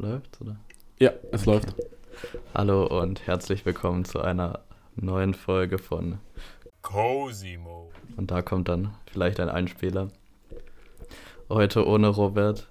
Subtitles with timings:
[0.00, 0.56] Läuft's, oder?
[0.98, 1.50] Ja, es okay.
[1.50, 1.74] läuft.
[2.54, 4.60] Hallo und herzlich willkommen zu einer
[4.96, 6.20] neuen Folge von
[6.80, 7.90] Cosimo.
[8.16, 10.08] Und da kommt dann vielleicht ein Einspieler.
[11.50, 12.66] Heute ohne Robert.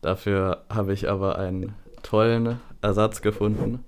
[0.00, 3.84] Dafür habe ich aber einen tollen Ersatz gefunden,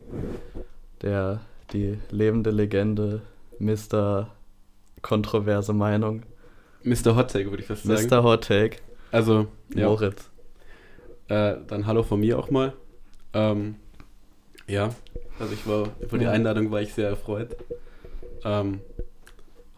[1.01, 1.41] der
[1.73, 3.23] die lebende Legende
[3.59, 4.29] Mr.
[5.01, 6.23] Kontroverse Meinung.
[6.83, 7.17] Mr.
[7.17, 8.07] Hot Take, würde ich fast sagen.
[8.07, 8.23] Mr.
[8.23, 8.77] Hot Take.
[9.11, 9.89] Also, ja.
[9.89, 10.29] Moritz.
[11.29, 12.73] Äh, dann hallo von mir auch mal.
[13.35, 13.77] Ähm,
[14.67, 14.91] ja,
[15.39, 17.57] also ich war, für die Einladung war ich sehr erfreut.
[18.45, 18.81] Ähm,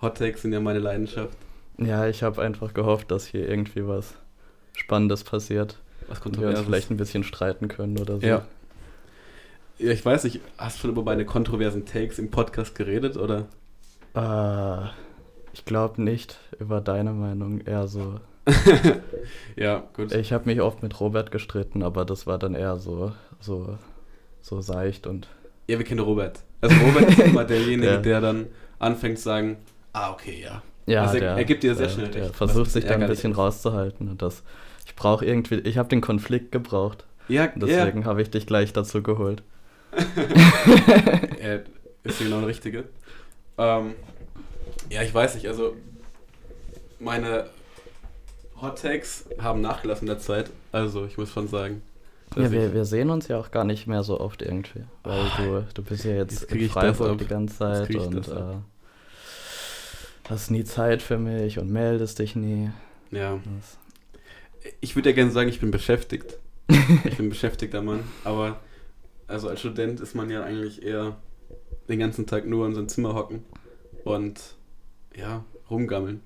[0.00, 1.36] Hot Takes sind ja meine Leidenschaft.
[1.78, 4.14] Ja, ich habe einfach gehofft, dass hier irgendwie was
[4.74, 5.78] Spannendes passiert.
[6.08, 8.26] Was und wir uns vielleicht ein bisschen streiten können oder so.
[8.26, 8.46] Ja.
[9.78, 13.46] Ja, ich weiß nicht, hast du schon über meine kontroversen Takes im Podcast geredet, oder?
[14.14, 14.88] Äh,
[15.52, 18.20] ich glaube nicht über deine Meinung, eher so
[19.56, 20.12] ja, gut.
[20.12, 23.78] Ich habe mich oft mit Robert gestritten, aber das war dann eher so, so,
[24.40, 25.28] so seicht und.
[25.68, 26.40] Ja, wir kennen Robert.
[26.60, 27.96] Also Robert ist immer derjenige, ja.
[27.98, 28.46] der dann
[28.78, 29.56] anfängt zu sagen,
[29.92, 30.62] ah, okay, ja.
[30.86, 32.34] Ja, also er, er gibt dir sehr der, schnell recht.
[32.34, 34.42] versucht sich dann ein bisschen rauszuhalten und das.
[34.86, 37.04] Ich brauche irgendwie, ich habe den Konflikt gebraucht.
[37.28, 38.06] Ja, deswegen ja.
[38.06, 39.42] habe ich dich gleich dazu geholt.
[41.40, 41.62] er
[42.02, 42.84] ist genau der Richtige.
[43.56, 43.94] Ähm,
[44.88, 45.76] ja, ich weiß nicht, also
[46.98, 47.46] meine
[48.60, 50.50] Hot Takes haben nachgelassen in der Zeit.
[50.72, 51.82] Also, ich muss schon sagen.
[52.36, 54.84] Ja, wir, wir sehen uns ja auch gar nicht mehr so oft irgendwie.
[55.02, 58.54] Weil du, du bist ja jetzt in Freiburg die ganze Zeit und äh,
[60.28, 62.70] hast nie Zeit für mich und meldest dich nie.
[63.10, 63.40] Ja.
[63.56, 63.78] Das.
[64.80, 66.38] Ich würde ja gerne sagen, ich bin beschäftigt.
[66.68, 68.04] ich bin beschäftigter Mann.
[68.22, 68.60] Aber
[69.26, 71.16] also als Student ist man ja eigentlich eher
[71.88, 73.44] den ganzen Tag nur in seinem Zimmer hocken
[74.04, 74.54] und
[75.16, 76.20] ja, rumgammeln.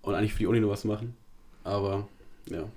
[0.00, 1.14] Und eigentlich für die Uni nur was machen.
[1.70, 2.08] Aber
[2.46, 2.68] ja,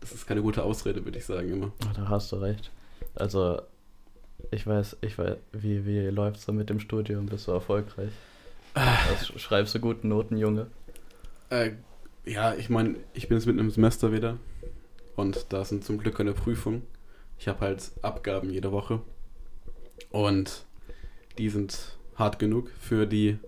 [0.00, 1.72] das ist keine gute Ausrede, würde ich sagen immer.
[1.96, 2.70] Da hast du recht.
[3.16, 3.60] Also,
[4.52, 7.26] ich weiß, ich weiß, wie, wie läuft es so mit dem Studium?
[7.26, 8.12] Bist du erfolgreich?
[8.74, 10.68] Also, schreibst du guten Noten, Junge?
[11.50, 11.72] Äh,
[12.24, 14.36] ja, ich meine, ich bin jetzt mit einem Semester wieder
[15.16, 16.82] und da sind zum Glück keine Prüfungen.
[17.40, 19.00] Ich habe halt Abgaben jede Woche
[20.10, 20.64] und
[21.38, 23.38] die sind hart genug für die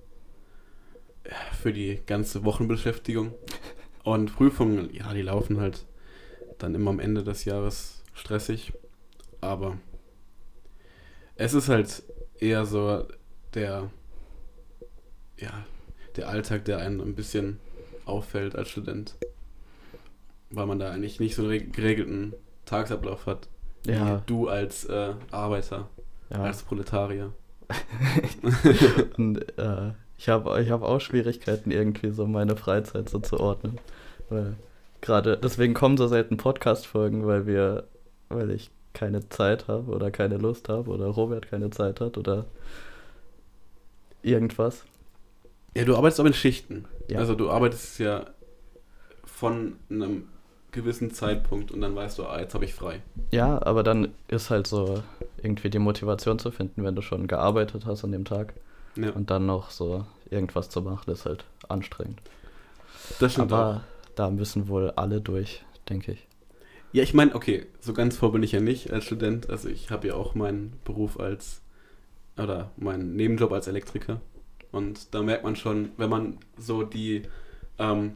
[1.62, 3.32] für die ganze Wochenbeschäftigung.
[4.02, 5.84] Und Prüfungen, ja, die laufen halt
[6.58, 8.72] dann immer am Ende des Jahres stressig.
[9.40, 9.78] Aber
[11.36, 12.02] es ist halt
[12.38, 13.06] eher so
[13.54, 13.90] der,
[15.38, 15.64] ja,
[16.16, 17.58] der Alltag, der einen ein bisschen
[18.04, 19.16] auffällt als Student.
[20.50, 22.34] Weil man da eigentlich nicht so einen geregelten
[22.64, 23.48] Tagesablauf hat.
[23.86, 24.18] Ja.
[24.18, 25.88] Wie du als äh, Arbeiter,
[26.30, 26.42] ja.
[26.42, 27.32] als Proletarier.
[29.16, 33.78] Und, äh, ich habe ich hab auch Schwierigkeiten, irgendwie so meine Freizeit so zu ordnen.
[34.28, 34.54] Weil
[35.00, 37.84] gerade, deswegen kommen so selten Podcast-Folgen, weil wir,
[38.28, 42.44] weil ich keine Zeit habe oder keine Lust habe oder Robert keine Zeit hat oder
[44.22, 44.84] irgendwas.
[45.74, 46.84] Ja, du arbeitest aber in Schichten.
[47.08, 47.18] Ja.
[47.18, 48.26] Also du arbeitest ja
[49.24, 50.24] von einem
[50.70, 53.00] gewissen Zeitpunkt und dann weißt du, ah, jetzt habe ich frei.
[53.30, 55.02] Ja, aber dann ist halt so
[55.42, 58.52] irgendwie die Motivation zu finden, wenn du schon gearbeitet hast an dem Tag.
[58.96, 59.10] Ja.
[59.10, 62.20] Und dann noch so irgendwas zu machen, ist halt anstrengend.
[63.18, 64.14] Das stimmt Aber auch.
[64.14, 66.26] da müssen wohl alle durch, denke ich.
[66.92, 69.48] Ja, ich meine, okay, so ganz vor bin ich ja nicht als Student.
[69.48, 71.62] Also ich habe ja auch meinen Beruf als,
[72.36, 74.20] oder meinen Nebenjob als Elektriker.
[74.72, 77.22] Und da merkt man schon, wenn man so die,
[77.78, 78.14] ähm,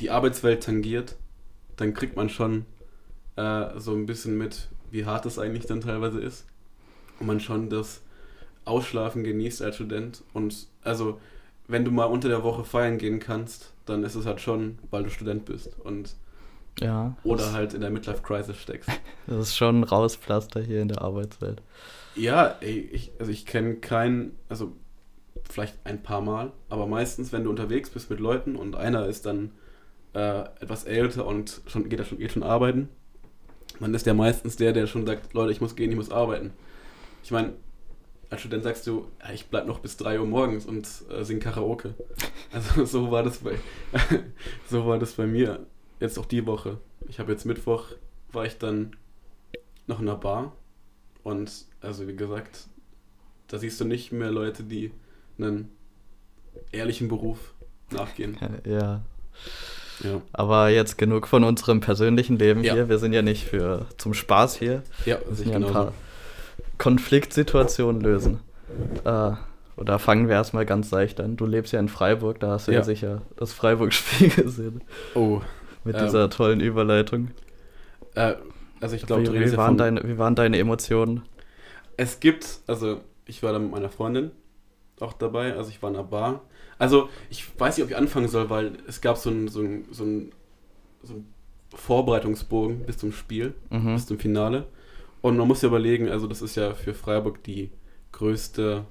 [0.00, 1.16] die Arbeitswelt tangiert,
[1.76, 2.66] dann kriegt man schon
[3.36, 6.46] äh, so ein bisschen mit, wie hart es eigentlich dann teilweise ist.
[7.18, 8.02] Und man schon das
[8.70, 10.22] Ausschlafen genießt als Student.
[10.32, 11.20] Und also,
[11.68, 15.02] wenn du mal unter der Woche feiern gehen kannst, dann ist es halt schon, weil
[15.02, 15.78] du Student bist.
[15.80, 16.14] Und
[16.80, 17.16] ja.
[17.24, 18.90] Oder halt in der Midlife Crisis steckst.
[19.26, 21.62] Das ist schon ein Rauspflaster hier in der Arbeitswelt.
[22.16, 24.72] Ja, ey, ich, also ich kenne keinen, also
[25.48, 29.26] vielleicht ein paar Mal, aber meistens, wenn du unterwegs bist mit Leuten und einer ist
[29.26, 29.52] dann
[30.14, 32.88] äh, etwas älter und schon geht er schon, geht schon arbeiten,
[33.78, 36.52] dann ist der meistens der, der schon sagt, Leute, ich muss gehen, ich muss arbeiten.
[37.22, 37.52] Ich meine,
[38.30, 41.40] als Student sagst du, ja, ich bleib noch bis 3 Uhr morgens und äh, sing
[41.40, 41.94] Karaoke.
[42.52, 43.54] Also so war das bei
[44.68, 45.66] so war das bei mir
[46.00, 46.78] jetzt auch die Woche.
[47.08, 47.92] Ich habe jetzt Mittwoch
[48.32, 48.96] war ich dann
[49.86, 50.52] noch in einer Bar
[51.22, 52.66] und also wie gesagt,
[53.46, 54.90] da siehst du nicht mehr Leute, die
[55.38, 55.70] einen
[56.72, 57.54] ehrlichen Beruf
[57.90, 58.36] nachgehen.
[58.64, 59.02] Ja.
[60.02, 60.22] Ja.
[60.32, 62.72] Aber jetzt genug von unserem persönlichen Leben ja.
[62.72, 62.88] hier.
[62.88, 64.82] Wir sind ja nicht für zum Spaß hier.
[65.04, 65.92] Ja, sind ja ein paar
[66.80, 68.40] Konfliktsituationen lösen.
[69.04, 69.32] Äh,
[69.76, 71.36] oder fangen wir erstmal ganz seicht an.
[71.36, 74.82] Du lebst ja in Freiburg, da hast du ja, ja sicher das Freiburg-Spiel gesehen.
[75.14, 75.40] Oh.
[75.84, 77.28] Mit ähm, dieser tollen Überleitung.
[78.14, 78.34] Äh,
[78.80, 81.22] Also ich glaube, wie, wie, waren deine, wie waren deine Emotionen?
[81.96, 84.30] Es gibt, also ich war da mit meiner Freundin
[85.00, 86.42] auch dabei, also ich war in einer Bar.
[86.78, 89.84] Also ich weiß nicht, ob ich anfangen soll, weil es gab so einen so ein,
[89.90, 90.32] so ein,
[91.02, 91.26] so ein
[91.74, 93.94] Vorbereitungsbogen bis zum Spiel, Mhm.
[93.94, 94.66] bis zum Finale.
[95.22, 97.70] Und man muss ja überlegen, also das ist ja für Freiburg die
[98.12, 98.84] größte,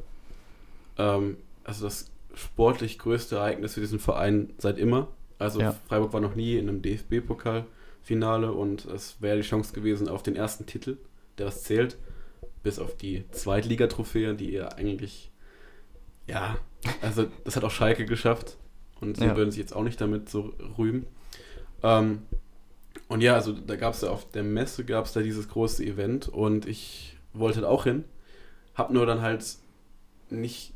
[0.97, 5.07] ähm, also das sportlich größte Ereignis für diesen Verein seit immer.
[5.39, 5.75] Also Ja.
[5.87, 10.35] Freiburg war noch nie in einem DFB-Pokalfinale und es wäre die Chance gewesen auf den
[10.35, 10.97] ersten Titel,
[11.37, 11.97] der was zählt,
[12.63, 15.31] bis auf die Zweitligatrophäe, die ihr eigentlich,
[16.27, 16.57] ja,
[17.01, 18.57] also das hat auch Schalke geschafft
[19.01, 19.35] und sie Ja.
[19.35, 21.05] würden sich jetzt auch nicht damit so rühmen.
[21.81, 22.23] Ähm,
[23.09, 25.83] und ja, also da gab es ja auf der Messe gab es da dieses große
[25.83, 28.05] Event und ich wollte da auch hin,
[28.75, 29.43] hab nur dann halt
[30.29, 30.73] nicht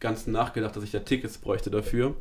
[0.00, 2.16] ganz nachgedacht, dass ich da Tickets bräuchte dafür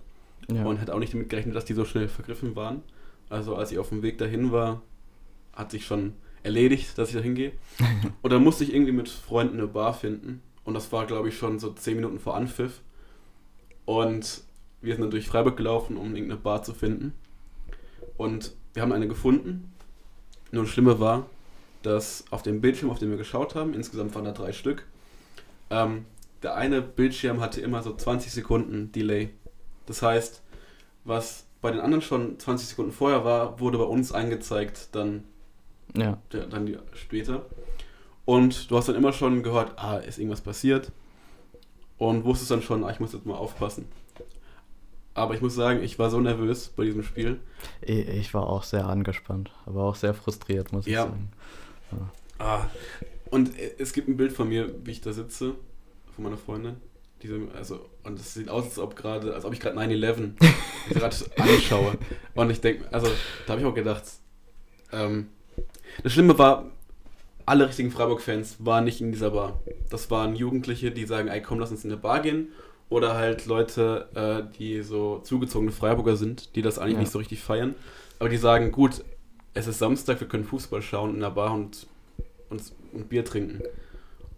[0.50, 0.64] Ja.
[0.66, 2.82] und hätte auch nicht damit gerechnet, dass die so schnell vergriffen waren.
[3.30, 4.82] Also als ich auf dem Weg dahin war,
[5.54, 6.14] hat sich schon
[6.44, 7.54] erledigt, dass ich da hingehe.
[8.22, 11.38] Und dann musste ich irgendwie mit Freunden eine Bar finden und das war glaube ich
[11.38, 12.82] schon so 10 Minuten vor Anpfiff
[13.86, 14.42] und
[14.82, 17.14] wir sind dann durch Freiburg gelaufen, um irgendeine Bar zu finden.
[18.18, 19.74] Und wir haben eine gefunden.
[20.52, 21.26] Nur das Schlimme war,
[21.82, 24.86] dass auf dem Bildschirm, auf dem wir geschaut haben, insgesamt waren da drei Stück,
[25.70, 26.06] ähm,
[26.44, 29.30] der eine Bildschirm hatte immer so 20 Sekunden Delay.
[29.86, 30.42] Das heißt,
[31.06, 35.24] was bei den anderen schon 20 Sekunden vorher war, wurde bei uns angezeigt dann,
[35.96, 36.18] ja.
[36.32, 37.46] der- dann später.
[38.26, 40.92] Und du hast dann immer schon gehört, ah, ist irgendwas passiert.
[41.98, 43.86] Und wusstest dann schon, ah, ich muss jetzt mal aufpassen.
[45.16, 47.40] Aber ich muss sagen, ich war so nervös bei diesem Spiel.
[47.82, 51.04] Ich, war auch sehr angespannt, aber auch sehr frustriert, muss Ja.
[51.04, 51.30] ich sagen.
[52.40, 52.66] Ah.
[53.30, 55.54] Und äh, es gibt ein Bild von mir, wie ich da sitze,
[56.16, 56.78] von meiner Freundin.
[57.22, 60.32] Diese, also, und es sieht aus, als ob gerade, als ob ich gerade 9-11
[60.90, 61.98] gerade anschaue.
[62.34, 63.08] Und ich denke, also,
[63.46, 64.04] da habe ich auch gedacht,
[64.92, 65.28] ähm,
[66.04, 66.66] das Schlimme war,
[67.46, 69.60] alle richtigen Freiburg-Fans waren nicht in dieser Bar.
[69.90, 72.50] Das waren Jugendliche, die sagen, ey, komm, lass uns in eine Bar gehen.
[72.94, 77.00] Oder halt Leute, äh, die so zugezogene Freiburger sind, die das eigentlich Ja.
[77.00, 77.74] nicht so richtig feiern.
[78.20, 79.04] Aber die sagen, gut,
[79.56, 81.88] es ist Samstag, wir können Fußball schauen in der Bar und,
[82.52, 82.62] und,
[82.94, 83.64] und Bier trinken.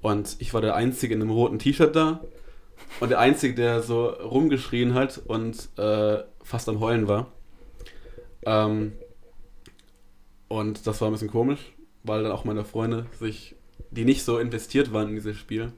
[0.01, 2.21] Und ich war der Einzige in einem roten T-Shirt da
[3.01, 7.27] und der Einzige, der so rumgeschrien hat und äh, fast am Heulen war.
[8.45, 8.93] Ähm,
[10.47, 11.73] und das war ein bisschen komisch,
[12.03, 13.55] weil dann auch meine Freunde sich,
[13.91, 15.73] die nicht so investiert waren in dieses Spiel,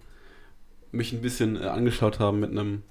[0.97, 2.83] mich ein bisschen äh, angeschaut haben mit einem,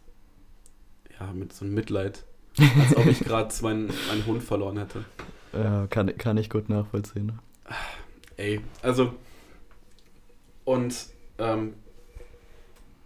[1.19, 2.25] ja, mit so einem Mitleid.
[2.59, 5.05] Als ob ich gerade meinen, meinen Hund verloren hätte.
[5.53, 7.39] Ja, kann, kann ich gut nachvollziehen.
[8.37, 9.15] Ey, also.
[10.65, 11.07] Und,
[11.39, 11.75] ähm,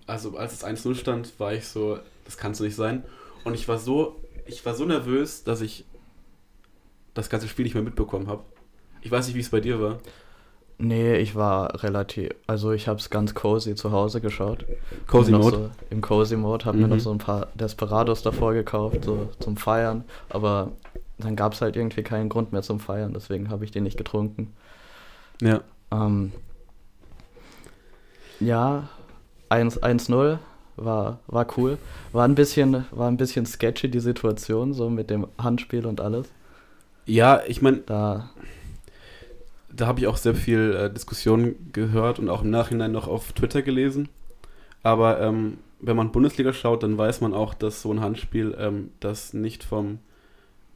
[0.07, 3.05] also als es 1-0 stand, war ich so, das kannst du nicht sein.
[3.45, 5.85] Und ich war so, ich war so nervös, dass ich
[7.15, 8.45] das ganze Spiel nicht mehr mitbekommen habe.
[9.03, 9.99] Ich weiß nicht, wie es bei dir war.
[10.83, 14.65] Nee, ich war relativ, also ich habe es ganz cozy zu Hause geschaut.
[15.07, 15.57] Cozy Mir noch Mode.
[15.57, 16.95] So, Im Cozy Mode, habe mir Mhm.
[16.95, 20.05] noch so ein paar Desperados davor gekauft, so zum Feiern.
[20.31, 20.73] Aber
[21.19, 23.99] dann gab es halt irgendwie keinen Grund mehr zum Feiern, deswegen habe ich den nicht
[23.99, 24.55] getrunken.
[25.43, 25.61] Ja.
[25.93, 26.33] Ähm,
[28.41, 28.89] ja,
[29.51, 30.39] 1 1-0
[30.77, 31.77] war, war cool.
[32.13, 36.29] War ein, bisschen, war ein bisschen sketchy die Situation, so mit dem Handspiel und alles.
[37.05, 38.31] Ja, ich meine, Da,
[39.73, 43.33] da habe ich auch sehr viel äh, Diskussion gehört und auch im Nachhinein noch auf
[43.33, 44.09] Twitter gelesen.
[44.83, 48.91] Aber ähm, wenn man Bundesliga schaut, dann weiß man auch, dass so ein Handspiel ähm,
[49.01, 49.99] das nicht vom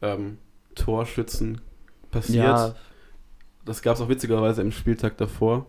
[0.03, 0.39] ähm,
[0.75, 1.61] Torschützen
[2.11, 2.45] passiert.
[2.45, 2.75] ja,
[3.65, 5.67] Das gab es auch witzigerweise im Spieltag davor,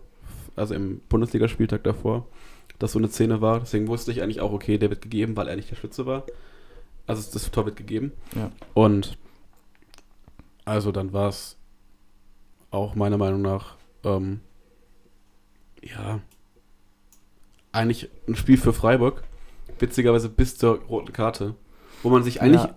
[0.54, 2.26] also im Bundesligaspieltag davor,
[2.78, 3.60] dass so eine Szene war.
[3.60, 6.24] Deswegen wusste ich eigentlich auch, okay, der wird gegeben, weil er nicht der Schütze war.
[7.06, 8.12] Also das Tor wird gegeben.
[8.34, 8.50] Ja.
[8.74, 9.16] Und
[10.64, 11.56] also dann war es
[12.76, 14.40] auch meiner Meinung nach, ähm,
[15.82, 16.20] ja,
[17.72, 19.22] eigentlich ein Spiel für Freiburg.
[19.78, 21.54] Witzigerweise bis zur roten Karte.
[22.02, 22.62] Wo man sich eigentlich.
[22.62, 22.74] Ja.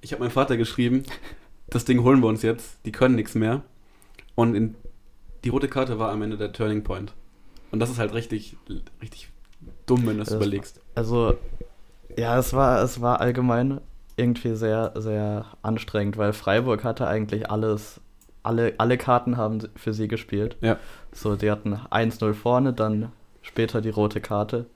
[0.00, 1.04] Ich habe meinem Vater geschrieben,
[1.70, 3.62] das Ding holen wir uns jetzt, die können nichts mehr.
[4.34, 4.74] Und in,
[5.44, 7.14] die rote Karte war am Ende der Turning Point.
[7.70, 8.56] Und das ist halt richtig,
[9.00, 9.30] richtig
[9.86, 10.80] dumm, wenn du das überlegst.
[10.94, 11.36] Also,
[12.16, 13.80] ja, es war, es war allgemein
[14.16, 18.00] irgendwie sehr, sehr anstrengend, weil Freiburg hatte eigentlich alles,
[18.42, 20.56] alle, alle Karten haben für sie gespielt.
[20.60, 20.78] Ja.
[21.12, 24.66] So, die hatten 1-0 vorne, dann später die rote Karte.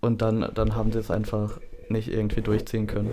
[0.00, 3.10] Und dann, dann haben sie es einfach nicht irgendwie durchziehen können.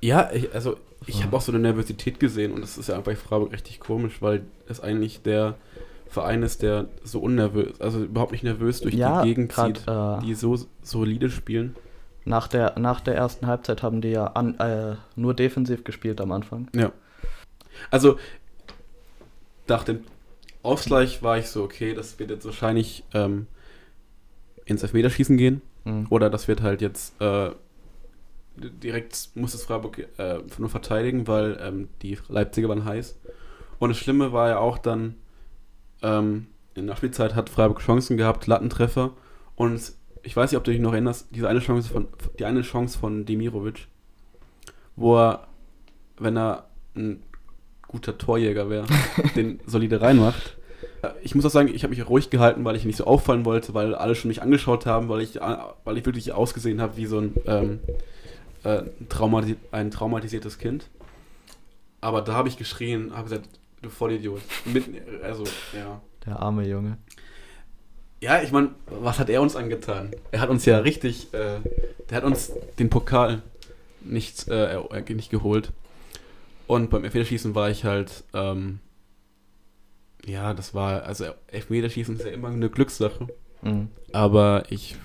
[0.00, 3.16] Ja, ich, also ich habe auch so eine Nervosität gesehen und das ist ja bei
[3.16, 5.54] Freiburg richtig komisch, weil es eigentlich der
[6.06, 10.18] Verein ist, der so unnervös, also überhaupt nicht nervös durch Ja, die Gegend zieht, äh,
[10.20, 11.74] die so solide spielen.
[12.24, 16.32] Nach der, nach der ersten Halbzeit haben die ja an, äh, nur defensiv gespielt am
[16.32, 16.68] Anfang.
[16.74, 16.92] Ja.
[17.90, 18.18] Also
[19.66, 20.04] nach dem
[20.62, 23.46] Ausgleich war ich so, okay, das wird jetzt wahrscheinlich ähm,
[24.64, 25.62] ins Elfmeterschießen gehen.
[25.84, 26.06] Mhm.
[26.10, 27.50] Oder das wird halt jetzt äh,
[28.56, 33.18] direkt muss es Freiburg äh, nur verteidigen, weil ähm, die Leipziger waren heiß.
[33.78, 35.16] Und das Schlimme war ja auch dann,
[36.02, 39.12] ähm, in der Spielzeit hat Freiburg Chancen gehabt, Lattentreffer.
[39.56, 42.62] Und ich weiß nicht, ob du dich noch erinnerst, diese eine Chance von, die eine
[42.62, 43.88] Chance von Demirovic,
[44.96, 45.48] wo er,
[46.18, 47.22] wenn er ein
[47.94, 48.86] guter Torjäger wäre,
[49.36, 50.56] den solide reinmacht.
[51.22, 53.72] Ich muss auch sagen, ich habe mich ruhig gehalten, weil ich nicht so auffallen wollte,
[53.72, 57.20] weil alle schon mich angeschaut haben, weil ich, weil ich wirklich ausgesehen habe wie so
[57.20, 57.80] ein, ähm,
[58.64, 60.88] äh, traumati ein traumatisiertes Kind.
[62.00, 63.48] Aber da habe ich geschrien, habe gesagt,
[63.80, 64.40] du Vollidiot.
[64.64, 66.00] Mitten, also, ja.
[66.26, 66.98] Der arme Junge.
[68.20, 70.10] Ja, ich meine, was hat er uns angetan?
[70.32, 71.60] Er hat uns ja richtig, äh,
[72.10, 73.42] der hat uns den Pokal
[74.00, 75.70] nicht, äh, nicht geholt.
[76.66, 78.80] Und beim Elfmeterschießen war ich halt, ähm,
[80.24, 83.28] ja, das war, also Elfmeterschießen ist ja immer eine Glückssache.
[83.62, 83.88] Mhm.
[84.12, 84.96] Aber ich.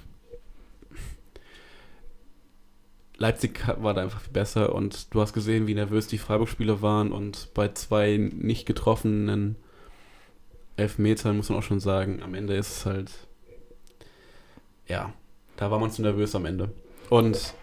[3.18, 7.12] Leipzig war da einfach viel besser und du hast gesehen, wie nervös die Freiburg-Spieler waren
[7.12, 9.58] und bei zwei nicht getroffenen
[10.78, 13.12] Elfmetern muss man auch schon sagen, am Ende ist es halt.
[14.88, 15.14] Ja,
[15.58, 16.70] da war man zu nervös am Ende.
[17.10, 17.54] Und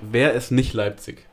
[0.00, 1.26] wäre es nicht Leipzig,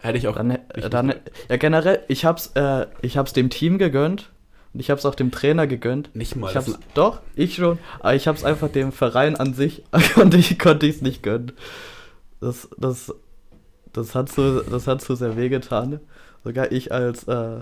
[0.00, 0.36] hätte ich auch.
[0.36, 0.58] Dann,
[0.90, 1.14] dann,
[1.48, 4.30] ja, generell, ich hab's, äh, ich hab's dem Team gegönnt
[4.74, 6.14] und ich hab's auch dem Trainer gegönnt.
[6.14, 6.48] nicht mal.
[6.48, 9.82] Ich das hab's, doch, ich schon, aber ich hab's einfach dem Verein an sich,
[10.14, 11.52] konnte ich konnte ich's nicht gönnen.
[12.40, 13.14] Das, das,
[13.92, 16.00] das hat so, das hat so sehr wehgetan.
[16.44, 17.60] Sogar ich als äh,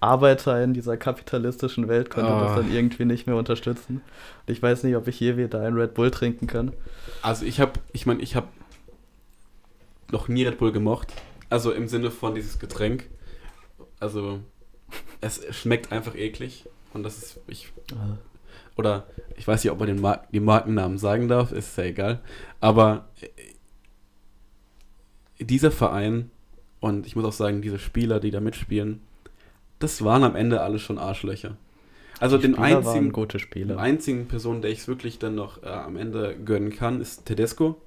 [0.00, 2.44] Arbeiter in dieser kapitalistischen Welt konnte Ah.
[2.44, 4.02] das dann irgendwie nicht mehr unterstützen.
[4.46, 6.72] Und ich weiß nicht, ob ich je wieder einen Red Bull trinken kann.
[7.22, 8.46] Also ich habe, ich meine, ich habe
[10.10, 11.12] noch nie Red Bull gemocht.
[11.50, 13.08] Also im Sinne von dieses Getränk.
[14.00, 14.40] Also
[15.20, 16.68] es schmeckt einfach eklig.
[16.92, 17.72] Und das ist, ich,
[18.76, 19.06] oder
[19.36, 22.20] ich weiß nicht, ob man den Mar die Markennamen sagen darf, ist ja egal.
[22.60, 23.28] Aber äh,
[25.44, 26.30] dieser Verein
[26.84, 29.00] und ich muss auch sagen, diese Spieler, die da mitspielen,
[29.78, 31.56] das waren am Ende alle schon Arschlöcher.
[32.20, 33.78] Also Die den Spieler einzigen, gute Spieler.
[33.78, 37.80] einzigen Person, der ich es wirklich dann noch äh, am Ende gönnen kann, ist Tedesco.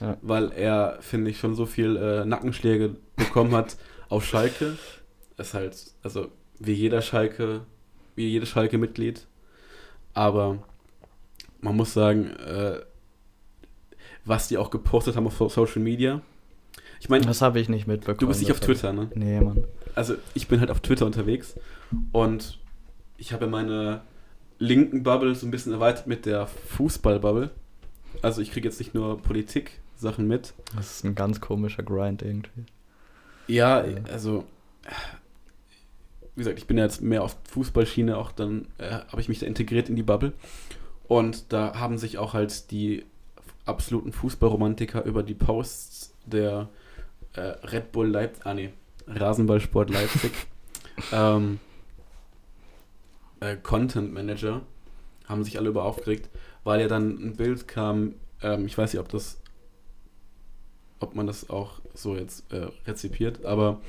[0.00, 0.16] Ja.
[0.22, 3.76] Weil er, finde ich, schon so viel äh, Nackenschläge bekommen hat
[4.08, 4.76] auf Schalke.
[5.38, 7.62] Ist halt, also wie jeder Schalke,
[8.14, 9.26] wie jedes Schalke-Mitglied.
[10.14, 10.58] Aber
[11.60, 12.80] man muss sagen, äh,
[14.24, 16.20] was die auch gepostet haben auf So- Social Media.
[17.00, 18.18] Ich meine, Das habe ich nicht mitbekommen.
[18.18, 19.10] du bist nicht auf Twitter, ne?
[19.14, 19.64] Nee, Mann.
[19.94, 21.54] also ich bin halt auf Twitter unterwegs
[22.12, 22.58] und
[23.18, 24.00] ich habe meine
[24.58, 27.50] linken Bubble so ein bisschen erweitert mit der Fußball-Bubble.
[28.22, 29.20] Also ich kriege jetzt nicht nur
[29.96, 30.54] Politik-Sachen mit.
[30.76, 32.64] Das ist ein ganz komischer Grind irgendwie.
[33.48, 33.98] Ja, Ja.
[34.10, 34.44] also
[36.34, 39.38] wie gesagt, ich bin ja jetzt mehr auf Fußballschiene, auch dann äh, habe ich mich
[39.38, 40.34] da integriert in die Bubble.
[41.08, 43.06] Und da haben sich auch halt die
[43.64, 46.68] absoluten Fußballromantiker über die Posts der
[47.34, 48.70] äh, Red Bull Leipzig, ah nee,
[49.06, 50.32] Rasenballsport Leipzig,
[51.12, 51.58] ähm,
[53.40, 54.60] äh, Content Manager
[55.26, 56.28] haben sich alle über aufgeregt,
[56.64, 59.40] weil ja dann ein Bild kam, ähm, ich weiß nicht, ob das,
[61.00, 63.80] ob man das auch so jetzt äh, rezipiert, aber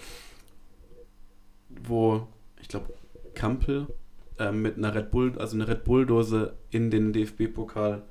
[1.69, 2.27] wo,
[2.61, 2.93] ich glaube,
[3.33, 3.87] Kampel
[4.39, 8.03] äh, mit einer Red Bull, also eine Red Bull-Dose in den DFB-Pokal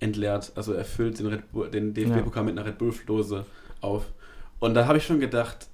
[0.00, 0.52] entleert.
[0.54, 3.46] Also er füllt den, Red Bull, den DFB-Pokal mit einer Red Bull-Dose
[3.80, 4.12] auf.
[4.58, 5.68] Und da habe ich schon gedacht,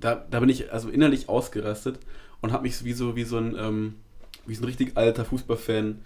[0.00, 1.98] da, da bin ich also innerlich ausgerastet
[2.40, 3.94] und habe mich wie so, wie so ein, ähm,
[4.46, 6.04] wie so ein richtig alter Fußballfan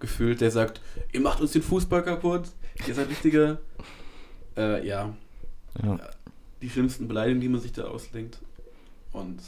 [0.00, 0.80] gefühlt, der sagt,
[1.12, 2.48] ihr macht uns den Fußball kaputt,
[2.86, 3.58] ihr seid richtige,
[4.56, 5.14] äh, ja,
[5.82, 5.98] Ja.
[6.62, 8.38] die schlimmsten Beleidigungen, die man sich da ausdenkt.
[9.12, 9.40] Und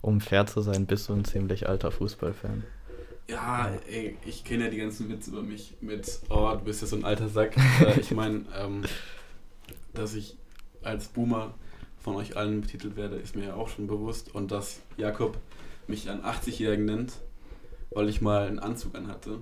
[0.00, 2.62] Um fair zu sein, bist du ein ziemlich alter Fußballfan.
[3.28, 6.86] ja, ey, ich kenne ja die ganzen Witze über mich mit, oh, du bist ja
[6.86, 7.56] so ein alter Sack.
[7.80, 8.82] äh, ich meine, ähm,
[9.94, 10.36] dass ich
[10.82, 11.54] als Boomer
[11.98, 14.32] von euch allen betitelt werde, ist mir ja auch schon bewusst.
[14.32, 15.38] Und dass Jakob
[15.88, 17.14] mich einen 80-Jährigen nennt,
[17.90, 19.40] weil ich mal einen Anzug anhatte.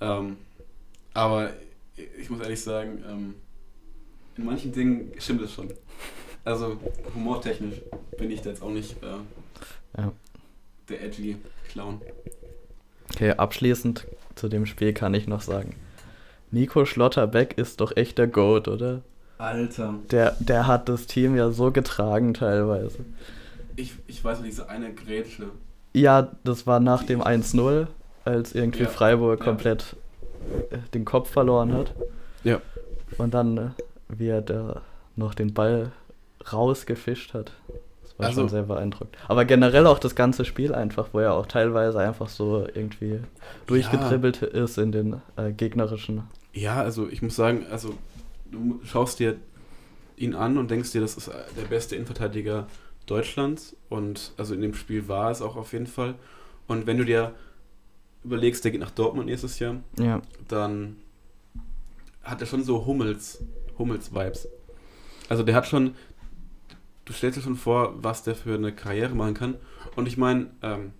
[0.00, 0.38] Ähm,
[1.18, 1.50] aber
[2.20, 3.34] ich muss ehrlich sagen, ähm,
[4.36, 5.68] in manchen Dingen stimmt es schon.
[6.44, 6.78] Also
[7.14, 7.80] humortechnisch
[8.16, 10.12] bin ich da jetzt auch nicht äh, Ja.
[10.88, 11.36] der edgy
[11.70, 12.00] Clown.
[13.12, 14.06] Okay, abschließend
[14.36, 15.74] zu dem Spiel kann ich noch sagen.
[16.50, 19.02] Nico Schlotterbeck ist doch echt der Goat, oder?
[19.38, 19.94] Alter.
[20.10, 23.00] Der, der hat das Team ja so getragen teilweise.
[23.76, 25.50] Ich, ich weiß noch, diese eine Grätsche.
[25.94, 27.86] Ja, das war nach dem 1-0,
[28.24, 29.96] als irgendwie Ja, Freiburg komplett
[30.94, 31.94] den Kopf verloren hat.
[32.44, 32.60] Ja.
[33.18, 33.68] Und dann, äh,
[34.08, 34.82] wie er da
[35.16, 35.92] noch den Ball
[36.52, 37.52] rausgefischt hat.
[38.02, 39.16] Das war Also- schon sehr beeindruckend.
[39.28, 43.20] Aber generell auch das ganze Spiel einfach, wo er auch teilweise einfach so irgendwie
[43.66, 46.22] durchgedribbelt ist in den äh, gegnerischen.
[46.52, 47.94] Ja, also ich muss sagen, also
[48.50, 49.36] du schaust dir
[50.16, 52.66] ihn an und denkst dir, das ist der beste Innenverteidiger
[53.06, 56.14] Deutschlands und also in dem Spiel war es auch auf jeden Fall.
[56.66, 57.32] Und wenn du dir
[58.28, 60.96] überlegst, der geht nach Dortmund nächstes Jahr, Ja, dann
[62.22, 63.42] hat er schon so Hummels,
[63.78, 64.48] Hummels-Vibes.
[65.28, 65.94] Also der hat schon,
[67.04, 69.56] du stellst dir schon vor, was der für eine Karriere machen kann.
[69.96, 70.92] Und ich meine, ähm,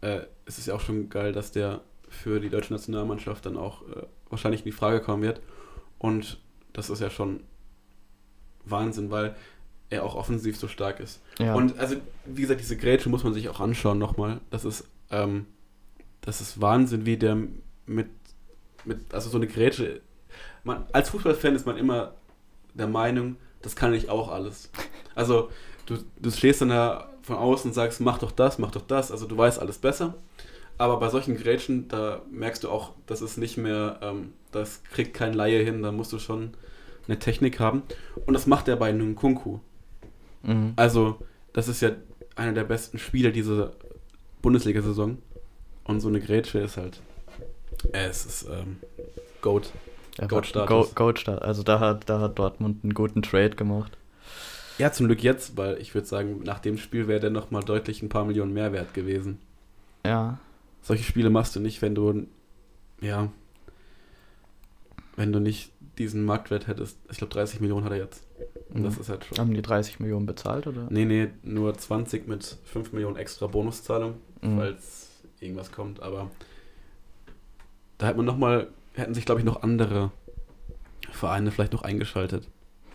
[0.00, 3.82] äh, es ist ja auch schon geil, dass der für die deutsche Nationalmannschaft dann auch
[3.82, 5.40] äh, wahrscheinlich in die Frage kommen wird.
[5.98, 6.38] Und
[6.72, 7.40] das ist ja schon
[8.64, 9.36] Wahnsinn, weil
[9.88, 11.20] er auch offensiv so stark ist.
[11.38, 11.54] ja.
[11.54, 14.40] Und also, wie gesagt, diese Grätsche muss man sich auch anschauen nochmal.
[14.50, 15.46] Das ist, ähm,
[16.22, 17.36] das ist Wahnsinn, wie der
[17.86, 18.08] mit,
[18.84, 20.00] mit also so eine Grätsche.
[20.64, 22.14] Man, als Fußballfan ist man immer
[22.74, 24.70] der Meinung, das kann ich auch alles.
[25.14, 25.50] Also,
[25.84, 29.10] du, du stehst dann da von außen und sagst, mach doch das, mach doch das.
[29.12, 30.14] Also, du weißt alles besser.
[30.78, 35.12] Aber bei solchen Grätschen, da merkst du auch, das ist nicht mehr, ähm, das kriegt
[35.12, 36.54] kein Laie hin, da musst du schon
[37.06, 37.82] eine Technik haben.
[38.24, 39.58] Und das macht er bei Nkunku.
[40.44, 40.72] mhm.
[40.76, 41.18] Also,
[41.52, 41.90] das ist ja
[42.34, 43.72] einer der besten Spieler dieser
[44.40, 45.18] Bundesliga-Saison.
[45.84, 47.00] Und so eine Grätsche ist halt.
[47.92, 48.78] Äh, es ist ähm,
[49.40, 49.70] Goat.
[50.28, 50.68] Goat-Status.
[50.68, 51.42] Go- Goat-Status.
[51.42, 53.96] Also da hat, da hat Dortmund einen guten Trade gemacht.
[54.78, 58.02] Ja, zum Glück jetzt, weil ich würde sagen, nach dem Spiel wäre der nochmal deutlich
[58.02, 59.38] ein paar Millionen mehr wert gewesen.
[60.04, 60.38] Ja,
[60.82, 62.26] Solche Spiele machst du nicht, wenn du.
[63.00, 63.28] Ja.
[65.16, 66.96] Wenn du nicht diesen Marktwert hättest.
[67.10, 68.24] Ich glaube, 30 Millionen hat er jetzt.
[68.70, 69.00] Und das Mhm.
[69.02, 69.38] ist halt schon.
[69.38, 70.86] haben die 30 Millionen bezahlt, oder?
[70.90, 74.14] Nee, nee, nur 20 mit 5 Millionen extra Bonuszahlung.
[74.40, 74.56] Mhm.
[74.58, 75.01] falls
[75.42, 76.30] irgendwas kommt, aber
[77.98, 80.10] da hat man noch mal, hätten sich glaube ich noch andere
[81.10, 82.48] Vereine vielleicht noch eingeschaltet.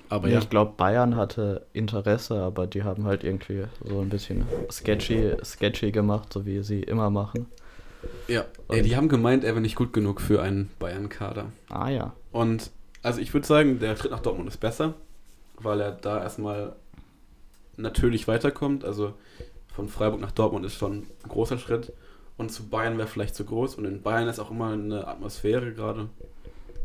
[0.10, 4.10] Aber ja, ja, ich glaube, Bayern hatte Interesse, aber die haben halt irgendwie so ein
[4.10, 7.48] bisschen sketchy, sketchy gemacht, so wie sie immer machen.
[8.28, 8.46] ja.
[8.70, 11.52] Ey, die haben gemeint, er wäre nicht gut genug für einen Bayern-Kader.
[11.70, 12.14] Ah ja.
[12.32, 12.72] Und
[13.04, 14.94] also ich würde sagen, der Schritt nach Dortmund ist besser,
[15.60, 16.74] weil er da erstmal
[17.76, 18.86] natürlich weiterkommt.
[18.86, 19.14] Also
[19.74, 21.94] von Freiburg nach Dortmund ist schon ein großer Schritt.
[22.38, 23.76] Und zu Bayern wäre vielleicht zu groß.
[23.76, 26.10] Und in Bayern ist auch immer eine Atmosphäre gerade.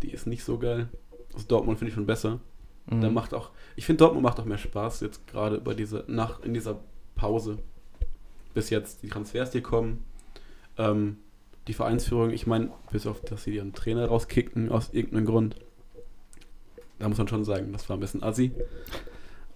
[0.03, 0.89] Die ist nicht so geil.
[1.35, 2.41] Aus Dortmund finde ich schon besser.
[2.87, 3.01] Mhm.
[3.01, 6.43] Der macht auch, ich finde Dortmund macht auch mehr Spaß jetzt gerade über diese, nach,
[6.43, 6.81] in dieser
[7.15, 7.59] Pause.
[8.55, 10.05] Bis jetzt die Transfers, die kommen.
[10.79, 11.19] Ähm,
[11.69, 15.57] die Vereinsführung, ich meine, bis auf, dass sie ihren Trainer rauskickten aus irgendeinem Grund.
[16.99, 18.53] Da muss man schon sagen, das war ein bisschen assi.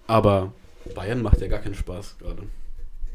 [0.07, 0.53] Aber
[0.95, 2.45] Bayern macht ja gar keinen Spaß gerade.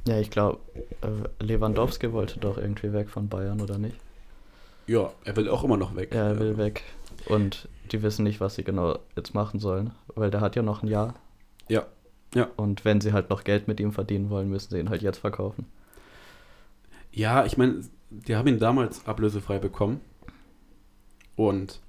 [0.08, 0.60] Ja, ich glaube,
[1.02, 3.96] äh, Lewandowski wollte doch irgendwie weg von Bayern, oder nicht?
[4.88, 6.14] Ja, er will auch immer noch weg.
[6.14, 6.84] Ja, er will weg.
[7.28, 10.82] Und die wissen nicht, was sie genau jetzt machen sollen, weil der hat ja noch
[10.82, 11.14] ein Jahr.
[11.70, 11.86] Ja,
[12.34, 12.48] ja.
[12.56, 15.20] Und wenn sie halt noch Geld mit ihm verdienen wollen, müssen sie ihn halt jetzt
[15.20, 15.66] verkaufen.
[17.12, 20.00] Ja, ich meine, die haben ihn damals ablösefrei bekommen.
[21.36, 21.82] Und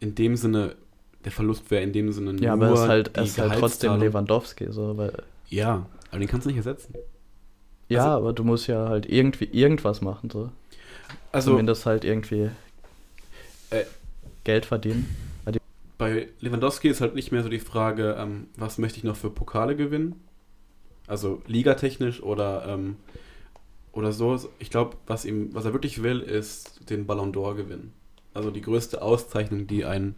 [0.00, 0.76] in dem Sinne,
[1.24, 3.58] der Verlust wäre in dem Sinne Ja, nur aber es ist halt, es ist halt
[3.58, 3.98] trotzdem.
[3.98, 5.22] Lewandowski, so, weil.
[5.48, 6.94] Ja, aber den kannst du nicht ersetzen.
[7.88, 10.50] Ja, Also- aber du musst ja halt irgendwie irgendwas machen, so.
[11.32, 12.50] Also Zumindest halt irgendwie
[13.70, 13.84] Äh,
[14.44, 15.14] Geld verdienen.
[15.98, 19.30] bei Lewandowski ist halt nicht mehr so die Frage, ähm, was möchte ich noch für
[19.30, 20.14] Pokale gewinnen?
[21.08, 22.96] Also ligatechnisch oder, ähm,
[23.92, 24.38] oder so.
[24.58, 27.92] Ich glaube, was ihm, was er wirklich will, ist den Ballon d'Or gewinnen.
[28.34, 30.14] Also die größte Auszeichnung, die ein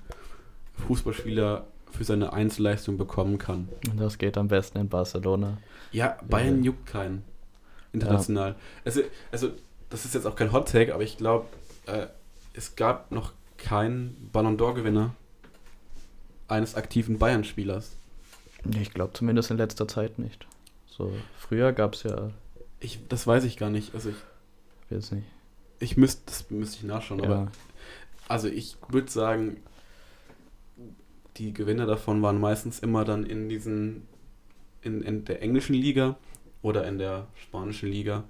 [0.86, 3.68] Fußballspieler für seine Einzelleistung bekommen kann.
[3.90, 5.58] Und das geht am besten in Barcelona.
[5.92, 6.66] Ja, Bayern Ja.
[6.66, 7.24] juckt keinen.
[7.92, 8.54] International.
[8.84, 9.50] Also, also,
[9.88, 11.46] das ist jetzt auch kein Hot Take, aber ich glaube,
[11.86, 12.06] äh,
[12.52, 15.14] es gab noch keinen Ballon d'Or-Gewinner
[16.48, 17.92] eines aktiven Bayern-Spielers.
[18.80, 20.46] Ich glaube zumindest in letzter Zeit nicht.
[20.86, 22.30] So, früher gab es ja,
[22.80, 23.94] Ich, das weiß ich gar nicht.
[23.94, 24.16] Also, ich,
[24.90, 25.26] weiß nicht.
[25.78, 27.48] ich müsste, das müsste ich nachschauen, aber Ja,
[28.28, 29.56] also ich würde sagen,
[31.36, 34.06] die Gewinner davon waren meistens immer dann in diesen,
[34.82, 36.16] in, in der englischen Liga
[36.62, 38.24] oder in der spanischen Liga.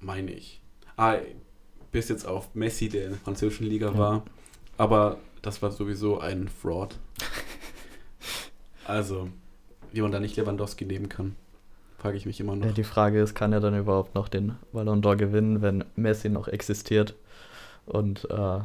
[0.00, 0.60] Meine ich.
[0.96, 1.16] Ah,
[1.92, 3.98] bis jetzt auf Messi, der in der französischen Liga Ja.
[3.98, 4.22] war.
[4.78, 6.96] Aber das war sowieso ein Fraud.
[8.86, 9.28] Also,
[9.92, 11.34] wie man da nicht Lewandowski nehmen kann,
[11.98, 12.66] frage ich mich immer noch.
[12.66, 16.28] ja, die Frage ist, kann er dann überhaupt noch den Ballon d'Or gewinnen, wenn Messi
[16.28, 17.14] noch existiert
[17.86, 18.60] und äh,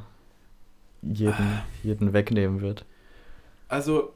[1.02, 1.64] jeden, Ah.
[1.84, 2.86] jeden wegnehmen wird?
[3.68, 4.14] Also,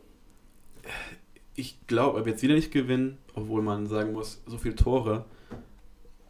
[1.55, 5.25] ich glaube, er wird es wieder nicht gewinnen, obwohl man sagen muss, so viele Tore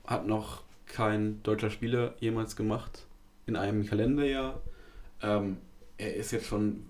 [0.06, 3.08] hat noch kein deutscher Spieler jemals gemacht
[3.48, 4.62] in einem Kalenderjahr.
[5.22, 5.58] Ähm,
[5.98, 6.86] er ist jetzt schon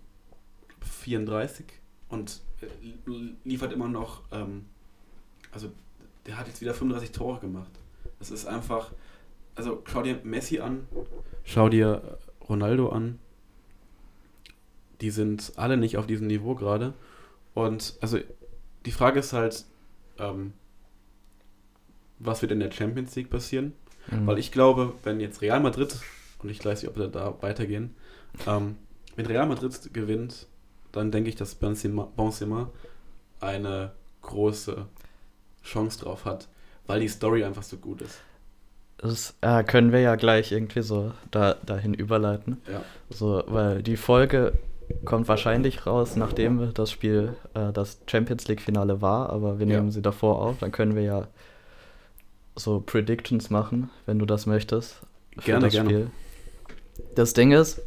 [0.81, 1.65] 34
[2.09, 3.09] und äh,
[3.43, 4.65] liefert immer noch, ähm,
[5.51, 5.71] also
[6.25, 7.71] der hat jetzt wieder 35 Tore gemacht.
[8.19, 8.91] Das ist einfach,
[9.55, 10.87] also schau dir Messi an,
[11.43, 12.17] schau dir
[12.47, 13.19] Ronaldo an.
[15.01, 16.93] Die sind alle nicht auf diesem Niveau gerade.
[17.55, 18.19] Und also
[18.85, 19.65] die Frage ist halt,
[20.19, 20.53] ähm,
[22.19, 23.73] was wird in der Champions League passieren?
[24.11, 24.27] Mhm.
[24.27, 25.97] Weil ich glaube, wenn jetzt Real Madrid,
[26.43, 27.95] und ich weiß nicht, ob wir da weitergehen,
[28.45, 28.75] ähm,
[29.15, 30.47] wenn Real Madrid gewinnt,
[30.91, 32.69] dann denke ich, dass Benzema, Benzema
[33.39, 34.85] eine große
[35.63, 36.47] Chance drauf hat,
[36.87, 38.19] weil die Story einfach so gut ist.
[38.97, 42.61] Das äh, können wir ja gleich irgendwie so da, dahin überleiten.
[42.71, 42.81] Ja.
[43.09, 44.53] So, weil die Folge
[45.03, 49.75] kommt wahrscheinlich raus, nachdem das Spiel äh, das Champions League-Finale war, aber wir Ja.
[49.77, 50.59] nehmen sie davor auf.
[50.59, 51.27] Dann können wir ja
[52.55, 55.01] so Predictions machen, wenn du das möchtest.
[55.37, 55.89] für Gerne, das gerne.
[55.89, 56.11] Spiel.
[57.15, 57.81] Das Ding ist,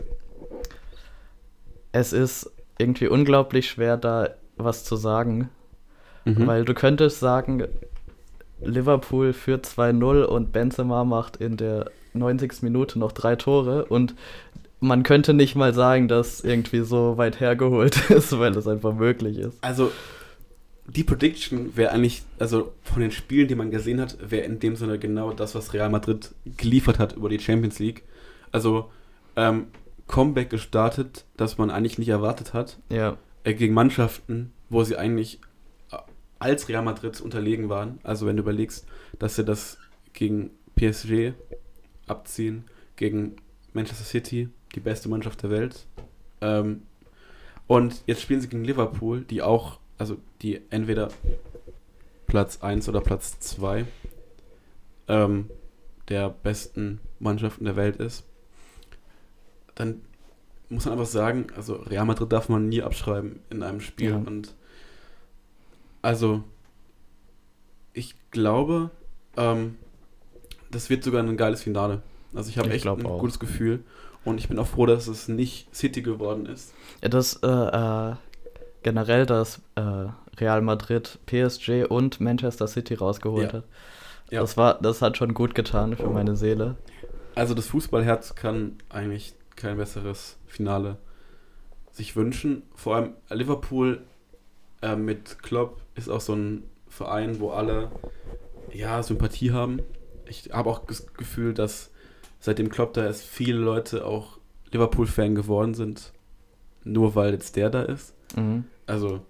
[1.93, 5.49] es ist irgendwie unglaublich schwer, da was zu sagen,
[6.25, 6.47] Mhm.
[6.47, 7.65] weil du könntest sagen,
[8.61, 12.63] Liverpool führt 2-0 und Benzema macht in der 90.
[12.63, 14.15] Minute noch drei Tore und
[14.81, 19.39] man könnte nicht mal sagen, dass irgendwie so weit hergeholt ist, weil es einfach möglich
[19.39, 19.63] ist.
[19.63, 19.91] Also,
[20.87, 24.77] die Prediction wäre eigentlich, also von den Spielen, die man gesehen hat, wäre in dem
[24.77, 28.05] Sinne genau das, was Real Madrid geliefert hat über die Champions League.
[28.53, 28.91] Also,
[29.37, 29.67] ähm,
[30.07, 35.41] Comeback gestartet, das man eigentlich nicht erwartet hat, Ja, äh, gegen Mannschaften, wo sie eigentlich
[35.93, 35.97] äh,
[36.39, 37.99] als Real Madrid unterlegen waren.
[38.03, 38.87] Also, wenn du überlegst,
[39.19, 39.79] dass sie das
[40.15, 41.35] gegen PSG
[42.07, 42.65] abziehen,
[42.97, 43.37] gegen
[43.75, 45.87] Manchester City, die beste Mannschaft der Welt.
[46.41, 46.83] Ähm,
[47.67, 51.09] und jetzt spielen sie gegen Liverpool, die auch, also die entweder
[52.27, 53.85] Platz 1 oder Platz 2
[55.09, 55.51] ähm,
[56.09, 58.25] der besten Mannschaften der Welt ist.
[59.75, 60.03] Dann
[60.69, 64.11] muss man einfach sagen, also Real Madrid darf man nie abschreiben in einem Spiel.
[64.11, 64.17] Ja.
[64.17, 64.55] Und
[66.03, 66.43] also
[67.93, 68.91] ich glaube,
[69.37, 69.77] ähm,
[70.71, 72.03] das wird sogar ein geiles Finale.
[72.35, 73.21] Also ich habe echt ein auch.
[73.21, 73.83] gutes Gefühl.
[74.29, 76.73] Und ich bin auch froh, dass es nicht City geworden ist.
[77.03, 78.15] Ja, das äh, äh,
[78.83, 80.07] generell, dass äh,
[80.39, 83.59] Real Madrid, PSG und Manchester City rausgeholt Ja.
[83.59, 83.65] hat.
[84.31, 84.41] Ja.
[84.43, 86.77] Das war, das hat schon gut getan für meine Seele.
[87.35, 90.99] Also das Fußballherz kann eigentlich kein besseres Finale
[91.93, 92.63] sich wünschen.
[92.75, 94.03] Vor allem Liverpool
[94.83, 97.91] äh, mit Klopp ist auch so ein Verein, wo alle
[98.73, 99.81] ja Sympathie haben.
[100.27, 101.91] Ich habe auch das Gefühl, dass
[102.41, 104.39] seitdem Klopp da ist, viele Leute auch
[104.73, 106.13] Liverpool-Fan geworden sind,
[106.85, 108.15] nur weil jetzt der da ist.
[108.37, 108.65] Mhm.
[108.87, 109.21] Also,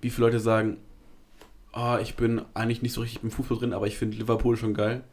[0.00, 0.78] wie viele Leute sagen,
[1.72, 4.74] ah, ich bin eigentlich nicht so richtig im Fußball drin, aber ich finde Liverpool schon
[4.74, 5.04] geil,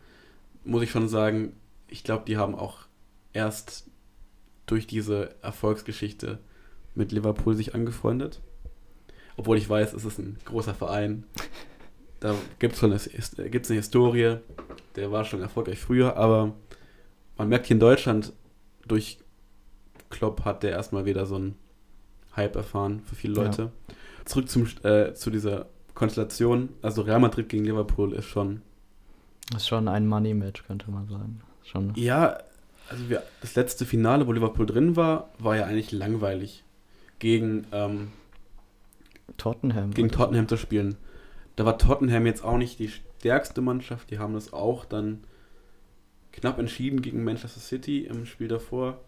[0.63, 1.53] muss ich schon sagen,
[1.88, 2.79] ich glaube, die haben auch
[3.33, 3.89] erst
[4.65, 6.39] durch diese Erfolgsgeschichte
[6.95, 8.41] mit Liverpool sich angefreundet.
[9.36, 11.25] Obwohl ich weiß, es ist ein großer Verein.
[12.19, 14.38] Da gibt es schon eine, gibt's eine Historie.
[14.95, 16.53] Der war schon erfolgreich früher, aber
[17.38, 18.34] man merkt hier in Deutschland,
[18.88, 19.19] durch
[20.10, 21.56] Klopp hat der erstmal wieder so einen
[22.36, 23.43] Hype erfahren für viele Ja.
[23.43, 23.72] Leute.
[24.26, 26.69] Zurück zum, äh, zu dieser Konstellation.
[26.82, 28.62] Also Real Madrid gegen Liverpool ist schon.
[29.52, 31.41] Das ist schon ein Money-Match, könnte man sagen.
[31.63, 31.93] Schon.
[31.96, 32.38] Ja,
[32.89, 36.63] also wir, das letzte Finale, wo Liverpool drin war, war ja eigentlich langweilig.
[37.19, 38.12] Gegen, ähm,
[39.38, 39.91] Tottenham.
[39.91, 40.10] gegen?
[40.10, 40.96] Tottenham zu spielen.
[41.56, 44.10] Da war Tottenham jetzt auch nicht die stärkste Mannschaft.
[44.12, 45.24] Die haben das auch dann
[46.34, 49.00] knapp entschieden gegen Manchester City im Spiel davor.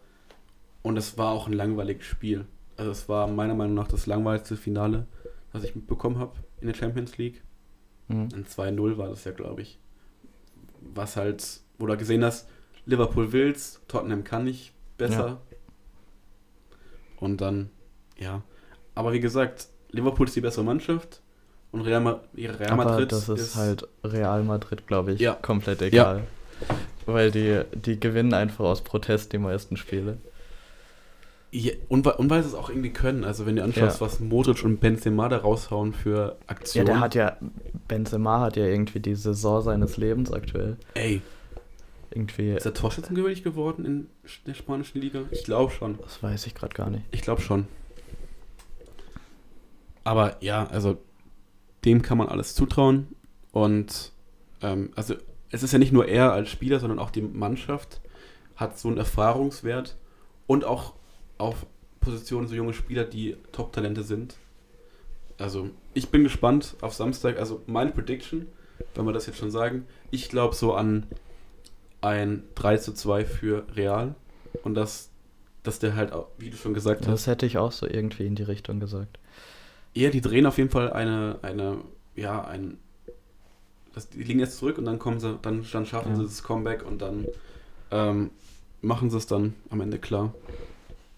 [0.82, 2.46] Und es war auch ein langweiliges Spiel.
[2.78, 5.08] Also es war meiner Meinung nach das langweiligste Finale,
[5.52, 7.42] das ich mitbekommen habe in der Champions League.
[8.08, 8.30] Mhm.
[8.34, 9.80] Ein 2-0 war das ja, glaube ich.
[10.82, 12.48] Was halt, wo du gesehen hast,
[12.86, 15.42] Liverpool will's, Tottenham kann nicht besser.
[17.18, 17.72] Und dann,
[18.18, 18.44] ja.
[18.94, 21.22] Aber wie gesagt, Liverpool ist die bessere Mannschaft
[21.72, 25.34] und Real, Ma Real Aber Madrid das ist, halt Real Madrid, glaube ich, Ja.
[25.34, 26.28] komplett egal.
[27.06, 30.18] Weil die, die gewinnen einfach aus Protest die meisten Spiele.
[31.52, 33.24] Ja, und, weil- und weil sie es auch irgendwie können.
[33.24, 34.06] Also wenn du anschaust, Ja.
[34.08, 36.88] was Modric und Benzema da raushauen für Ja, Aktionen.
[36.88, 37.38] der hat ja,
[37.88, 40.78] Benzema hat ja irgendwie die Saison seines Lebens aktuell.
[40.96, 41.22] Ey,
[42.12, 44.08] Irgendwie, ist er Torschützengewöhnlich geworden in
[44.48, 45.22] der spanischen Liga?
[45.32, 45.98] Ich glaube schon.
[46.02, 47.04] das weiß ich gerade gar nicht.
[47.12, 47.68] Ich glaube schon.
[50.04, 50.98] Aber ja, also
[51.84, 53.08] dem kann man alles zutrauen.
[53.52, 54.12] Und
[54.62, 55.16] ähm, also
[55.52, 58.02] es ist ja nicht nur er als Spieler, sondern auch die Mannschaft
[58.56, 59.98] hat so einen Erfahrungswert
[60.48, 60.94] und auch
[61.38, 61.66] auf
[62.00, 64.36] Positionen so junge Spieler, die Top-Talente sind.
[65.38, 67.40] Also ich bin gespannt auf Samstag.
[67.40, 68.48] Also meine Prediction,
[68.94, 71.08] wenn wir das jetzt schon sagen, ich glaube so an
[72.02, 74.16] ein 3 zu 2 für Real.
[74.64, 75.10] Und dass,
[75.64, 78.26] dass der halt, auch, wie du schon gesagt hast, Das hätte ich auch so irgendwie
[78.26, 79.20] in die Richtung gesagt.
[79.94, 81.80] Ja, die drehen auf jeden Fall eine, eine,
[82.16, 82.78] ja, ein,
[83.96, 86.16] das, die liegen jetzt zurück und dann kommen sie, dann, dann schaffen Ja.
[86.18, 87.26] sie das Comeback und dann
[87.92, 88.30] ähm,
[88.82, 90.34] machen sie es dann am Ende klar.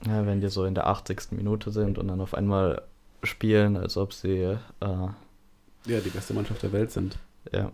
[0.05, 1.31] Ja, wenn die so in der 80.
[1.31, 2.83] Minute sind und dann auf einmal
[3.23, 7.17] spielen, als ob sie, äh, Ja, die beste Mannschaft der Welt sind.
[7.51, 7.71] ja,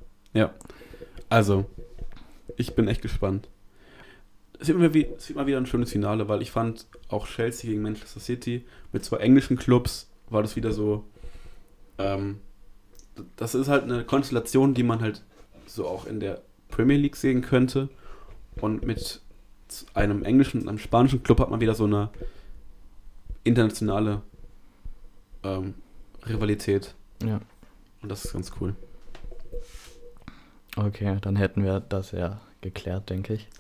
[1.30, 1.66] Also,
[2.58, 3.50] ich bin echt gespannt.
[4.60, 7.28] Es wird, mal wie, es wird mal wieder ein schönes Finale, weil ich fand auch
[7.28, 8.64] Chelsea gegen Manchester City
[8.94, 11.04] mit zwei englischen Clubs war das wieder so.
[11.98, 12.40] Ähm,
[13.36, 15.24] das ist halt eine Konstellation, die man halt
[15.66, 17.90] so auch in der Premier League sehen könnte.
[18.62, 19.22] Und mit
[19.94, 22.10] einem englischen und einem spanischen Club hat man wieder so eine
[23.44, 24.22] internationale
[25.44, 25.74] ähm,
[26.28, 26.94] Rivalität.
[27.24, 27.40] ja.
[28.02, 28.76] Und das ist ganz cool.
[30.76, 33.48] Okay, dann hätten wir das ja geklärt, denke ich.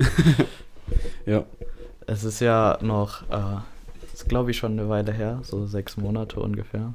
[1.26, 1.46] Ja.
[2.06, 3.60] Es ist ja noch, äh,
[4.14, 6.92] ist glaube ich schon eine Weile her, so sechs Monate ungefähr,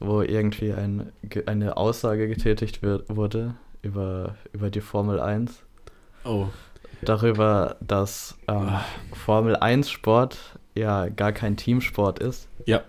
[0.00, 1.12] wo irgendwie ein,
[1.46, 5.62] eine Aussage getätigt wird, wurde über, über die Formel 1.
[6.24, 6.46] Oh.
[7.02, 8.84] Darüber, dass ähm, Ah.
[9.12, 10.38] Formel 1 Sport
[10.74, 12.48] ja gar kein Teamsport ist.
[12.66, 12.82] Ja.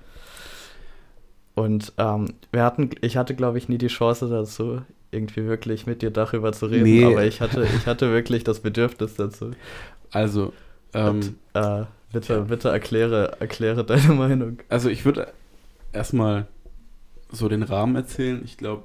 [1.56, 6.02] Und ähm, wir hatten, ich hatte glaube ich nie die Chance dazu, irgendwie wirklich mit
[6.02, 7.06] dir darüber zu reden, Nee.
[7.06, 9.52] aber ich hatte, ich hatte wirklich das Bedürfnis dazu.
[10.12, 10.54] Also,
[10.94, 12.40] ähm, Und, äh, bitte, ja.
[12.42, 14.60] bitte erkläre, erkläre deine Meinung.
[14.70, 15.28] also ich würde
[15.94, 16.48] erstmal
[17.32, 18.42] so den Rahmen erzählen.
[18.44, 18.84] Ich glaube,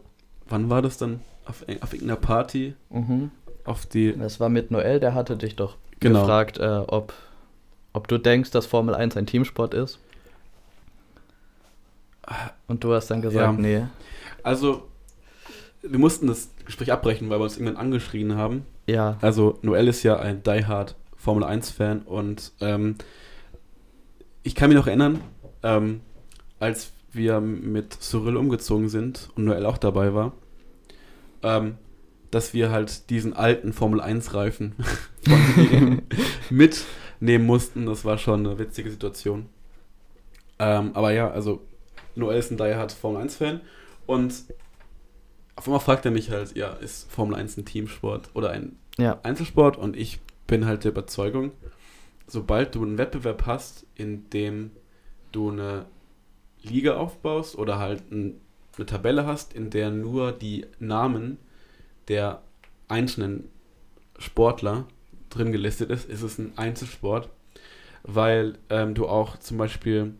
[0.48, 1.20] wann war das dann?
[1.44, 2.74] Auf, auf irgendeiner Party?
[3.64, 4.16] Auf die.
[4.16, 6.20] Das war mit Noel, der hatte dich doch Genau.
[6.22, 7.12] gefragt, äh, ob,
[7.92, 9.98] ob du denkst, dass Formel 1 ein Teamsport ist.
[12.68, 13.52] Und du hast dann gesagt, Ja.
[13.52, 13.84] nee.
[14.42, 14.88] Also,
[15.82, 18.64] wir mussten das Gespräch abbrechen, weil wir uns irgendwann angeschrien haben.
[18.86, 22.96] Ja, Also, Noel ist ja ein diehard Formel 1-Fan und ähm,
[24.42, 25.20] ich kann mich noch erinnern,
[25.62, 26.00] ähm,
[26.58, 30.32] als wir mit Cyril umgezogen sind und Noel auch dabei war,
[31.42, 31.76] ähm,
[32.30, 34.74] dass wir halt diesen alten Formel 1-Reifen
[36.50, 37.86] mitnehmen mussten.
[37.86, 39.46] Das war schon eine witzige Situation.
[40.58, 41.60] Ähm, aber ja, also
[42.14, 43.60] Noel ist ein diehard Formel 1-Fan
[44.06, 44.34] und
[45.56, 49.18] auf einmal fragt er mich halt, ja, ist Formel 1 ein Teamsport oder ein ja,
[49.22, 51.52] Einzelsport und ich bin halt der Überzeugung,
[52.26, 54.70] sobald du einen Wettbewerb hast, in dem
[55.32, 55.86] du eine
[56.62, 58.40] Liga aufbaust oder halt ein,
[58.76, 61.38] eine Tabelle hast, in der nur die Namen
[62.08, 62.42] der
[62.88, 63.48] einzelnen
[64.18, 64.86] Sportler
[65.30, 67.28] drin gelistet ist, ist es ein Einzelsport,
[68.02, 70.14] weil ähm, du auch zum Beispiel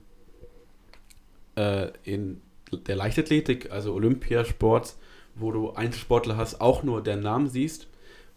[1.57, 2.41] äh, in
[2.73, 4.95] der Leichtathletik, also Olympiasport,
[5.35, 7.89] wo du Einzelsportler hast, auch nur der Namen siehst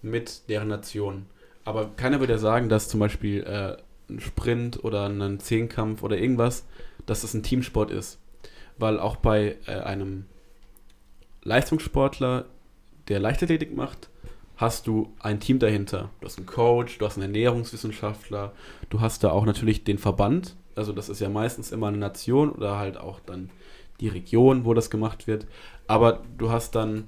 [0.02, 1.26] mit deren Nation.
[1.64, 3.78] Aber keiner würde ja sagen, dass zum Beispiel äh,
[4.10, 6.66] ein Sprint oder ein Zehnkampf oder irgendwas,
[7.06, 8.20] dass das ein Teamsport ist.
[8.78, 10.26] Weil auch bei äh, einem
[11.44, 12.46] Leistungssportler,
[13.08, 14.10] der Leichtathletik macht,
[14.58, 16.10] hast du ein Team dahinter.
[16.20, 18.54] Du hast einen Coach, du hast einen Ernährungswissenschaftler,
[18.90, 20.56] du hast da auch natürlich den Verband.
[20.76, 23.50] Also das ist ja meistens immer eine Nation oder halt auch dann
[24.00, 25.48] die Region, wo das gemacht wird.
[25.88, 27.06] Aber du hast dann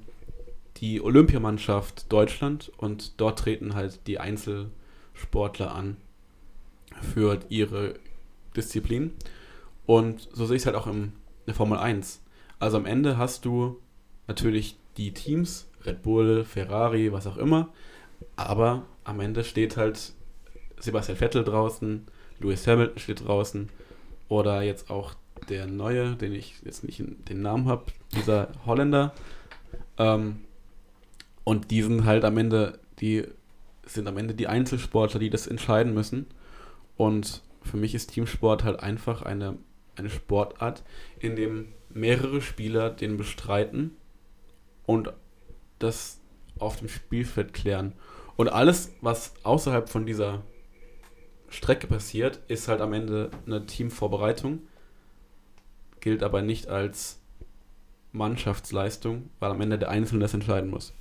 [0.77, 5.97] die Olympiamannschaft Deutschland und dort treten halt die Einzelsportler an
[7.13, 7.95] für ihre
[8.55, 9.13] Disziplin.
[9.87, 11.11] Und so sehe ich es halt auch im, in
[11.47, 12.21] der Formel 1.
[12.59, 13.79] Also am Ende hast du
[14.27, 17.69] natürlich die Teams, Red Bull, Ferrari, was auch immer,
[18.35, 20.13] aber am Ende steht halt
[20.79, 22.05] Sebastian Vettel draußen,
[22.39, 23.69] Lewis Hamilton steht draußen
[24.27, 25.13] oder jetzt auch
[25.49, 29.13] der neue, den ich jetzt nicht in- den Namen habe, dieser Holländer.
[29.97, 30.41] Ähm,
[31.43, 33.23] und die sind halt am Ende, die
[33.85, 36.25] sind am Ende die Einzelsportler, die das entscheiden müssen.
[36.97, 39.57] Und für mich ist Teamsport halt einfach eine,
[39.97, 40.83] eine Sportart,
[41.19, 43.95] in dem mehrere Spieler den bestreiten
[44.85, 45.11] und
[45.79, 46.19] das
[46.59, 47.93] auf dem Spielfeld klären.
[48.35, 50.43] Und alles, was außerhalb von dieser
[51.49, 54.59] Strecke passiert, ist halt am Ende eine Teamvorbereitung,
[55.99, 57.19] gilt aber nicht als
[58.11, 60.93] Mannschaftsleistung, weil am Ende der Einzelne das entscheiden muss.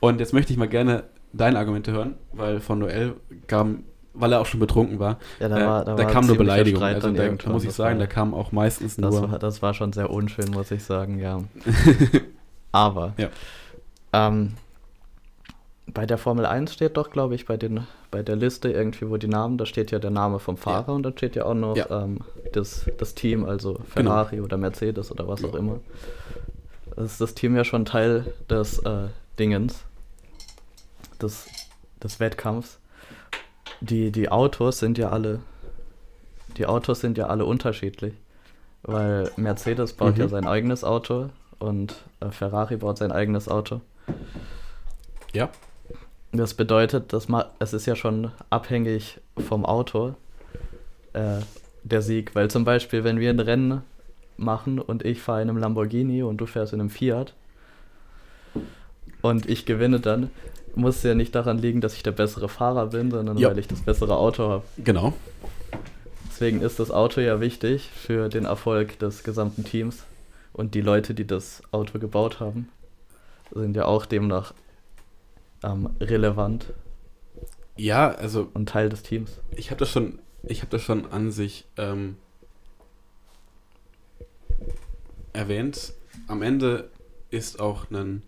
[0.00, 4.40] Und jetzt möchte ich mal gerne deine Argumente hören, weil von Noel kam, weil er
[4.40, 6.82] auch schon betrunken war, ja da, äh, war, da, da war kam nur Beleidigung.
[6.82, 9.30] Also da, da muss ich sagen, war, da kam auch meistens das, nur.
[9.30, 11.40] war, das war schon sehr unschön, muss ich sagen, ja.
[12.72, 13.28] Aber Ja.
[14.12, 14.52] ähm,
[15.92, 19.16] bei der Formel 1 steht doch, glaube ich, bei, den, bei der Liste irgendwie, wo
[19.16, 21.76] die Namen, da steht ja der Name vom Fahrer und dann steht ja auch noch
[21.76, 21.84] Ja.
[21.86, 22.04] Genau.
[22.04, 22.18] ähm,
[22.52, 25.58] das, das Team, also Ferrari oder Mercedes oder was auch Ja.
[25.58, 25.80] immer.
[26.96, 29.84] Das ist das Team ja schon Teil des äh, Dingens,
[31.22, 31.46] des,
[32.02, 32.78] des Wettkampfs.
[33.80, 35.40] Die, die Autos sind ja alle,
[36.56, 38.14] die Autos sind ja alle unterschiedlich.
[38.82, 40.20] weil Mercedes baut Mhm.
[40.22, 41.28] ja sein eigenes Auto
[41.58, 43.82] und äh, Ferrari baut sein eigenes Auto.
[45.34, 45.50] Ja.
[46.32, 50.14] Das bedeutet, dass ma es ist ja schon abhängig vom Auto
[51.12, 51.40] äh,
[51.82, 53.82] der Sieg, weil zum Beispiel, wenn wir ein Rennen
[54.38, 57.34] machen und ich fahre in einem Lamborghini und du fährst in einem Fiat
[59.22, 60.30] und ich gewinne dann,
[60.74, 63.48] muss ja nicht daran liegen, dass ich der bessere Fahrer bin, sondern Ja.
[63.50, 64.64] weil ich das bessere Auto habe.
[64.78, 65.12] Genau.
[66.28, 70.04] Deswegen ist das Auto ja wichtig für den Erfolg des gesamten Teams.
[70.52, 72.68] Und die Leute, die das Auto gebaut haben,
[73.54, 74.54] sind ja auch demnach
[75.62, 76.66] ähm, relevant
[77.76, 79.30] Ja, also und Teil des Teams.
[79.50, 82.16] ich habe das schon, ich habe das schon an sich ähm,
[85.32, 85.92] erwähnt.
[86.26, 86.90] Am Ende
[87.30, 88.22] ist auch ein,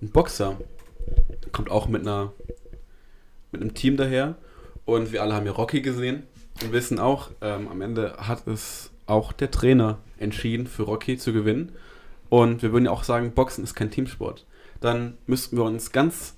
[0.00, 0.56] ein Boxer,
[1.52, 2.32] kommt auch mit einer
[3.50, 4.36] mit einem Team daher
[4.84, 6.22] und wir alle haben ja Rocky gesehen
[6.62, 11.32] und wissen auch, ähm, am Ende hat es auch der Trainer entschieden, für Rocky zu
[11.32, 11.72] gewinnen.
[12.28, 14.46] Und wir würden ja auch sagen, Boxen ist kein Teamsport.
[14.80, 16.36] Dann müssten wir uns ganz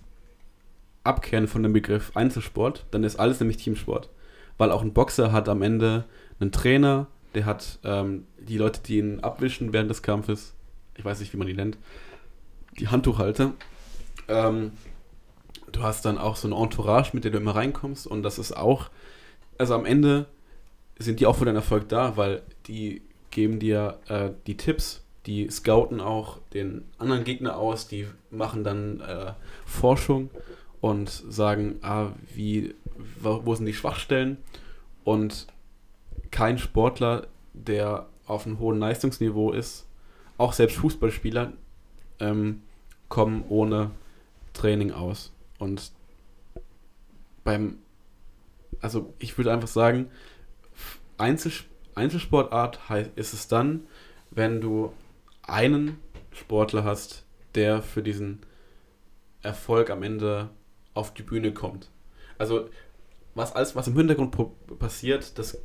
[1.05, 4.09] abkehren von dem Begriff Einzelsport, dann ist alles nämlich Teamsport.
[4.57, 6.05] Weil auch ein Boxer hat am Ende
[6.41, 10.55] einen Trainer, der hat ähm, die Leute, die ihn abwischen während des Kampfes,
[10.97, 11.79] ich weiß nicht, wie man die nennt,
[12.79, 13.53] die Handtuchhalter.
[14.29, 14.73] Ähm,
[15.73, 18.57] du hast dann auch so eine Entourage, mit der du immer reinkommst und das ist
[18.57, 18.91] auch,
[19.59, 20.27] also am Ende
[20.99, 25.49] sind die auch für deinen Erfolg da, weil die geben dir äh, die Tipps, die
[25.51, 29.33] scouten auch den anderen Gegner aus, die machen dann äh,
[29.67, 30.31] Forschung
[30.81, 32.75] und sagen, ah, wie,
[33.19, 34.37] wo, wo sind die Schwachstellen?
[35.03, 35.47] Und
[36.31, 39.87] kein Sportler, der auf einem hohen Leistungsniveau ist,
[40.37, 41.53] auch selbst Fußballspieler,
[42.21, 42.63] ähm,
[43.09, 43.91] kommen ohne
[44.55, 45.33] Training aus.
[45.59, 45.93] Und
[47.45, 47.79] beim,
[48.81, 50.11] also ich würde einfach sagen,
[51.19, 51.53] Einzel,
[51.95, 53.87] Einzelsportart heißt, ist es dann,
[54.31, 54.93] wenn du
[55.43, 55.99] einen
[56.33, 58.41] Sportler hast, der für diesen
[59.43, 60.51] Erfolg am Ende
[60.95, 61.91] auf die Bühne kommt.
[62.39, 62.69] Also
[63.35, 64.37] was alles, was im Hintergrund
[64.79, 65.59] passiert, das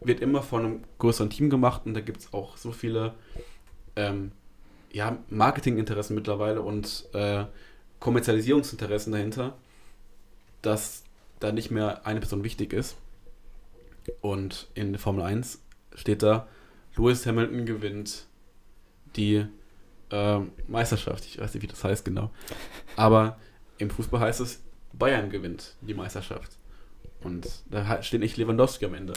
[0.00, 3.14] wird immer von einem größeren Team gemacht und da gibt es auch so viele
[3.94, 4.32] ähm,
[4.92, 7.44] ja, Marketinginteressen mittlerweile und äh,
[8.06, 9.56] Kommerzialisierungsinteressen dahinter,
[10.62, 11.02] dass
[11.40, 12.94] da nicht mehr eine Person wichtig ist.
[14.20, 15.60] Und in Formel 1
[15.92, 16.46] steht da,
[16.94, 18.26] Lewis Hamilton gewinnt
[19.16, 19.44] die
[20.12, 21.24] ähm, Meisterschaft.
[21.26, 22.30] Ich weiß nicht, wie das heißt genau.
[22.94, 23.40] Aber
[23.78, 26.52] im Fußball heißt es, Bayern gewinnt die Meisterschaft.
[27.24, 29.14] Und da steht nicht Lewandowski am Ende,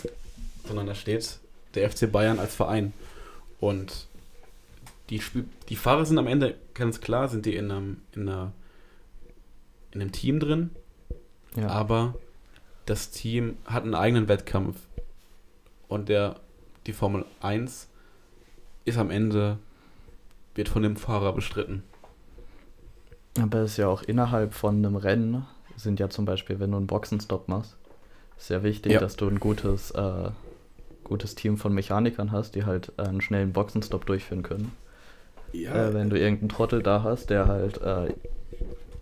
[0.66, 1.38] sondern da steht
[1.76, 2.94] der FC Bayern als Verein.
[3.60, 4.08] Und
[5.12, 8.52] die, Spiel die Fahrer sind am Ende ganz klar, sind die in einem, in einer,
[9.92, 10.70] in einem Team drin,
[11.56, 11.68] Ja.
[11.68, 12.16] aber
[12.86, 14.78] das Team hat einen eigenen Wettkampf.
[15.88, 16.36] Und der,
[16.86, 17.88] die Formel 1
[18.86, 19.58] ist am Ende,
[20.56, 21.84] wird von dem Fahrer bestritten.
[23.40, 25.46] Aber es ist ja auch innerhalb von einem Rennen,
[25.78, 27.78] sind ja zum Beispiel, wenn du einen Boxenstopp machst,
[28.38, 29.00] ist ja wichtig, Ja.
[29.00, 30.30] dass du ein gutes, äh,
[31.04, 34.72] gutes Team von Mechanikern hast, die halt einen schnellen Boxenstopp durchführen können.
[35.54, 38.14] Ja, Äh, wenn du irgendeinen Trottel da hast, der halt äh,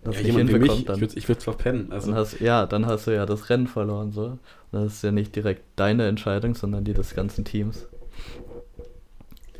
[0.03, 1.91] das ja nicht jemand wie hinbekommt, mich, dann, ich würde würd verpennen.
[1.91, 4.25] Also, dann hast, ja, dann hast du ja das Rennen verloren so.
[4.25, 4.39] Und
[4.71, 7.87] das ist ja nicht direkt deine Entscheidung, sondern die des ganzen Teams.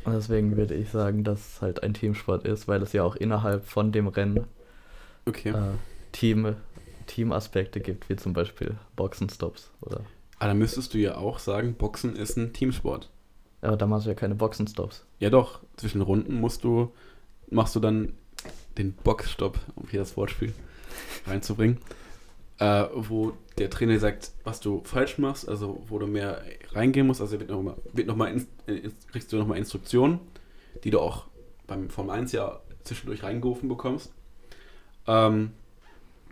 [0.04, 3.14] Und deswegen würde ich sagen, dass es halt ein Teamsport ist, weil es ja auch
[3.14, 4.46] innerhalb von dem Rennen
[5.26, 5.50] okay.
[5.50, 5.54] äh,
[6.12, 6.56] Team,
[7.06, 10.00] Teamaspekte gibt, wie zum Beispiel Boxenstops oder.
[10.38, 13.10] Aber dann müsstest du ja auch sagen, Boxen ist ein Teamsport.
[13.60, 15.04] Aber da machst du ja keine Boxenstops.
[15.18, 16.92] Ja doch, zwischen Runden musst du,
[17.50, 18.12] machst du dann
[18.78, 20.54] den Boxstopp, um hier das Wortspiel
[21.26, 21.78] reinzubringen,
[22.58, 27.20] äh, wo der Trainer sagt, was du falsch machst, also wo du mehr reingehen musst,
[27.20, 28.46] also wird nochmal, wird noch mal ins,
[29.10, 30.20] kriegst du nochmal Instruktionen,
[30.84, 31.26] die du auch
[31.66, 34.12] beim Formel 1 ja zwischendurch reingerufen bekommst.
[35.06, 35.52] Ähm,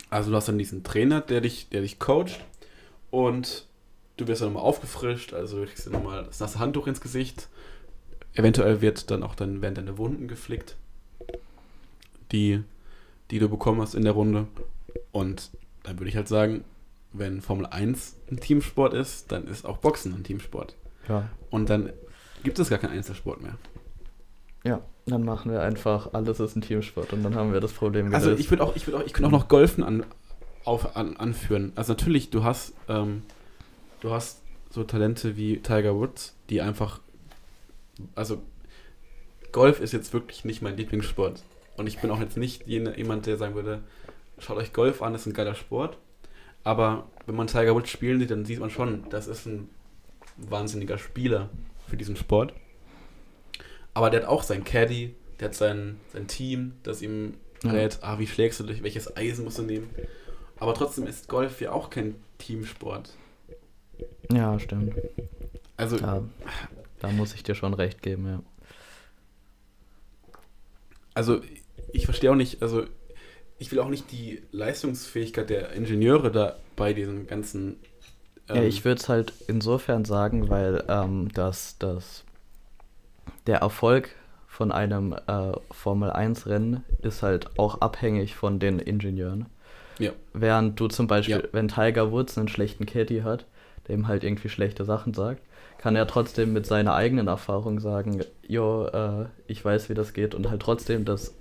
[0.09, 2.39] also du hast dann diesen Trainer, der dich, der dich coacht
[3.11, 3.67] und
[4.17, 7.49] du wirst dann nochmal aufgefrischt, also du kriegst dann nochmal das nasse Handtuch ins Gesicht.
[8.33, 10.77] Eventuell wird dann auch dann werden deine Wunden geflickt,
[12.31, 12.63] die,
[13.31, 14.47] die du bekommen hast in der Runde.
[15.11, 15.51] Und
[15.83, 16.63] dann würde ich halt sagen,
[17.13, 20.75] wenn Formel 1 ein Teamsport ist, dann ist auch Boxen ein Teamsport.
[21.07, 21.29] Ja.
[21.49, 21.91] Und dann
[22.43, 23.57] gibt es gar keinen Einzelsport mehr.
[24.63, 28.07] Ja, dann machen wir einfach, alles ist ein Teamsport und dann haben wir das Problem
[28.07, 28.27] gelöst.
[28.27, 30.05] Also ich würde auch, ich würde auch, ich könnte auch noch Golfen an,
[30.65, 31.71] auf, an, anführen.
[31.75, 33.23] Also natürlich, du hast, ähm,
[34.01, 36.99] du hast so Talente wie Tiger Woods, die einfach,
[38.15, 38.41] also
[39.53, 41.43] Golf ist jetzt wirklich nicht mein Lieblingssport.
[41.77, 43.83] Und ich bin auch jetzt nicht jemand, der sagen würde,
[44.39, 45.97] schaut euch Golf an, das ist ein geiler Sport.
[46.63, 49.69] Aber wenn man Tiger Woods spielen sieht, dann sieht man schon, das ist ein
[50.37, 51.49] wahnsinniger Spieler
[51.87, 52.53] für diesen Sport.
[53.93, 58.19] Aber der hat auch sein Caddy, der hat sein, sein Team, das ihm rät, ah,
[58.19, 59.89] wie schlägst du dich, welches Eisen musst du nehmen.
[60.59, 63.15] Aber trotzdem ist Golf ja auch kein Teamsport.
[64.31, 64.93] Ja, stimmt.
[65.75, 66.23] Also, Da,
[66.99, 68.41] da muss ich dir schon recht geben, ja.
[71.13, 71.41] also
[71.91, 72.83] ich verstehe auch nicht, also
[73.59, 77.77] ich will auch nicht die Leistungsfähigkeit der Ingenieure da bei diesem ganzen.
[78.47, 82.23] Ja, ähm, ich würde es halt insofern sagen, weil ähm, das, das,
[83.47, 84.09] der Erfolg
[84.47, 89.47] von einem äh, Formel-1-Rennen ist halt auch abhängig von den Ingenieuren.
[89.99, 90.11] Ja.
[90.33, 91.43] Während du zum Beispiel, Ja.
[91.51, 93.45] wenn Tiger Woods einen schlechten Caddy hat,
[93.87, 95.41] der ihm halt irgendwie schlechte Sachen sagt,
[95.77, 100.33] kann er trotzdem mit seiner eigenen Erfahrung sagen, jo, äh, ich weiß, wie das geht
[100.35, 101.35] und halt trotzdem das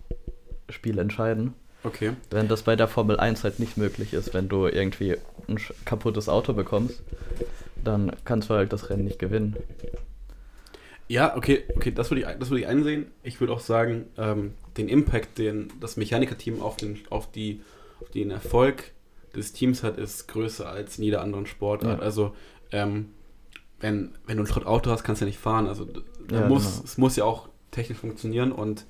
[0.68, 1.54] Spiel entscheiden.
[1.84, 2.12] Okay.
[2.30, 5.16] Während das bei der Formel 1 halt nicht möglich ist, wenn du irgendwie
[5.48, 7.02] ein kaputtes Auto bekommst,
[7.84, 9.56] dann kannst du halt das Rennen nicht gewinnen.
[11.08, 13.12] Ja, okay, okay, das würde ich, das würde ich einsehen.
[13.22, 17.62] Ich würde auch sagen, ähm, den Impact, den das Mechanikerteam auf den, auf, die,
[18.00, 18.92] auf den Erfolg
[19.34, 22.00] des Teams hat, ist größer als in jeder anderen Sportart.
[22.00, 22.04] Ja.
[22.04, 22.34] Also,
[22.72, 23.10] ähm,
[23.78, 25.68] wenn, wenn du ein Schrottauto hast, kannst du ja nicht fahren.
[25.68, 25.86] Also,
[26.32, 26.84] Ja, muss, genau.
[26.84, 28.86] es muss ja auch technisch funktionieren und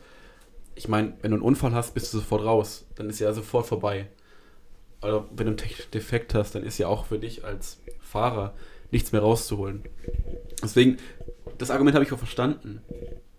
[0.76, 2.86] ich meine, wenn du einen Unfall hast, bist du sofort raus.
[2.94, 4.08] Dann ist ja sofort vorbei.
[5.02, 8.54] Oder wenn du einen technischen Defekt hast, dann ist ja auch für dich als Fahrer
[8.90, 9.84] nichts mehr rauszuholen.
[10.62, 10.98] Deswegen,
[11.58, 12.82] das Argument habe ich auch verstanden.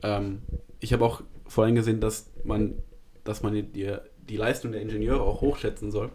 [0.01, 0.41] Ähm,
[0.79, 2.75] ich habe auch vorhin gesehen, dass man,
[3.23, 6.09] dass man die, die Leistung der Ingenieure auch hochschätzen soll.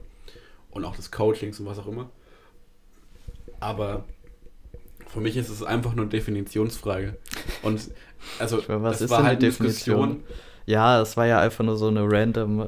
[0.71, 2.11] Und auch des Coachings und was auch immer.
[3.61, 4.07] Aber
[5.07, 7.17] für mich ist es einfach nur eine Definitionsfrage.
[7.63, 7.91] Und
[8.39, 10.25] also, meine, was das ist war halt eine eine Diskussion.
[10.67, 12.67] Ja, es war ja einfach nur so eine random äh,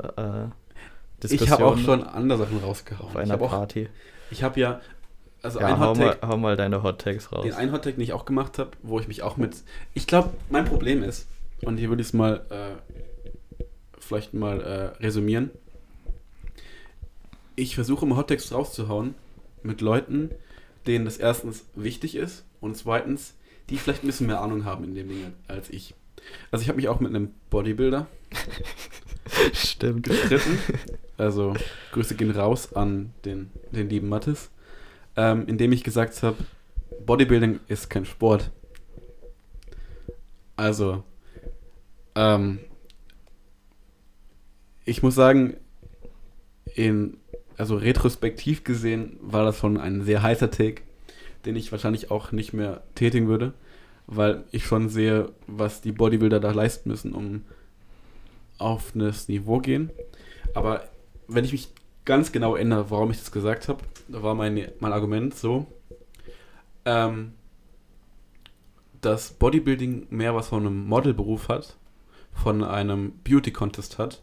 [1.22, 3.08] Diskussion Ich habe auch schon andere Sachen rausgehauen.
[3.08, 3.88] auf Ich einer habe auch, Party.
[4.30, 4.80] ich habe ja,
[5.42, 7.44] also Ja, ein hau mal, hau mal deine Hot Takes raus.
[7.44, 9.56] den einen Hot Take, den ich auch gemacht habe, wo ich mich auch mit,
[9.94, 11.26] ich glaube, mein Problem ist,
[11.64, 13.64] und hier würde ich es mal, äh,
[13.98, 15.50] vielleicht mal äh, resümieren.
[17.56, 19.14] Ich versuche immer Hot Takes rauszuhauen
[19.62, 20.30] mit Leuten,
[20.86, 23.34] denen das erstens wichtig ist und zweitens,
[23.70, 25.94] die vielleicht ein bisschen mehr Ahnung haben in dem Ding als ich.
[26.50, 28.06] Also ich habe mich auch mit einem Bodybuilder
[29.52, 30.06] Stimmt.
[30.06, 30.58] gestritten.
[31.16, 31.54] Also
[31.92, 34.50] Grüße gehen raus an den, den lieben Mattes.
[35.16, 36.36] Ähm, indem ich gesagt habe,
[37.06, 38.50] Bodybuilding ist kein Sport.
[40.56, 41.02] Also,
[42.14, 42.60] ähm,
[44.84, 45.56] ich muss sagen,
[46.74, 47.16] in,
[47.56, 50.82] also retrospektiv gesehen war das schon ein sehr heißer Take,
[51.44, 53.54] den ich wahrscheinlich auch nicht mehr tätigen würde,
[54.06, 57.42] weil ich schon sehe, was die Bodybuilder da leisten müssen, um
[58.58, 59.90] auf das Niveau gehen.
[60.54, 60.84] Aber
[61.26, 61.68] wenn ich mich
[62.04, 65.66] ganz genau erinnere, warum ich das gesagt habe, da war mein, mein Argument so,
[66.84, 67.32] ähm,
[69.00, 71.76] dass Bodybuilding mehr was von einem Modelberuf hat,
[72.32, 74.22] von einem Beauty-Contest hat,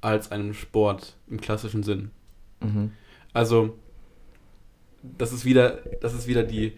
[0.00, 2.10] als einem Sport im klassischen Sinn.
[2.60, 2.92] Mhm.
[3.32, 3.76] Also,
[5.02, 6.72] das ist wieder, das ist wieder die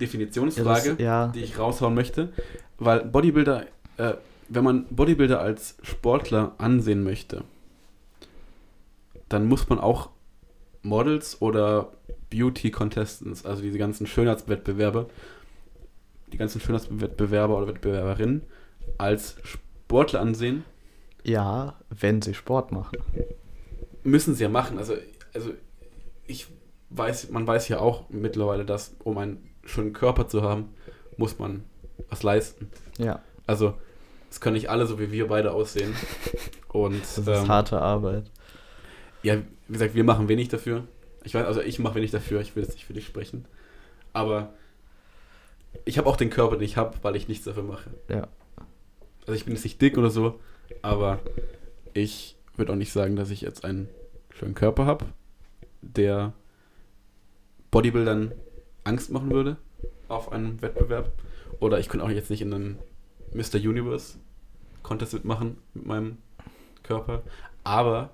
[0.00, 2.32] Definitionsfrage Ja, das, ja, die ich raushauen möchte,
[2.78, 4.14] weil Bodybuilder, äh,
[4.48, 7.44] wenn man Bodybuilder als Sportler ansehen möchte,
[9.28, 10.10] dann muss man auch
[10.82, 11.92] Models oder
[12.30, 15.08] Beauty Contestants, also diese ganzen Schönheitswettbewerbe,
[16.32, 18.42] die ganzen Schönheitswettbewerber oder Wettbewerberinnen
[18.98, 20.64] als Sportler ansehen,
[21.24, 22.98] ja, wenn sie Sport machen.
[24.04, 24.78] müssen sie ja machen.
[24.78, 24.94] Also,
[25.34, 25.50] also
[26.26, 26.46] ich
[26.90, 29.18] weiß, man weiß ja auch mittlerweile, dass um
[29.70, 30.68] einen schönen Körper zu haben,
[31.16, 31.64] muss man
[32.08, 32.70] was leisten.
[32.98, 33.74] Ja, Also,
[34.30, 35.94] es können nicht alle so wie wir beide aussehen.
[36.68, 38.30] Und das ist ähm, harte Arbeit.
[39.22, 39.36] ja,
[39.68, 40.84] wie gesagt, wir machen wenig dafür.
[41.24, 43.44] Ich weiß, also ich mache wenig dafür, ich will jetzt nicht für dich sprechen.
[44.12, 44.54] Aber
[45.84, 47.90] ich habe auch den Körper, den ich habe, weil ich nichts dafür mache.
[48.08, 48.28] Ja.
[49.22, 50.40] Also ich bin jetzt nicht dick oder so,
[50.82, 51.20] aber
[51.92, 53.88] ich würde auch nicht sagen, dass ich jetzt einen
[54.30, 55.06] schönen Körper habe,
[55.82, 56.32] der
[57.70, 58.32] Bodybuildern
[58.90, 59.56] Angst machen würde
[60.08, 61.12] auf einem Wettbewerb.
[61.60, 62.78] Oder ich könnte auch jetzt nicht in einem
[63.32, 63.56] Mr.
[63.56, 64.18] Universe
[64.82, 66.18] Contest mitmachen mit meinem
[66.82, 67.22] Körper.
[67.62, 68.10] Aber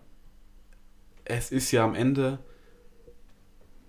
[1.24, 2.38] es ist ja am Ende,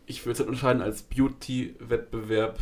[0.05, 2.59] ich würde es halt unterscheiden als Beauty-Wettbewerb.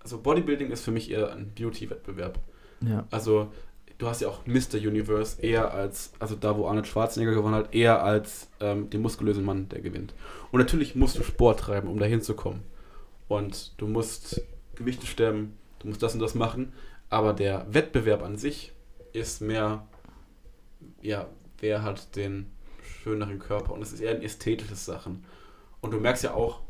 [0.00, 2.40] Also Bodybuilding ist für mich eher ein Beauty-Wettbewerb.
[2.80, 3.06] Ja.
[3.10, 3.52] Also
[3.98, 4.78] du hast ja auch Mr.
[4.78, 9.44] Universe eher als, also da wo Arnold Schwarzenegger gewonnen hat, eher als ähm, den muskulösen
[9.44, 10.14] Mann, der gewinnt.
[10.50, 12.62] Und natürlich musst du Sport treiben, um da hinzukommen.
[13.28, 14.42] Und du musst
[14.74, 16.72] Gewichte stemmen, du musst das und das machen.
[17.10, 18.72] Aber der Wettbewerb an sich
[19.12, 19.86] ist mehr,
[21.02, 21.26] ja,
[21.60, 22.46] wer hat den
[23.02, 23.72] schöneren Körper.
[23.72, 25.24] Und es ist eher ein ästhetisches Sachen.
[25.80, 26.60] Und du merkst ja auch,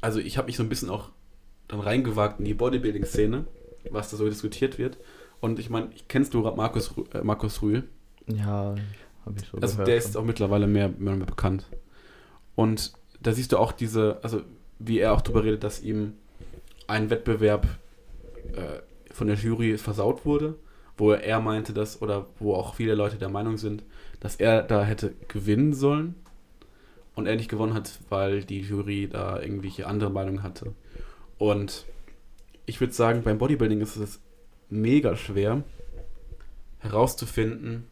[0.00, 1.10] also ich habe mich so ein bisschen auch
[1.68, 3.46] dann reingewagt in die Bodybuilding-Szene,
[3.90, 4.98] was da so diskutiert wird.
[5.40, 7.88] Und ich meine, kennst du Markus, äh, Markus Rühl?
[8.26, 8.74] Ja,
[9.24, 9.88] habe ich so Also gehört.
[9.88, 11.66] der ist auch mittlerweile mehr, mehr bekannt.
[12.54, 14.42] Und da siehst du auch diese, also
[14.78, 16.14] wie er auch darüber redet, dass ihm
[16.86, 17.66] ein Wettbewerb
[18.52, 18.80] äh,
[19.12, 20.56] von der Jury versaut wurde,
[20.96, 23.84] wo er meinte, dass, oder wo auch viele Leute der Meinung sind,
[24.20, 26.14] dass er da hätte gewinnen sollen
[27.14, 30.72] und er nicht gewonnen hat, weil die Jury da irgendwelche andere Meinung hatte.
[31.38, 31.84] Und
[32.66, 34.20] ich würde sagen, beim Bodybuilding ist es
[34.70, 35.62] mega schwer
[36.78, 37.86] herauszufinden,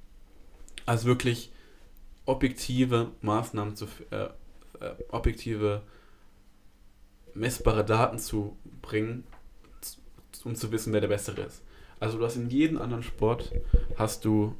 [0.87, 1.53] also wirklich
[2.27, 4.25] objektive Maßnahmen zu, äh,
[4.81, 5.83] äh, objektive
[7.35, 9.25] messbare Daten zu bringen,
[10.45, 11.63] um zu wissen, wer der Bessere ist.
[12.01, 13.53] Also du hast in jedem anderen Sport
[13.97, 14.57] hast du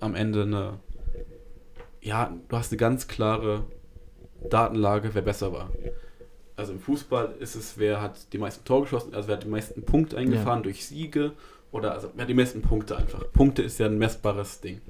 [0.00, 0.78] am Ende eine,
[2.00, 3.64] ja, du hast eine ganz klare
[4.48, 5.70] Datenlage, wer besser war.
[6.54, 9.48] Also im Fußball ist es, wer hat die meisten Tore geschossen, also wer hat die
[9.48, 11.32] meisten Punkte eingefahren durch Siege
[11.72, 13.24] oder also wer hat die meisten Punkte einfach.
[13.32, 14.80] Punkte ist ja ein messbares Ding.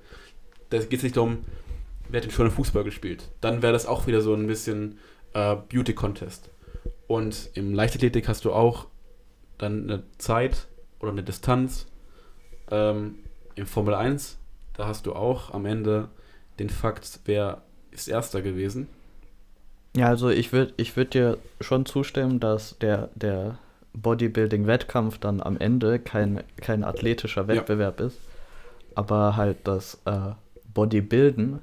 [0.70, 1.44] Da geht es nicht darum,
[2.08, 3.30] wer hat denn schon im Fußball gespielt.
[3.40, 4.98] Dann wäre das auch wieder so ein bisschen
[5.34, 6.50] äh, Beauty Contest.
[7.06, 8.86] Und im Leichtathletik hast du auch
[9.56, 10.68] dann eine Zeit
[11.00, 11.86] oder eine Distanz.
[12.70, 13.16] Ähm,
[13.54, 14.38] Im Formel 1,
[14.74, 16.08] da hast du auch am Ende
[16.58, 18.88] den Fakt, wer ist Erster gewesen.
[19.96, 23.58] Ja, also ich würde ich würd dir schon zustimmen, dass der, der
[23.94, 28.18] Bodybuilding-Wettkampf dann am Ende kein, kein athletischer Wettbewerb ist.
[28.94, 30.32] Aber halt das äh,
[30.74, 31.60] Bodybuilden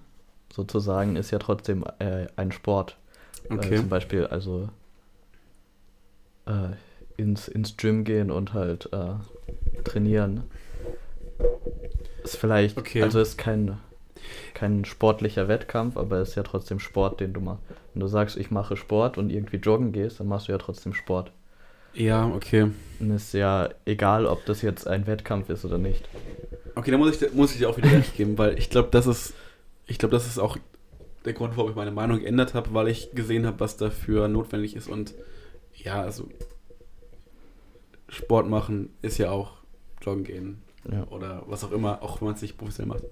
[0.52, 2.98] sozusagen ist ja trotzdem äh, ein Sport.
[3.50, 4.70] Äh, zum Beispiel also
[6.46, 6.70] äh,
[7.18, 9.14] ins, ins Gym gehen und halt äh,
[9.84, 10.44] trainieren.
[12.24, 13.04] Ist vielleicht, Okay.
[13.04, 13.78] also ist kein,
[14.54, 17.64] kein sportlicher Wettkampf, aber ist ja trotzdem Sport, den du machst.
[17.94, 20.94] Wenn du sagst, ich mache Sport und irgendwie joggen gehst, dann machst du ja trotzdem
[20.94, 21.32] Sport.
[21.94, 22.72] Ja, okay.
[23.00, 26.04] Und ist ja egal, ob das jetzt ein Wettkampf ist oder nicht.
[26.76, 28.90] Okay, da muss ich, dir- muss ich dir auch wieder recht geben, weil ich glaube,
[28.92, 29.34] das ist,
[29.88, 30.58] ich glaube, das ist auch
[31.26, 34.76] der Grund, warum ich meine Meinung geändert habe, weil ich gesehen habe, was dafür notwendig
[34.76, 35.14] ist und
[35.76, 36.28] ja, also
[38.10, 39.54] Sport machen ist ja auch
[40.02, 40.62] joggen gehen
[40.92, 41.06] Ja.
[41.10, 43.04] oder was auch immer, auch wenn man es nicht professionell macht.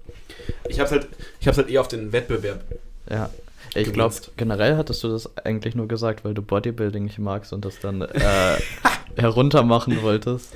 [0.68, 1.08] Ich habe halt,
[1.40, 2.64] ich habe halt eher auf den Wettbewerb.
[3.10, 3.30] Ja.
[3.74, 7.64] Ich glaube, generell hattest du das eigentlich nur gesagt, weil du Bodybuilding nicht magst und
[7.64, 8.56] das dann äh,
[9.16, 10.54] heruntermachen wolltest.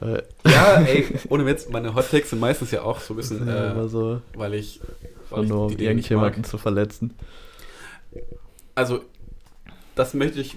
[0.00, 3.48] Äh, Ja, ey, ohne Witz, meine Hot Takes sind meistens ja auch so ein bisschen,
[3.48, 4.80] äh, so, weil ich,
[5.40, 7.14] ich nur um irgendjemanden zu verletzen.
[8.74, 9.02] Also,
[9.94, 10.56] das möchte ich,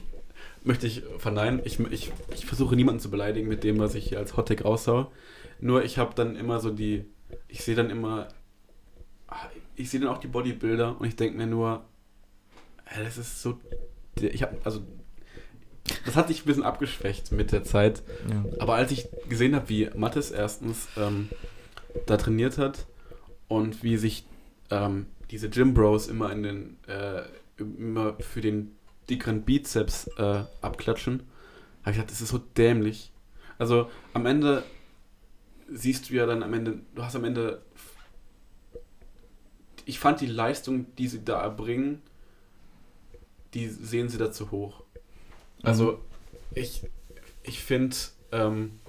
[0.63, 1.61] möchte ich verneinen.
[1.63, 5.07] Ich, ich, ich versuche niemanden zu beleidigen mit dem, was ich hier als Hottag raushaue.
[5.59, 7.05] Nur ich habe dann immer so die,
[7.47, 8.27] ich sehe dann immer,
[9.75, 11.85] ich sehe dann auch die Bodybuilder und ich denke mir nur,
[13.03, 13.59] das ist so,
[14.19, 14.81] ich habe, also,
[16.05, 18.01] das hat sich ein bisschen abgeschwächt mit der Zeit.
[18.29, 18.43] Ja.
[18.59, 21.29] Aber als ich gesehen habe, wie Mattes erstens ähm,
[22.05, 22.85] da trainiert hat
[23.47, 24.25] und wie sich
[24.69, 27.23] ähm, diese Gym Bros immer in den äh,
[27.57, 28.75] immer für den
[29.09, 31.23] dickeren Bizeps äh, abklatschen,
[31.81, 33.11] habe ich gedacht, das ist so dämlich.
[33.57, 34.63] Also am Ende
[35.71, 37.61] siehst du ja dann am Ende, du hast am Ende,
[39.85, 42.01] ich fand die Leistung, die sie da erbringen,
[43.53, 44.83] die sehen sie da zu hoch.
[45.63, 45.99] Also
[46.53, 46.83] ich,
[47.43, 47.95] ich finde,
[48.31, 48.79] ähm,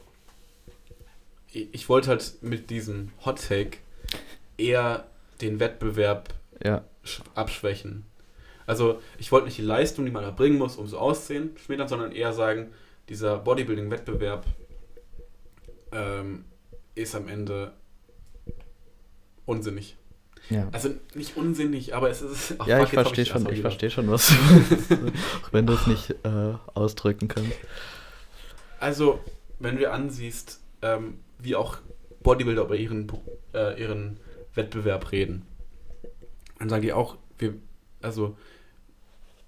[1.48, 3.78] ich, ich wollte halt mit diesem Hot Take
[4.58, 5.06] eher
[5.40, 6.34] den Wettbewerb
[6.64, 8.04] Ja, sch- abschwächen.
[8.66, 12.12] Also ich wollte nicht die Leistung, die man erbringen muss, um so aussehen, schmälern, sondern
[12.12, 12.72] eher sagen,
[13.08, 14.44] dieser Bodybuilding-Wettbewerb
[15.92, 16.44] ähm,
[16.96, 17.72] ist am Ende
[19.44, 19.96] unsinnig.
[20.50, 20.68] ja.
[20.72, 22.54] Also nicht unsinnig, aber es ist...
[22.58, 24.34] Ach, ja, fuck, ich verstehe das schon, ich verstehe schon, was du
[25.44, 27.52] auch wenn du es nicht äh, ausdrücken kannst.
[28.80, 29.20] Also,
[29.58, 31.78] wenn du ansiehst, ähm, wie auch
[32.22, 33.10] Bodybuilder über ihren,
[33.54, 34.18] äh, ihren
[34.56, 35.46] Wettbewerb reden,
[36.58, 37.54] dann sagen die auch, wir,
[38.02, 38.36] also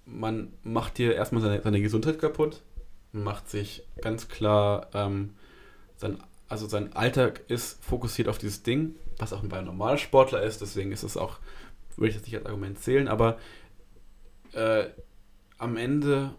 [0.04, 2.62] man macht dir erstmal seine, seine Gesundheit kaputt,
[3.12, 5.34] macht sich ganz klar, ähm,
[5.96, 10.92] sein, also sein Alltag ist fokussiert auf dieses Ding, was auch einem Normalsportler ist, deswegen
[10.92, 11.38] ist es auch,
[11.96, 13.38] würde ich das nicht als Argument zählen, aber
[14.52, 14.84] äh,
[15.58, 16.34] am Ende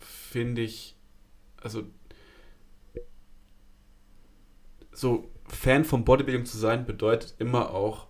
[0.00, 0.96] finde ich,
[1.60, 1.84] also
[4.92, 8.06] so Fan vom Bodybuilding zu sein, bedeutet immer auch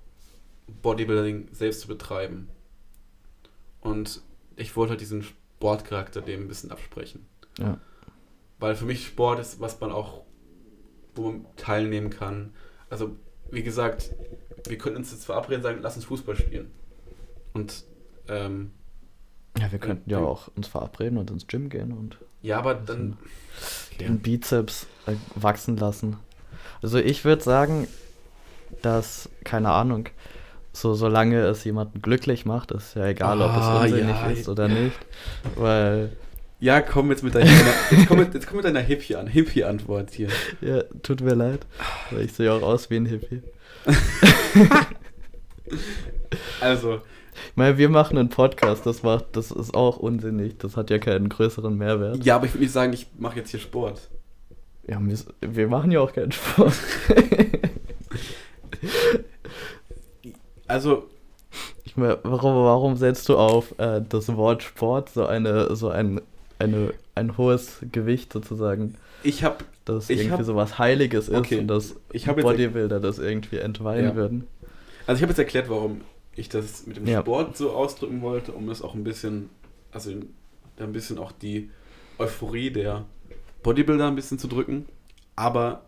[0.82, 2.48] Bodybuilding selbst zu betreiben.
[3.80, 4.22] Und
[4.56, 7.26] ich wollte halt diesen Sportcharakter dem ein bisschen absprechen.
[7.58, 7.78] Ja.
[8.58, 10.22] Weil für mich Sport ist, was man auch,
[11.14, 12.52] wo man teilnehmen kann.
[12.90, 13.16] Also,
[13.50, 14.14] wie gesagt,
[14.66, 16.70] wir könnten uns jetzt verabreden und sagen, lass uns Fußball spielen.
[17.52, 17.84] Und,
[18.28, 18.72] ähm,
[19.58, 20.26] Ja, wir könnten ja Ja.
[20.26, 23.16] auch uns verabreden und ins Gym gehen und ja, aber dann,
[23.98, 26.16] den Bizeps äh, wachsen lassen.
[26.86, 27.88] Also ich würde sagen,
[28.80, 30.08] dass, keine Ahnung,
[30.72, 34.26] so solange es jemanden glücklich macht, ist ja egal, ob Ah, es unsinnig ja.
[34.30, 34.96] ist oder nicht.
[35.56, 36.12] Weil,
[36.60, 37.50] Ja, komm jetzt mit deiner,
[37.90, 40.28] jetzt komm mit, jetzt komm mit deiner Hippie an, Hippie-Antwort hier.
[40.60, 41.66] ja, tut mir leid,
[42.12, 43.42] weil ich sehe auch aus wie ein Hippie.
[46.60, 47.00] Also,
[47.50, 50.98] Ich meine, wir machen einen Podcast, das macht, das ist auch unsinnig, das hat ja
[50.98, 52.24] keinen größeren Mehrwert.
[52.24, 54.08] ja, aber ich würde nicht sagen, ich mache jetzt hier Sport.
[54.88, 56.74] Ja, wir, wir machen ja auch keinen Sport.
[60.68, 61.06] Also,
[61.84, 66.20] Ich meine, warum, warum setzt du auf äh, das Wort Sport so eine, so ein,
[66.58, 71.36] eine, ein hohes Gewicht sozusagen, ich habe dass Ich irgendwie hab- so was Heiliges ist
[71.36, 74.14] Okay, und dass Bodybuilder das irgendwie entweihen Ja.
[74.16, 74.46] würden?
[75.06, 76.00] Also ich habe jetzt erklärt, warum
[76.34, 77.20] ich das mit dem Ja.
[77.20, 79.48] Sport so ausdrücken wollte, um das auch ein bisschen,
[79.92, 80.10] also
[80.78, 81.70] ein bisschen auch die
[82.18, 83.04] Euphorie der
[83.66, 84.86] Bodybuilder ein bisschen zu drücken.
[85.34, 85.82] Aber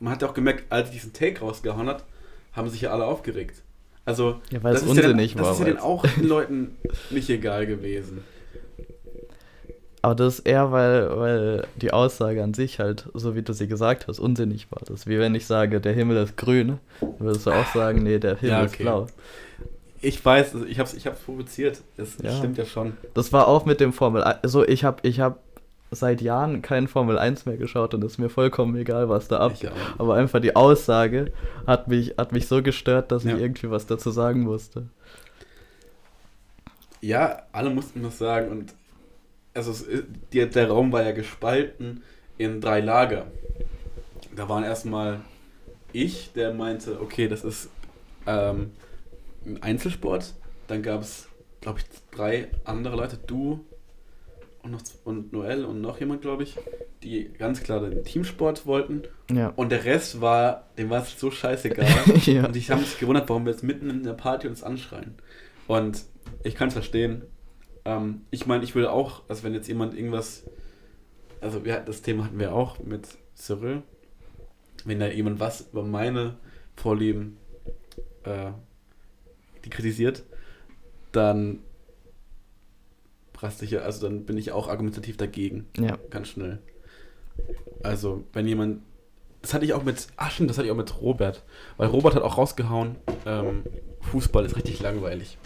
[0.00, 2.04] man hat ja auch gemerkt, als ich diesen Take rausgehauen hat,
[2.52, 3.62] haben sich ja alle aufgeregt.
[4.06, 5.42] Also Ja, weil es das ist ja dann, unsinnig war.
[5.44, 6.76] Das ist ja dann weil's- auch den Leuten
[7.10, 8.22] nicht egal gewesen.
[10.02, 13.66] Aber das ist eher, weil, weil die Aussage an sich halt, so wie du sie
[13.66, 14.80] gesagt hast, unsinnig war.
[14.80, 18.02] Das ist wie wenn ich sage, der Himmel ist grün, dann würdest du auch sagen,
[18.02, 18.82] nee, der Himmel Ja, ist okay.
[18.82, 19.06] blau.
[20.02, 21.80] Ich weiß, also ich habe es ich hab's provoziert.
[21.96, 22.36] Das Ja.
[22.36, 22.92] stimmt ja schon.
[23.14, 24.40] Das war auch mit dem Formel 1.
[24.42, 25.38] Also ich habe ich hab
[25.94, 29.38] seit Jahren kein Formel 1 mehr geschaut und es ist mir vollkommen egal, was da
[29.40, 29.72] abgeht.
[29.98, 31.32] Aber einfach die Aussage
[31.66, 33.34] hat mich, hat mich so gestört, dass Ja.
[33.34, 34.88] ich irgendwie was dazu sagen musste.
[37.00, 38.74] Ja, alle mussten das sagen und
[39.52, 39.86] also es,
[40.32, 42.02] der, der Raum war ja gespalten
[42.38, 43.26] in drei Lager.
[44.34, 45.20] Da waren erstmal
[45.92, 47.68] ich, der meinte, okay, das ist
[48.26, 48.72] ähm,
[49.46, 50.34] ein Einzelsport.
[50.66, 51.28] Dann gab es,
[51.60, 53.64] glaube ich, drei andere Leute, du
[54.64, 56.56] und, noch, und Noel und noch jemand, glaube ich,
[57.02, 59.02] die ganz klar den Teamsport wollten.
[59.30, 59.48] Ja.
[59.56, 61.86] Und der Rest war, dem war es so scheißegal.
[62.24, 62.46] ja.
[62.46, 65.14] Und die haben sich gewundert, warum wir jetzt mitten in der Party uns anschreien.
[65.66, 66.02] Und
[66.42, 67.22] ich kann es verstehen.
[67.84, 70.44] Ähm, ich meine, ich würde auch, also wenn jetzt jemand irgendwas,
[71.42, 73.82] also wir, das Thema hatten wir auch mit Cyril,
[74.86, 76.36] wenn da jemand was über meine
[76.74, 77.36] Vorlieben
[78.24, 78.50] äh,
[79.64, 80.24] die kritisiert,
[81.12, 81.60] dann
[83.70, 85.98] ja, also dann bin ich auch argumentativ dagegen ja.
[86.10, 86.58] ganz schnell.
[87.82, 88.82] Also, wenn jemand.
[89.42, 90.06] Das hatte ich auch mit.
[90.16, 91.42] Ach stimmt, das hatte ich auch mit Robert.
[91.76, 93.64] Weil Robert hat auch rausgehauen, ähm,
[94.00, 95.38] Fußball ist richtig langweilig.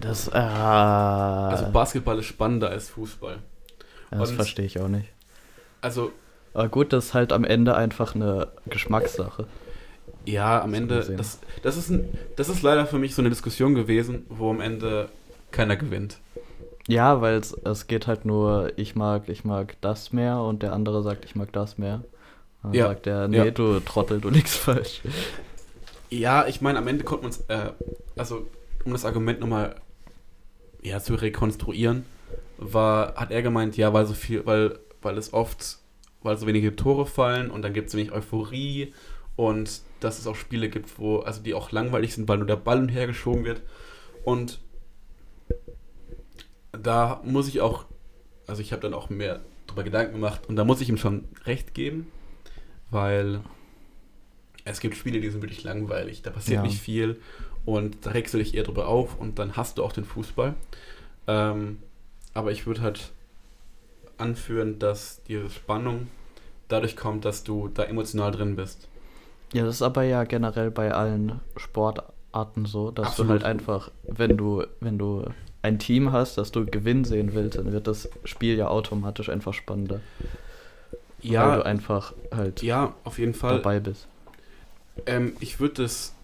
[0.00, 3.38] Das, äh, Also Basketball ist spannender als Fußball.
[4.10, 5.08] das verstehe ich auch nicht.
[5.80, 6.12] Also,
[6.54, 9.46] Aber gut, das ist halt am Ende einfach eine Geschmackssache.
[10.24, 10.96] ja, am Ende.
[11.16, 14.60] Das, das, ist ein, das ist leider für mich so eine Diskussion gewesen, wo am
[14.60, 15.08] Ende
[15.50, 16.18] keiner gewinnt.
[16.88, 20.72] Ja, weil es, es geht halt nur, ich mag, ich mag das mehr und der
[20.72, 22.04] andere sagt, ich mag das mehr.
[22.62, 23.50] Dann Ja, sagt der, nee, ja.
[23.50, 25.02] du Trottel, du liegst falsch.
[26.10, 27.72] Ja, ich meine, am Ende konnte man es, äh,
[28.16, 28.46] also
[28.84, 29.76] um das Argument nochmal
[30.82, 32.06] ja, zu rekonstruieren,
[32.58, 35.78] war, hat er gemeint, ja, weil so viel, weil, weil es oft,
[36.22, 38.94] weil so wenige Tore fallen und dann gibt es wenig Euphorie
[39.36, 42.56] und dass es auch Spiele gibt, wo, also die auch langweilig sind, weil nur der
[42.56, 43.62] Ball umhergeschoben wird.
[44.24, 44.60] Und
[46.72, 47.84] da muss ich auch,
[48.46, 51.24] also ich habe dann auch mehr drüber Gedanken gemacht und da muss ich ihm schon
[51.44, 52.06] recht geben,
[52.90, 53.40] weil
[54.64, 56.22] es gibt Spiele, die sind wirklich langweilig.
[56.22, 56.62] Da passiert Ja.
[56.62, 57.20] nicht viel
[57.64, 60.54] und da regst du dich eher drüber auf und dann hast du auch den Fußball.
[61.26, 61.78] Ähm,
[62.34, 63.12] aber ich würde halt
[64.16, 66.08] anführen, dass diese Spannung
[66.68, 68.88] dadurch kommt, dass du da emotional drin bist.
[69.52, 73.28] Ja, das ist aber ja generell bei allen Sportarten so, dass Absolut.
[73.28, 75.24] du halt einfach, wenn du, wenn du
[75.62, 79.54] ein Team hast, dass du Gewinn sehen willst, dann wird das Spiel ja automatisch einfach
[79.54, 80.00] spannender.
[81.22, 83.56] weil du Ja, einfach halt ja, auf jeden Fall.
[83.56, 84.08] dabei bist.
[85.06, 86.14] Ähm, ich würde das,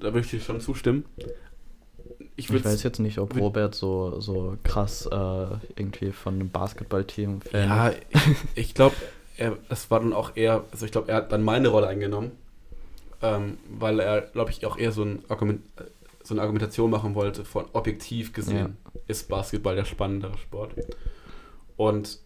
[0.00, 1.04] da würde ich dir schon zustimmen.
[2.36, 5.46] Ich Ich, weiß jetzt nicht, ob Robert so, so krass äh,
[5.76, 7.98] irgendwie von einem Basketballteam Fan Ja, ist.
[8.10, 8.96] ich, ich glaube,
[9.68, 12.32] es war dann auch eher, also ich glaube, er hat dann meine Rolle eingenommen,
[13.22, 15.62] ähm, weil er, glaube ich, auch eher so, ein Argument,
[16.22, 20.74] so eine Argumentation machen wollte, von objektiv gesehen ist Basketball der spannendere Sport.
[21.76, 22.20] Und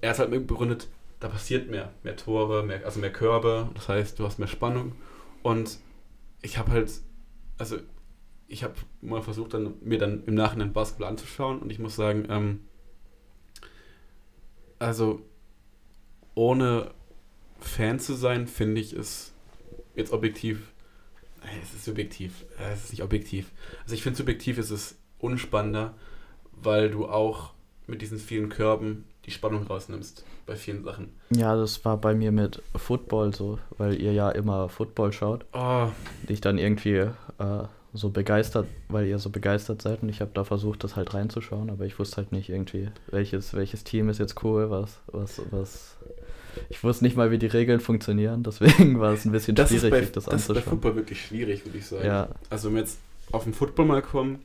[0.00, 0.88] er hat halt begründet,
[1.20, 4.92] da passiert mehr, mehr Tore, mehr, also mehr Körbe, das heißt, du hast mehr Spannung.
[5.42, 5.78] Und
[6.40, 6.92] ich habe halt,
[7.58, 7.78] also
[8.48, 12.26] ich habe mal versucht, dann, mir dann im Nachhinein Basketball anzuschauen und ich muss sagen,
[12.28, 12.60] ähm,
[14.78, 15.22] also
[16.34, 16.90] ohne
[17.60, 19.32] Fan zu sein, finde ich es
[19.94, 20.71] jetzt objektiv.
[21.62, 22.44] Es ist subjektiv.
[22.58, 23.50] äh, Es ist nicht objektiv.
[23.82, 25.94] Also ich finde subjektiv ist es unspannender,
[26.52, 27.52] weil du auch
[27.86, 31.10] mit diesen vielen Körben die Spannung rausnimmst bei vielen Sachen.
[31.30, 35.44] Ja, das war bei mir mit Football so, weil ihr ja immer Football schaut.
[35.52, 35.88] Oh,
[36.28, 37.10] Die ich dann irgendwie äh,
[37.92, 41.70] so begeistert, weil ihr so begeistert seid und ich habe da versucht, das halt reinzuschauen,
[41.70, 45.96] aber ich wusste halt nicht irgendwie, welches, welches Team ist jetzt cool, was, was, was.
[46.68, 49.90] Ich wusste nicht mal, wie die Regeln funktionieren, deswegen war es ein bisschen das schwierig,
[49.90, 50.70] bei, sich das das ist bei anzuschauen.
[50.70, 52.06] Football wirklich schwierig, würde ich sagen.
[52.06, 52.98] Ja, Also wenn wir jetzt
[53.30, 54.40] auf den Football mal kommen,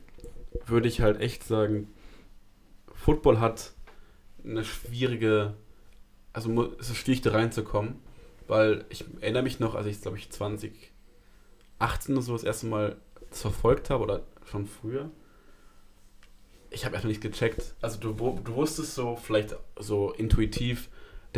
[0.66, 1.88] würde ich halt echt sagen,
[2.94, 3.72] Football hat
[4.44, 5.54] eine schwierige,
[6.32, 7.96] also es ist schwierig da reinzukommen,
[8.46, 12.96] weil ich erinnere mich noch, als ich glaube ich 2018 oder so das erste Mal
[13.30, 15.10] das verfolgt habe oder schon früher.
[16.70, 17.74] Ich habe erstmal nicht gecheckt.
[17.80, 20.88] Also du, du wusstest so vielleicht so intuitiv,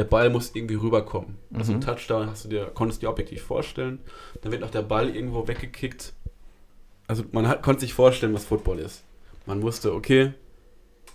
[0.00, 1.36] der Ball muss irgendwie rüberkommen.
[1.52, 1.82] Also ein Mhm.
[1.82, 3.98] Touchdown hast du dir, konntest du dir objektiv vorstellen.
[4.40, 6.14] Dann wird auch der Ball irgendwo weggekickt.
[7.06, 9.04] Also man hat, konnte sich vorstellen, was Football ist.
[9.44, 10.32] Man wusste, okay,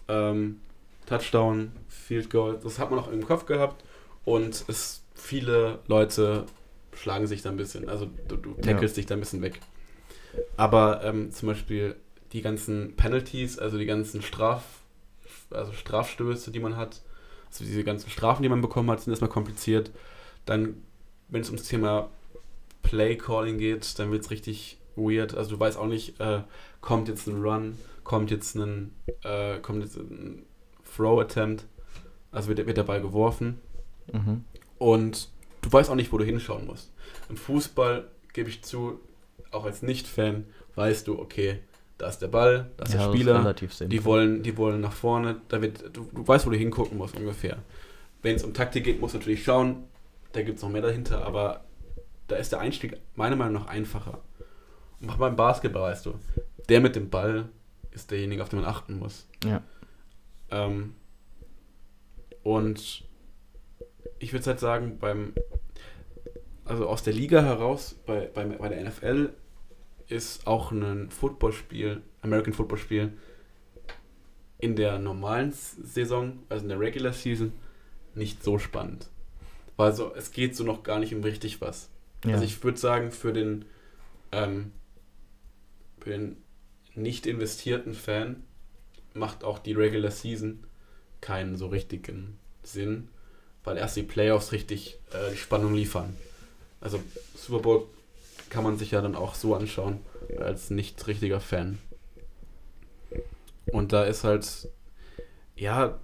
[0.07, 0.59] ähm,
[1.07, 3.83] Touchdown, Field Goal, das hat man auch im Kopf gehabt.
[4.23, 6.45] Und es viele Leute
[6.93, 7.89] schlagen sich da ein bisschen.
[7.89, 9.59] Also du, du tackelst dich da ein bisschen weg.
[10.57, 11.95] Aber ähm, zum Beispiel
[12.33, 14.63] die ganzen Penalties, also die ganzen Straf,
[15.49, 17.01] also Strafstöße, die man hat,
[17.61, 19.91] also diese ganzen Strafen, die man bekommen hat, sind erstmal kompliziert.
[20.45, 20.81] Dann,
[21.29, 22.09] wenn es ums Thema
[22.83, 25.35] Play Calling geht, dann wird es richtig weird.
[25.35, 26.41] Also du weißt auch nicht, äh,
[26.81, 28.93] kommt jetzt ein Run, kommt jetzt ein,
[29.23, 30.43] äh, kommt jetzt ein
[30.95, 31.65] Throw Attempt,
[32.31, 33.59] also wird, der- wird der Ball geworfen
[34.13, 34.43] mhm.
[34.77, 35.29] und
[35.61, 36.91] du weißt auch nicht, wo du hinschauen musst.
[37.29, 38.99] Im Fußball gebe ich zu,
[39.51, 40.45] auch als Nicht-Fan,
[40.75, 41.59] weißt du, okay,
[41.97, 43.97] da ist der Ball, da ist ja, der das Spieler, relativ simpel.
[43.97, 47.15] die wollen, die wollen nach vorne, da wird, du, du weißt, wo du hingucken musst
[47.15, 47.57] ungefähr.
[48.21, 49.83] Wenn es um Taktik geht, musst du natürlich schauen,
[50.33, 51.63] da gibt es noch mehr dahinter, aber
[52.27, 54.19] da ist der Einstieg meiner Meinung nach einfacher.
[54.99, 56.15] Und auch beim Basketball weißt du,
[56.69, 57.49] der mit dem Ball
[57.91, 59.27] ist derjenige, auf den man achten muss.
[59.43, 59.61] Ja.
[60.51, 60.95] Ähm,
[62.43, 63.03] und
[64.19, 65.33] ich würde halt sagen, beim,
[66.65, 69.29] also aus der Liga heraus, bei, bei, bei der NFL
[70.07, 73.13] ist auch ein Footballspiel, American Football Spiel,
[74.57, 77.51] in der normalen Saison, also in der Regular Season,
[78.13, 79.09] nicht so spannend.
[79.77, 81.89] Weil so, es geht so noch gar nicht um richtig was.
[82.23, 82.33] Ja.
[82.33, 83.65] Also ich würde sagen, für den,
[84.31, 84.71] ähm,
[85.99, 86.37] für den
[86.93, 88.43] nicht investierten Fan
[89.13, 90.63] macht auch die Regular Season
[91.19, 93.09] keinen so richtigen Sinn,
[93.63, 96.15] weil erst die Playoffs richtig äh, die Spannung liefern.
[96.79, 97.01] Also
[97.35, 97.87] Super Bowl
[98.49, 99.99] kann man sich ja dann auch so anschauen,
[100.39, 101.77] als nicht richtiger Fan.
[103.71, 104.69] Und da ist halt,
[105.55, 105.99] ja,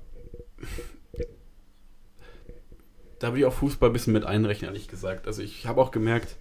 [3.20, 5.28] da würde ich auch Fußball ein bisschen mit einrechnen, ehrlich gesagt.
[5.28, 6.38] Also ich habe auch gemerkt,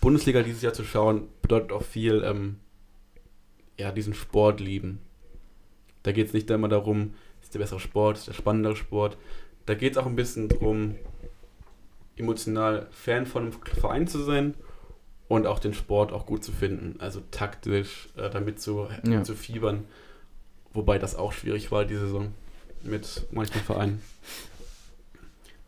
[0.00, 2.60] Bundesliga dieses Jahr zu schauen, bedeutet auch viel, ähm,
[3.78, 5.00] ja, diesen Sport lieben.
[6.02, 9.16] Da geht es nicht immer darum, ist der bessere Sport, ist der spannendere Sport.
[9.66, 10.96] Da geht es auch ein bisschen darum,
[12.16, 14.54] emotional Fan von einem Verein zu sein
[15.32, 16.96] und auch den Sport auch gut zu finden.
[17.00, 19.22] Also taktisch äh, damit zu, Ja.
[19.24, 19.84] zu fiebern.
[20.74, 22.32] Wobei das auch schwierig war, die Saison
[22.82, 24.02] mit manchen Vereinen,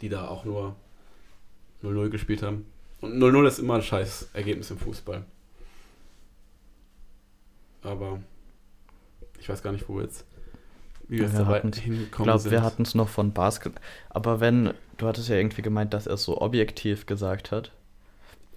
[0.01, 0.77] die da auch nur
[1.83, 2.67] 0-0 gespielt haben.
[3.01, 5.25] Und 0-0 ist immer ein scheiß Ergebnis im Fußball.
[7.83, 8.21] Aber
[9.39, 10.25] ich weiß gar nicht, wo wir jetzt
[11.09, 12.51] wie wir Wir dabei Ich hingekommen glaube, sind.
[12.53, 13.75] wir hatten es noch von Basket.
[14.11, 17.73] Aber wenn, du hattest ja irgendwie gemeint, dass er es so objektiv gesagt hat.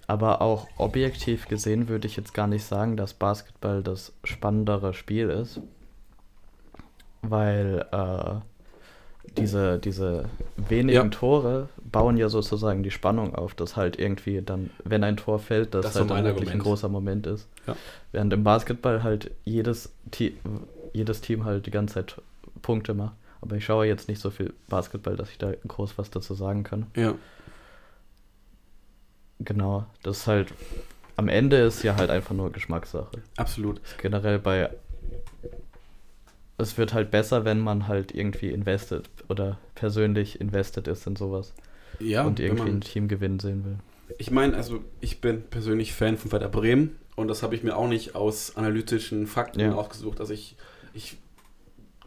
[0.08, 5.28] Aber auch objektiv gesehen würde ich jetzt gar nicht sagen, dass Basketball das spannendere Spiel
[5.28, 5.60] ist.
[7.22, 8.40] Weil äh,
[9.36, 10.24] diese, diese
[10.56, 11.08] wenigen Ja.
[11.08, 15.74] Tore bauen ja sozusagen die Spannung auf, dass halt irgendwie dann, wenn ein Tor fällt,
[15.74, 17.46] dass Das halt dann wirklich ein großer Moment ist.
[17.66, 17.76] Ja.
[18.12, 20.32] Während im Basketball halt jedes, Te
[20.94, 22.20] jedes Team halt die ganze Zeit
[22.62, 23.14] Punkte macht.
[23.42, 26.62] Aber ich schaue jetzt nicht so viel Basketball, dass ich da groß was dazu sagen
[26.64, 26.86] kann.
[26.96, 27.14] ja.
[29.40, 30.52] Genau, das ist halt,
[31.16, 33.22] am Ende ist ja halt einfach nur Geschmackssache.
[33.36, 33.80] Absolut.
[33.98, 34.70] Generell bei,
[36.58, 41.54] es wird halt besser, wenn man halt irgendwie investet oder persönlich invested ist in sowas
[42.00, 43.78] Ja, und irgendwie ein Team gewinnen sehen will.
[44.18, 47.76] Ich meine, also ich bin persönlich Fan von Werder Bremen und das habe ich mir
[47.76, 49.74] auch nicht aus analytischen Fakten Ja.
[49.74, 50.18] ausgesucht.
[50.20, 50.56] Also ich,
[50.94, 51.18] ich,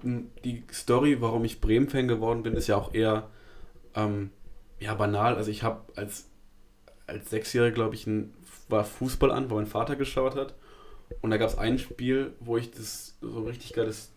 [0.04, 3.30] die Story, warum ich Bremen-Fan geworden bin, ist ja auch eher
[3.96, 4.32] ähm,
[4.80, 5.36] ja, banal.
[5.36, 6.28] Also ich habe als,
[7.12, 8.34] als Sechsjähriger, glaube ich, ein,
[8.70, 10.56] war Fußball an, wo mein Vater geschaut hat.
[11.22, 14.12] Und da gab es ein Spiel, wo ich das so ein richtig geiles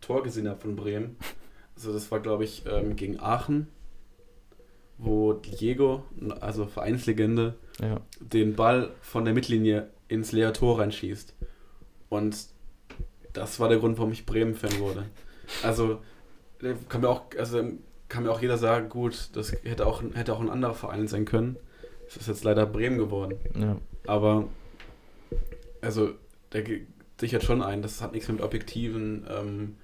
[0.00, 1.16] Tor gesehen habe von Bremen.
[1.76, 3.68] Also das war, glaube ich, ähm, gegen Aachen,
[4.98, 6.04] wo Diego,
[6.40, 11.34] also Vereinslegende, Ja, den Ball von der Mittellinie ins leere Tor reinschießt.
[12.08, 12.36] Und
[13.32, 15.06] das war der Grund, warum ich Bremen-Fan wurde.
[15.62, 16.00] Also,
[16.58, 17.62] da kann mir auch, also
[18.08, 21.24] kann mir auch jeder sagen, gut, das hätte auch, hätte auch ein anderer Verein sein
[21.24, 21.56] können.
[22.10, 23.36] Es ist jetzt leider Bremen geworden.
[23.56, 23.76] Ja.
[24.06, 24.48] Aber,
[25.80, 26.10] also,
[26.52, 26.64] der
[27.20, 29.76] sichert schon ein, das hat nichts mit objektiven ähm,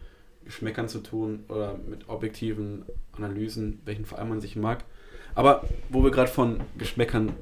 [0.45, 2.85] Geschmäckern zu tun oder mit objektiven
[3.17, 4.83] Analysen, welchen Verein man sich mag.
[5.37, 7.33] Aber wo wir gerade von Geschmäckern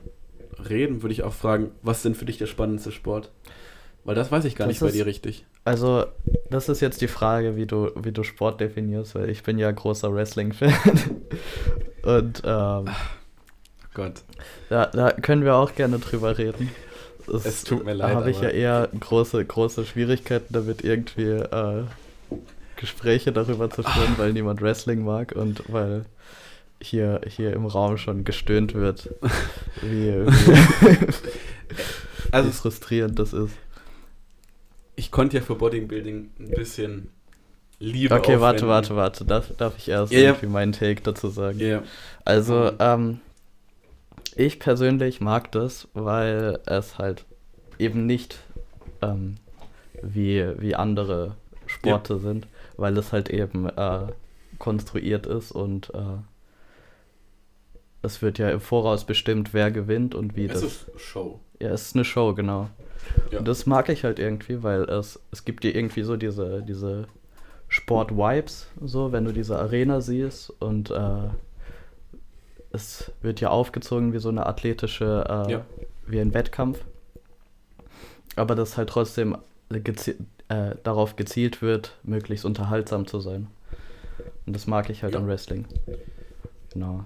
[0.69, 3.31] reden, würde ich auch fragen, was denn für dich der spannendste Sport?
[4.05, 5.47] Weil das weiß ich gar Das nicht bei ist- dir richtig.
[5.65, 6.05] Also,
[6.51, 9.71] das ist jetzt die Frage, wie du, wie du Sport definierst, weil ich bin ja
[9.71, 10.75] großer Wrestling-Fan.
[12.03, 12.85] Und ähm,
[13.95, 14.23] Gott.
[14.69, 16.71] da, da können wir auch gerne drüber reden.
[17.27, 21.23] Das- Es tut mir leid, Da habe ich ja eher große, große Schwierigkeiten damit, irgendwie
[21.31, 21.85] äh,
[22.77, 26.05] Gespräche darüber zu führen, weil niemand Wrestling mag und weil
[26.83, 29.09] hier, hier im Raum schon gestöhnt wird,
[29.81, 30.99] wie, wie,
[32.31, 33.55] Also wie frustrierend das ist.
[34.97, 37.09] ich konnte ja für Bodybuilding ein bisschen
[37.81, 38.69] Liebe Okay, warte, aufwenden.
[38.69, 39.25] warte, warte.
[39.25, 40.21] Darf, darf ich erst ja.
[40.21, 41.59] irgendwie meinen Take dazu sagen?
[41.59, 41.83] Ja,
[42.25, 42.77] Also, Mhm.
[42.79, 43.21] ähm,
[44.37, 47.25] ich persönlich mag das, weil es halt
[47.79, 48.39] eben nicht
[49.03, 49.37] ähm,
[50.03, 54.07] wie, wie andere Sporte sind, weil es halt eben äh,
[54.59, 56.19] konstruiert ist und äh,
[58.03, 60.63] es wird ja im Voraus bestimmt, wer gewinnt und wie es das.
[60.63, 61.41] ist Show.
[61.61, 62.69] Ja, es ist eine Show, genau.
[63.31, 63.39] Ja.
[63.39, 67.07] Und das mag ich halt irgendwie, weil es, es gibt dir irgendwie so diese, diese
[67.69, 71.29] Sport-Vibes, so, wenn du diese Arena siehst und äh,
[72.75, 75.67] es wird ja aufgezogen wie so eine athletische, äh, Ja.
[76.07, 76.81] wie ein Wettkampf.
[78.37, 79.37] Aber das halt trotzdem
[79.71, 80.17] gezi
[80.49, 83.47] äh, darauf gezielt wird, möglichst unterhaltsam zu sein.
[84.47, 85.21] Und das mag ich halt Ja.
[85.21, 85.65] am Wrestling.
[86.73, 87.05] Genau.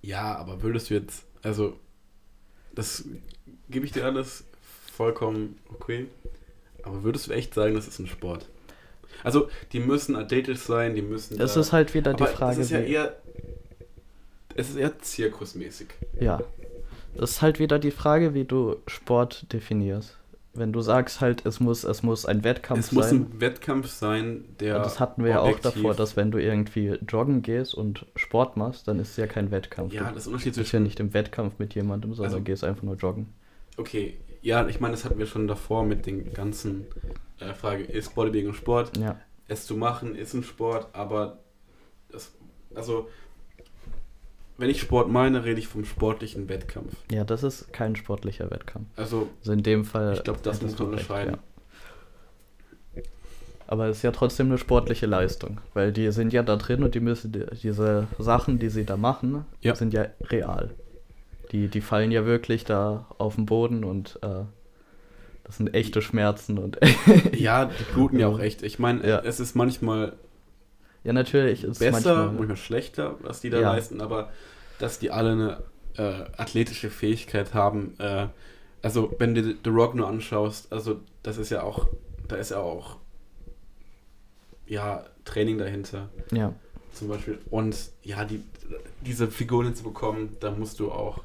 [0.00, 1.74] Ja, aber würdest du jetzt, also,
[2.74, 3.04] das
[3.68, 4.44] gebe ich dir alles
[4.92, 6.06] vollkommen okay.
[6.84, 8.46] Aber würdest du echt sagen, das ist ein Sport?
[9.24, 11.40] Also, die müssen athletisch sein, die müssen.
[11.40, 13.16] Es da- ist halt wieder die Frage, Es ist ja eher.
[14.54, 15.88] Es ist eher zirkusmäßig.
[16.20, 16.40] Ja.
[17.16, 20.16] Das ist halt wieder die Frage, wie du Sport definierst.
[20.56, 23.26] Wenn du sagst halt, es muss, es muss ein Wettkampf es muss sein.
[23.32, 24.76] ein Wettkampf sein, der.
[24.76, 28.56] und das hatten wir ja auch davor, dass wenn du irgendwie joggen gehst und Sport
[28.56, 29.92] machst, dann ist es ja kein Wettkampf.
[29.92, 30.82] Ja, du das ist ein Unterschied bist ja zwischen.
[30.84, 33.34] nicht im Wettkampf mit jemandem, sondern Also- gehst einfach nur joggen.
[33.76, 36.86] Okay, ja, ich meine, das hatten wir schon davor mit den ganzen
[37.40, 38.96] äh, Frage, ist Bodybuilding ein Sport?
[38.96, 39.18] Ja.
[39.48, 41.38] es zu machen ist ein Sport, aber
[42.12, 42.32] das,
[42.76, 43.08] also
[44.56, 46.94] wenn ich Sport meine, rede ich vom sportlichen Wettkampf.
[47.10, 48.86] Ja, das ist kein sportlicher Wettkampf.
[48.96, 50.14] Also Also in dem Fall.
[50.14, 51.34] Ich glaub, das muss man unterscheiden.
[51.34, 53.02] ja.
[53.66, 56.94] Aber es ist ja trotzdem eine sportliche Leistung, weil die sind ja da drin und
[56.94, 59.74] die müssen die- diese Sachen, die sie da machen, Ja.
[59.74, 60.70] sind ja real.
[61.50, 64.44] Die, die fallen ja wirklich da auf den Boden und äh,
[65.44, 66.78] das sind echte Schmerzen und
[67.32, 68.62] ja, die bluten ja auch echt.
[68.62, 69.20] Ich meine, Ja.
[69.20, 70.12] es ist manchmal
[71.04, 73.72] ja natürlich ist besser, manchmal, manchmal, schlechter, was die da Ja.
[73.72, 74.30] leisten, aber
[74.78, 75.62] dass die alle eine
[75.96, 77.94] äh, athletische Fähigkeit haben.
[77.98, 78.28] Äh,
[78.82, 81.88] also wenn du The Rock nur anschaust, also das ist ja auch,
[82.28, 82.96] da ist ja auch
[84.66, 86.08] ja Training dahinter.
[86.32, 86.52] ja
[86.94, 87.38] zum Beispiel.
[87.50, 88.42] Und ja, die,
[89.02, 91.22] diese Figuren hinzubekommen, da musst du auch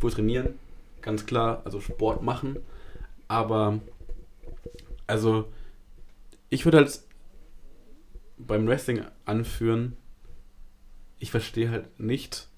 [0.00, 0.58] wohl trainieren,
[1.00, 2.58] ganz klar, also Sport machen.
[3.28, 3.78] Aber,
[5.06, 5.46] also,
[6.50, 7.00] ich würde halt
[8.46, 9.96] beim Wrestling anführen,
[11.18, 12.48] ich verstehe halt nicht,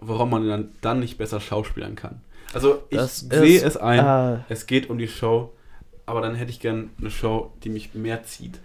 [0.00, 2.20] warum man dann, dann nicht besser schauspielern kann.
[2.52, 5.52] Also, ich sehe es ein, äh, es geht um die Show,
[6.06, 8.58] aber dann hätte ich gern eine Show, die mich mehr zieht.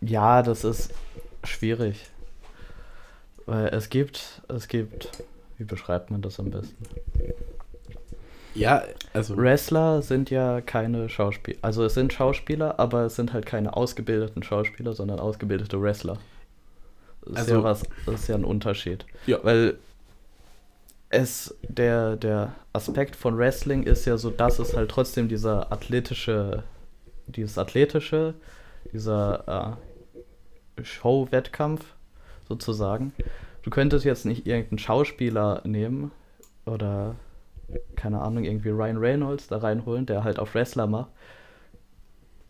[0.00, 0.92] ja, das ist
[1.44, 2.06] schwierig.
[3.46, 5.24] Weil es gibt, es gibt,
[5.56, 6.76] wie beschreibt man das am besten?
[8.54, 8.82] Ja,
[9.12, 9.36] also.
[9.36, 11.58] Wrestler sind ja keine Schauspieler.
[11.62, 16.18] Also es sind Schauspieler, aber es sind halt keine ausgebildeten Schauspieler, sondern ausgebildete Wrestler.
[17.22, 19.04] Das ist Also- ja was, das ist ja ein Unterschied.
[19.26, 19.38] Ja.
[19.42, 19.78] Weil
[21.10, 26.64] es, der, der Aspekt von Wrestling ist ja so, dass es halt trotzdem dieser athletische,
[27.26, 28.34] dieses athletische,
[28.92, 29.76] dieser
[30.78, 31.84] äh, Show-Wettkampf
[32.48, 33.12] sozusagen.
[33.62, 36.10] Du könntest jetzt nicht irgendeinen Schauspieler nehmen
[36.66, 37.14] oder
[37.96, 41.10] keine Ahnung, irgendwie Ryan Reynolds da reinholen, der halt auf Wrestler macht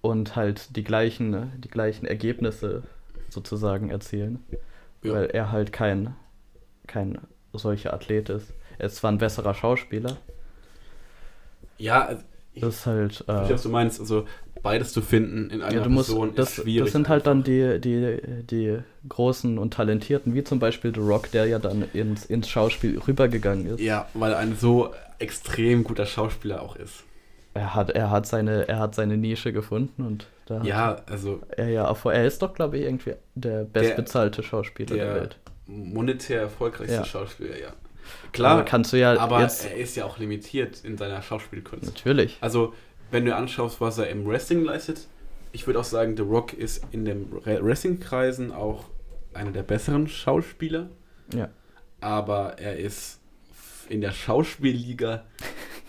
[0.01, 2.83] und halt die gleichen, die gleichen Ergebnisse
[3.29, 4.45] sozusagen erzielen,
[5.03, 5.13] Ja.
[5.15, 6.15] weil er halt kein,
[6.87, 7.19] kein
[7.53, 8.53] solcher Athlet ist.
[8.79, 10.19] Er ist zwar ein besserer Schauspieler,
[11.79, 13.25] Ja, also ich das ist halt.
[13.27, 14.01] verstehe, Äh, was du meinst.
[14.01, 14.27] Also
[14.63, 16.85] beides zu finden in einer ja, du musst, Person das, ist schwierig.
[16.87, 17.45] das sind halt dann einfach.
[17.45, 22.27] die, die, die großen und talentierten, wie zum Beispiel The Rock, der ja dann ins,
[22.27, 23.81] ins Schauspiel rübergegangen ist.
[23.81, 27.05] Ja, weil ein so extrem guter Schauspieler auch ist.
[27.55, 31.69] Er hat, er hat seine, er hat seine Nische gefunden und Da Ja, also Er
[31.71, 35.39] ja, er ist doch, glaube ich, irgendwie der bestbezahlte Schauspieler der, der Welt.
[35.67, 37.05] monetär erfolgreichste Ja.
[37.05, 37.69] Schauspieler, ja.
[37.69, 41.85] Aber Klar, kannst du ja aber jetzt er ist ja auch limitiert in seiner Schauspielkunst.
[41.87, 42.39] natürlich.
[42.41, 42.73] Also,
[43.11, 45.09] wenn du anschaust, was er im Wrestling leistet,
[45.53, 48.85] ich würde auch sagen, The Rock ist in den Re- Wrestling-Kreisen auch
[49.35, 50.89] einer der besseren Schauspieler,
[51.35, 51.49] Ja.
[52.01, 53.18] aber er ist
[53.91, 55.25] in der Schauspielliga,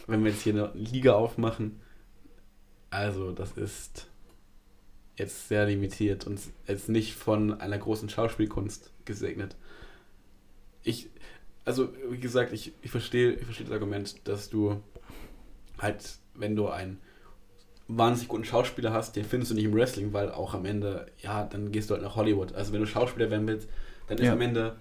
[0.07, 1.79] wenn wir jetzt hier eine Liga aufmachen,
[2.89, 4.07] also das ist
[5.15, 9.55] jetzt sehr limitiert und jetzt nicht von einer großen Schauspielkunst gesegnet.
[10.83, 11.09] Ich,
[11.65, 14.81] also wie gesagt, ich, ich verstehe ich verstehe das Argument, dass du
[15.77, 16.99] halt, wenn du einen
[17.87, 21.43] wahnsinnig guten Schauspieler hast, den findest du nicht im Wrestling, weil auch am Ende, ja,
[21.43, 22.53] dann gehst du halt nach Hollywood.
[22.53, 23.67] Also wenn du Schauspieler werden willst,
[24.07, 24.33] dann ist Ja.
[24.33, 24.77] am Ende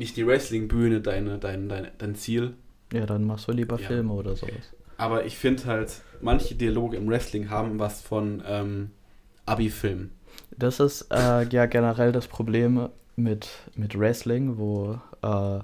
[0.00, 2.54] nicht die Wrestling-Bühne deine, dein, dein, dein Ziel.
[2.90, 3.86] Ja, dann machst du lieber Ja.
[3.86, 4.72] Filme oder sowas.
[4.96, 8.90] Aber ich finde halt, manche Dialoge im Wrestling haben was von ähm,
[9.44, 10.10] Abi-Film.
[10.56, 15.58] Das ist äh, ja generell das Problem mit, mit Wrestling, wo äh,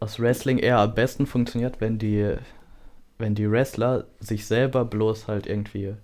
[0.00, 2.34] das Wrestling eher am besten funktioniert, wenn die,
[3.18, 5.94] wenn die Wrestler sich selber bloß halt irgendwie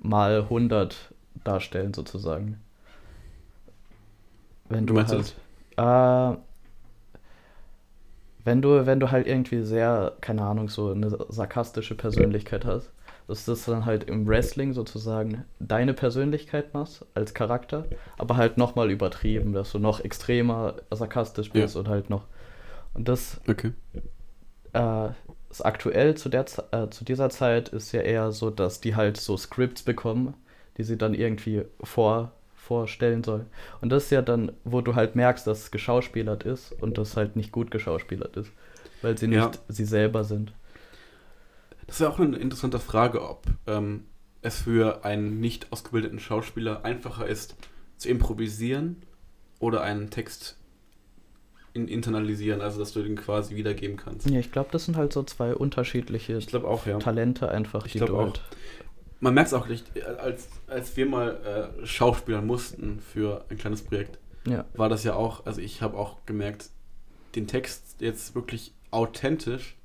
[0.00, 1.12] mal 100
[1.44, 2.58] darstellen, sozusagen.
[4.70, 5.34] Wenn du meinst du halt.
[5.78, 6.36] Äh,
[8.44, 12.92] wenn du, wenn du halt irgendwie sehr, keine Ahnung, so eine sarkastische Persönlichkeit hast,
[13.26, 18.90] dass das dann halt im Wrestling sozusagen deine Persönlichkeit machst als Charakter, aber halt nochmal
[18.90, 22.26] übertrieben, dass du noch extremer sarkastisch bist und halt noch.
[22.94, 23.72] Und das Okay.
[24.72, 25.08] äh,
[25.50, 29.16] ist aktuell zu, der, äh, zu dieser Zeit ist ja eher so, dass die halt
[29.16, 30.34] so Scripts bekommen,
[30.76, 32.32] die sie dann irgendwie vor,
[32.68, 33.46] vorstellen sollen.
[33.80, 37.16] Und das ist ja dann, wo du halt merkst, dass es geschauspielert ist und das
[37.16, 38.52] halt nicht gut geschauspielert ist,
[39.02, 39.50] weil sie nicht Ja.
[39.68, 40.52] sie selber sind.
[41.86, 44.04] Das ist ja auch eine interessante Frage, ob ähm,
[44.42, 47.56] es für einen nicht ausgebildeten Schauspieler einfacher ist,
[47.96, 48.96] zu improvisieren
[49.58, 50.56] oder einen Text
[51.72, 54.28] in, internalisieren, also dass du den quasi wiedergeben kannst.
[54.28, 56.98] Ja, ich glaube, das sind halt so zwei unterschiedliche Ich auch, ja.
[56.98, 58.24] Talente einfach, Ich die du auch.
[58.26, 58.42] halt.
[59.20, 63.82] Man merkt es auch nicht, als, als wir mal äh, Schauspielern mussten für ein kleines
[63.82, 66.70] Projekt, Ja, war das ja auch, also ich habe auch gemerkt,
[67.34, 69.76] den Text jetzt wirklich authentisch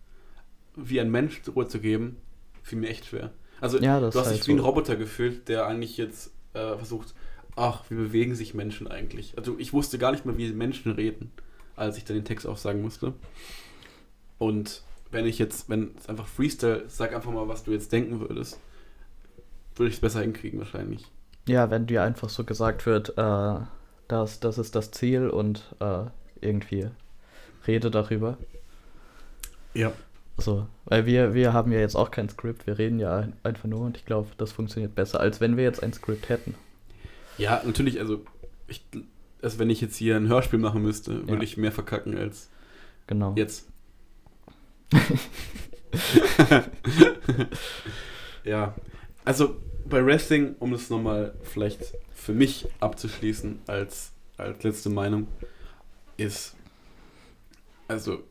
[0.75, 2.17] wie ein Mensch rüberzugeben,
[2.61, 3.31] fiel mir echt schwer.
[3.59, 4.65] Also ja du hast dich halt wie ein so.
[4.65, 7.13] Roboter gefühlt, der eigentlich jetzt äh, versucht,
[7.55, 9.37] ach, wie bewegen sich Menschen eigentlich?
[9.37, 11.31] Also ich wusste gar nicht mehr, wie Menschen reden,
[11.75, 13.13] als ich dann den Text aufsagen musste.
[14.37, 18.19] Und wenn ich jetzt, wenn es einfach Freestyle, sag einfach mal, was du jetzt denken
[18.19, 18.59] würdest,
[19.75, 21.05] würde ich es besser hinkriegen wahrscheinlich.
[21.47, 23.55] Ja, wenn dir einfach so gesagt wird, äh,
[24.07, 26.05] das, das ist das Ziel und äh,
[26.41, 26.87] irgendwie
[27.67, 28.37] rede darüber.
[29.73, 29.91] Ja.
[30.37, 33.65] So, weil wir, wir haben ja jetzt auch kein Skript, wir reden ja ein- einfach
[33.65, 36.55] nur und ich glaube, das funktioniert besser, als wenn wir jetzt ein Skript hätten.
[37.37, 38.23] Ja, natürlich, also,
[38.67, 38.83] ich,
[39.41, 41.41] also wenn ich jetzt hier ein Hörspiel machen müsste, würde Ja.
[41.43, 42.49] ich mehr verkacken als
[43.07, 43.33] Genau.
[43.35, 43.67] Jetzt.
[48.43, 48.73] ja,
[49.25, 49.55] also
[49.85, 55.27] bei Wrestling, um es nochmal vielleicht für mich abzuschließen als, als letzte Meinung,
[56.17, 56.55] ist,
[57.87, 58.23] also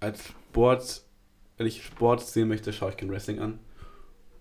[0.00, 1.02] als Sport,
[1.56, 3.58] wenn ich Sport sehen möchte, schaue ich kein Wrestling an.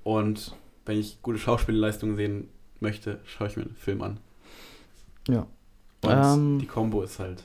[0.04, 0.56] Und
[0.86, 2.50] wenn ich gute Schauspielleistungen sehen
[2.80, 4.20] möchte, schaue ich mir einen Film an.
[5.28, 5.48] Ja.
[6.02, 6.60] Und Ähm.
[6.60, 7.44] die Combo ist halt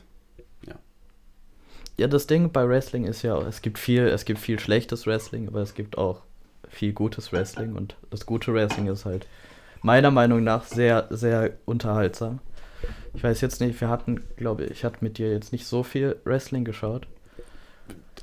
[2.01, 5.49] Ja, das Ding bei Wrestling ist ja, es gibt viel, es gibt viel schlechtes Wrestling,
[5.49, 6.23] aber es gibt auch
[6.69, 9.27] viel gutes Wrestling und das gute Wrestling ist halt
[9.83, 12.41] meiner Meinung nach sehr, sehr unterhaltsam.
[13.15, 15.83] Ich weiß jetzt nicht, wir hatten, glaube ich, ich hatte mit dir jetzt nicht so
[15.83, 17.07] viel Wrestling geschaut.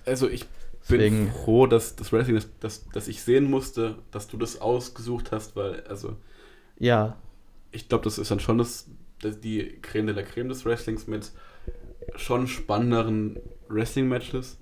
[0.06, 0.46] Also ich
[0.88, 4.62] bin Deswegen, froh, dass das Wrestling, das, das, das ich sehen musste, dass du das
[4.62, 6.16] ausgesucht hast, weil, also,
[6.80, 7.18] ja,
[7.72, 8.88] ich glaube, das ist dann schon das,
[9.22, 11.32] das, die Creme de la Creme des Wrestlings mit
[12.16, 14.58] schon spannenderen Wrestling-Matches.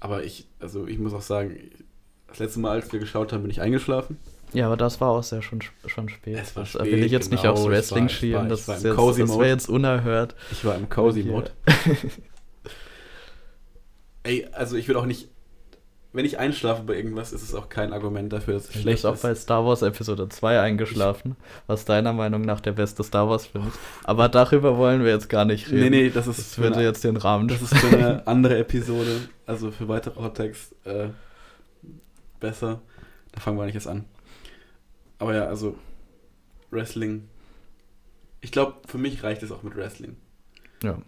[0.00, 1.58] Aber ich, also ich muss auch sagen,
[2.30, 4.18] das letzte Mal, als wir geschaut haben, bin ich eingeschlafen.
[4.52, 6.38] ja, aber das war auch sehr schon, schon spät.
[6.40, 8.40] Es war das will ich spät, jetzt nicht genau, aufs ich Wrestling war- ich schieben,
[8.42, 8.96] war- das, ich war ist jetzt,
[9.30, 10.34] das wäre jetzt unerhört.
[10.50, 11.22] Ich war im Cozy.
[11.24, 11.50] Mode.
[14.22, 15.28] Ey, also ich will auch nicht,
[16.12, 18.96] wenn ich einschlafe bei irgendwas, ist es auch kein Argument dafür, dass es Du schlecht
[18.96, 19.22] bist auch ist.
[19.22, 23.68] bei Star Wars Episode 2 eingeschlafen, was deiner Meinung nach der beste Star Wars Film
[23.68, 23.78] ist.
[24.04, 25.80] Aber darüber wollen wir jetzt gar nicht reden.
[25.82, 28.58] Nee, nee, das ist, Das würde eine, jetzt den Rahmen das ist für eine andere
[28.58, 31.08] Episode, also für weitere Hottext äh,
[32.40, 32.80] besser.
[33.32, 34.04] Da fangen wir nicht erst an.
[35.18, 35.76] Aber ja, also
[36.70, 37.28] Wrestling.
[38.40, 40.16] Ich glaube, für mich reicht es auch mit Wrestling.
[40.82, 40.98] Ja.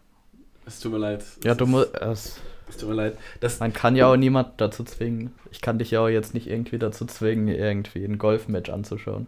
[0.67, 1.25] Es tut mir leid.
[1.45, 1.95] Ja, Es du ist- musst.
[1.97, 3.19] Es, Es tut mir leid.
[3.41, 5.33] Das, Man kann ja auch niemand dazu zwingen.
[5.51, 9.27] Ich kann dich ja auch jetzt nicht irgendwie dazu zwingen, irgendwie ein Golfmatch anzuschauen.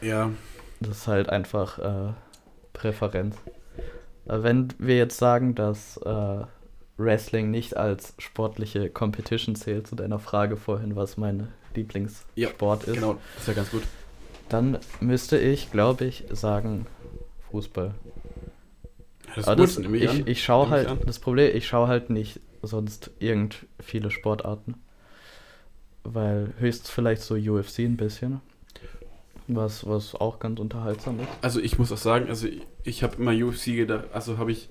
[0.00, 0.30] ja,
[0.80, 2.12] Das ist halt einfach äh,
[2.72, 3.36] Präferenz.
[4.26, 6.44] Äh, wenn wir jetzt sagen, dass äh,
[6.96, 13.14] Wrestling nicht als sportliche Competition zählt, zu deiner Frage vorhin, was mein Lieblingssport ist, genau,
[13.34, 13.82] das ist ja ganz gut.
[14.48, 16.86] dann müsste ich, glaube ich, sagen
[17.50, 17.94] Fußball.
[19.34, 20.98] Das Aber ist das, gut, nehme ich ich, ich schaue ich halt, an.
[21.04, 24.74] das Problem, ich schaue halt nicht sonst irgend viele Sportarten.
[26.04, 28.40] Weil höchstens vielleicht so UFC ein bisschen.
[29.46, 31.28] Was, was auch ganz unterhaltsam ist.
[31.42, 34.68] Also ich muss auch sagen, also ich, ich habe immer UFC gedacht, also habe ich,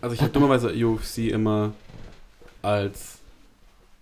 [0.00, 1.72] also ich habe dummerweise UFC immer
[2.62, 3.18] als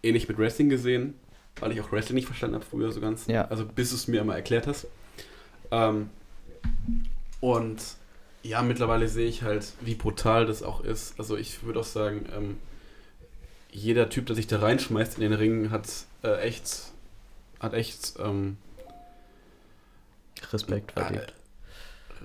[0.03, 1.15] ähnlich mit Wrestling gesehen,
[1.61, 3.27] weil ich auch Wrestling nicht verstanden habe früher so ganz.
[3.27, 3.47] Ja.
[3.49, 4.87] Also bis du es mir immer erklärt hast.
[5.71, 6.11] Ähm,
[7.41, 7.81] und
[8.43, 11.19] ja, mittlerweile sehe ich halt, wie brutal das auch ist.
[11.19, 12.59] Also ich würde auch sagen, ähm,
[13.73, 15.89] jeder Typ, der sich da reinschmeißt in den Ring, hat
[16.23, 16.93] äh, echt,
[17.61, 18.57] hat echt ähm,
[20.53, 21.35] Respekt äh, verdient.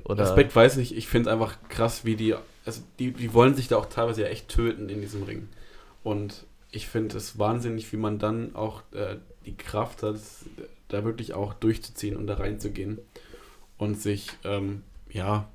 [0.04, 2.36] Oder Respekt weiß ich, ich finde es einfach krass, wie die,
[2.66, 5.50] also die, die wollen sich da auch teilweise ja echt töten in diesem Ring.
[6.04, 10.16] Und ich finde es wahnsinnig, wie man dann auch äh, die Kraft hat,
[10.88, 13.00] da wirklich auch durchzuziehen und da reinzugehen
[13.78, 15.50] und sich, ähm, ja,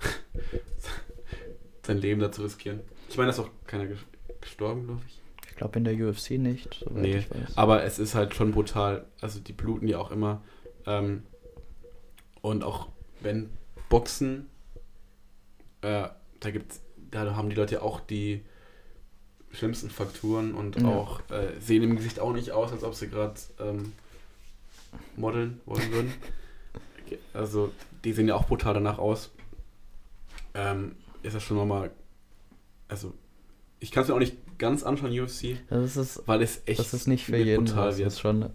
[1.86, 2.80] sein Leben da zu riskieren.
[3.08, 3.98] Ich meine, da ist auch keiner ges-
[4.40, 5.20] gestorben, glaube ich.
[5.50, 7.56] ich glaube in der UFC nicht, soweit Nee, ich weiß.
[7.56, 9.06] Aber es ist halt schon brutal.
[9.20, 10.42] Also die bluten ja auch immer.
[10.86, 11.22] Ähm,
[12.42, 12.88] und auch
[13.20, 13.50] wenn
[13.88, 14.48] Boxen,
[15.82, 16.08] äh,
[16.46, 16.80] da gibt's,
[17.10, 18.42] da haben die Leute ja auch die
[19.50, 20.86] schlimmsten Fakturen und Ja.
[20.86, 23.92] auch äh, sehen im Gesicht auch nicht aus, als ob sie gerade ähm,
[25.16, 26.12] modeln wollen würden.
[27.32, 27.70] Also
[28.02, 29.30] die sehen ja auch brutal danach aus.
[30.54, 31.92] Ähm, ist das schon nochmal,
[32.88, 33.14] also
[33.78, 36.92] ich kann es mir auch nicht ganz anschauen, UFC, Das ist, weil es echt das
[36.94, 38.06] ist nicht für jeden brutal wird.
[38.08, 38.50] Das ist schon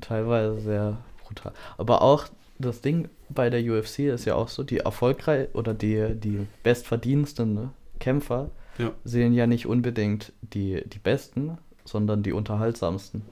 [0.00, 1.52] teilweise sehr brutal.
[1.78, 2.28] Aber auch
[2.60, 7.70] das Ding bei der UFC ist ja auch so, die erfolgreich oder die, die bestverdiensten
[8.00, 8.92] Kämpfer Ja.
[9.04, 13.22] sehen ja nicht unbedingt die, die besten, sondern die unterhaltsamsten.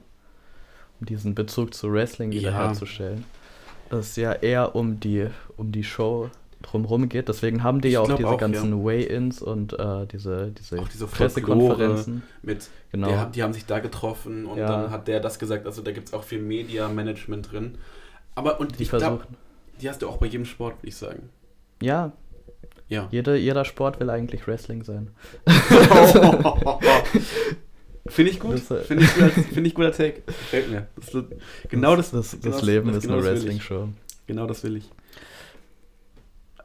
[0.99, 2.39] Um diesen Bezug zu Wrestling Ja.
[2.39, 3.23] wiederherzustellen.
[3.89, 6.29] Das ja eher um die, um die Show
[6.61, 7.29] drumherum geht.
[7.29, 10.87] Deswegen haben die Ich ja auch diese auch, ganzen Weigh-ins und äh, diese, diese, Auch
[10.87, 12.23] diese Pressekonferenzen.
[12.41, 13.07] mit, Genau.
[13.09, 14.67] der, die haben sich da getroffen und Ja.
[14.67, 17.77] dann hat der das gesagt, also da gibt es auch viel Media-Management drin.
[18.35, 19.37] Aber und die ich glaube, versuchen.
[19.81, 21.29] Die hast du auch bei jedem Sport, würde ich sagen.
[21.81, 22.11] Ja,
[22.89, 23.07] Ja.
[23.11, 25.09] jeder, jeder Sport will eigentlich Wrestling sein.
[28.07, 28.53] Finde ich gut.
[28.53, 30.21] Das, äh, Finde ich, gut als- find ich guter Take.
[30.21, 30.87] Gefällt mir.
[30.95, 31.25] Das, ist-
[31.69, 33.33] genau das, das, das, genau Leben das- ist genau eine das.
[33.33, 33.89] Wrestling-Show.
[34.27, 34.89] Genau das will ich.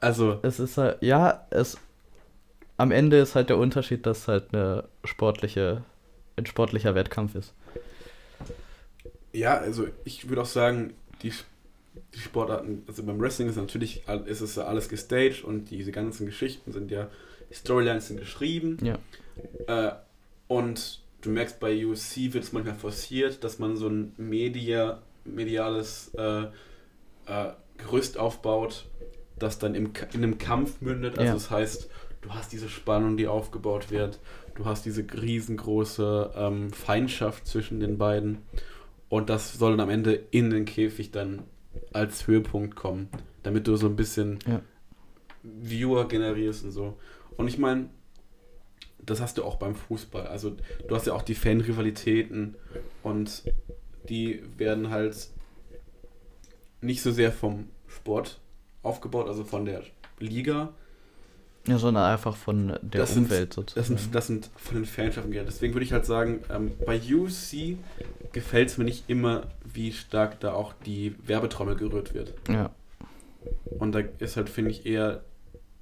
[0.00, 1.76] Also, Es ist halt, ja, es
[2.76, 5.82] am Ende ist halt der Unterschied, dass halt eine sportliche,
[6.36, 7.54] ein sportlicher Wettkampf ist.
[9.32, 10.92] ja, also ich würde auch sagen,
[11.22, 11.32] die,
[12.14, 16.72] die Sportarten, also beim Wrestling ist natürlich, ist es alles gestaged und diese ganzen Geschichten
[16.72, 17.08] sind ja,
[17.50, 18.78] die Storylines sind geschrieben.
[18.82, 18.98] Ja.
[19.66, 19.94] Äh,
[20.48, 26.12] und du merkst, bei UFC wird es manchmal forciert, dass man so ein Media, mediales
[26.14, 26.44] äh,
[27.26, 28.86] äh, Gerüst aufbaut,
[29.38, 31.18] das dann im, in einem Kampf mündet.
[31.18, 31.34] Also Ja.
[31.34, 31.90] das heißt,
[32.22, 34.18] du hast diese Spannung, die aufgebaut wird.
[34.54, 38.38] Du hast diese riesengroße ähm, Feindschaft zwischen den beiden.
[39.08, 41.42] Und das soll dann am Ende in den Käfig dann
[41.92, 43.08] als Höhepunkt kommen,
[43.42, 44.60] damit du so ein bisschen Ja.
[45.42, 46.96] Viewer generierst und so.
[47.36, 47.88] Und ich meine,
[49.04, 50.26] das hast du auch beim Fußball.
[50.28, 50.56] Also
[50.88, 52.54] du hast ja auch die Fan-Rivalitäten
[53.02, 53.42] und
[54.08, 55.28] die werden halt
[56.80, 58.40] nicht so sehr vom Sport
[58.82, 59.82] aufgebaut, also von der
[60.18, 60.72] Liga.
[61.68, 63.98] Ja, sondern einfach von der Das sind- Umwelt Das sozusagen.
[63.98, 65.30] sind, das sind von den Fanschaften.
[65.32, 67.76] Deswegen würde ich halt sagen, ähm, bei UFC
[68.32, 72.34] gefällt es mir nicht immer, wie stark da auch die Werbetrommel gerührt wird.
[72.48, 72.70] ja.
[73.78, 75.22] Und da ist halt, finde ich, eher,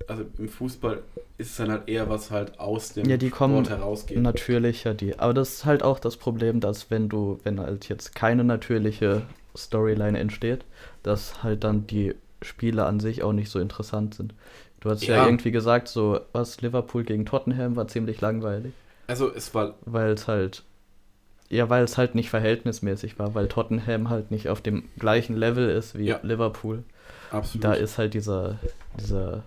[0.09, 1.03] also im Fußball
[1.39, 4.19] ist es dann halt eher was halt aus dem Ja, die kommen Sport herausgeht.
[4.19, 5.19] Natürlicher die.
[5.19, 9.23] Aber das ist halt auch das Problem, dass wenn du, wenn halt jetzt keine natürliche
[9.57, 10.65] Storyline entsteht,
[11.03, 14.35] dass halt dann die Spiele an sich auch nicht so interessant sind.
[14.81, 15.27] Du hast ja, Ja.
[15.27, 18.73] irgendwie gesagt, so was Liverpool gegen Tottenham war ziemlich langweilig,
[19.07, 20.63] Also es war, weil es halt
[21.51, 25.69] ja, weil es halt nicht verhältnismäßig war, weil Tottenham halt nicht auf dem gleichen Level
[25.69, 26.21] ist wie Ja.
[26.23, 26.85] Liverpool.
[27.31, 27.65] absolut.
[27.65, 28.59] Da ist halt dieser,
[28.99, 29.43] dieser,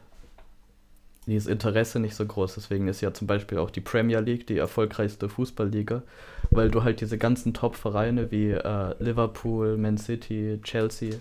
[1.25, 2.55] dieses Interesse nicht so groß.
[2.55, 6.03] Deswegen ist ja zum Beispiel auch die Premier League die erfolgreichste Fußballliga,
[6.51, 11.15] weil du halt diese ganzen Top-Vereine wie äh, Liverpool, Man City, Chelsea,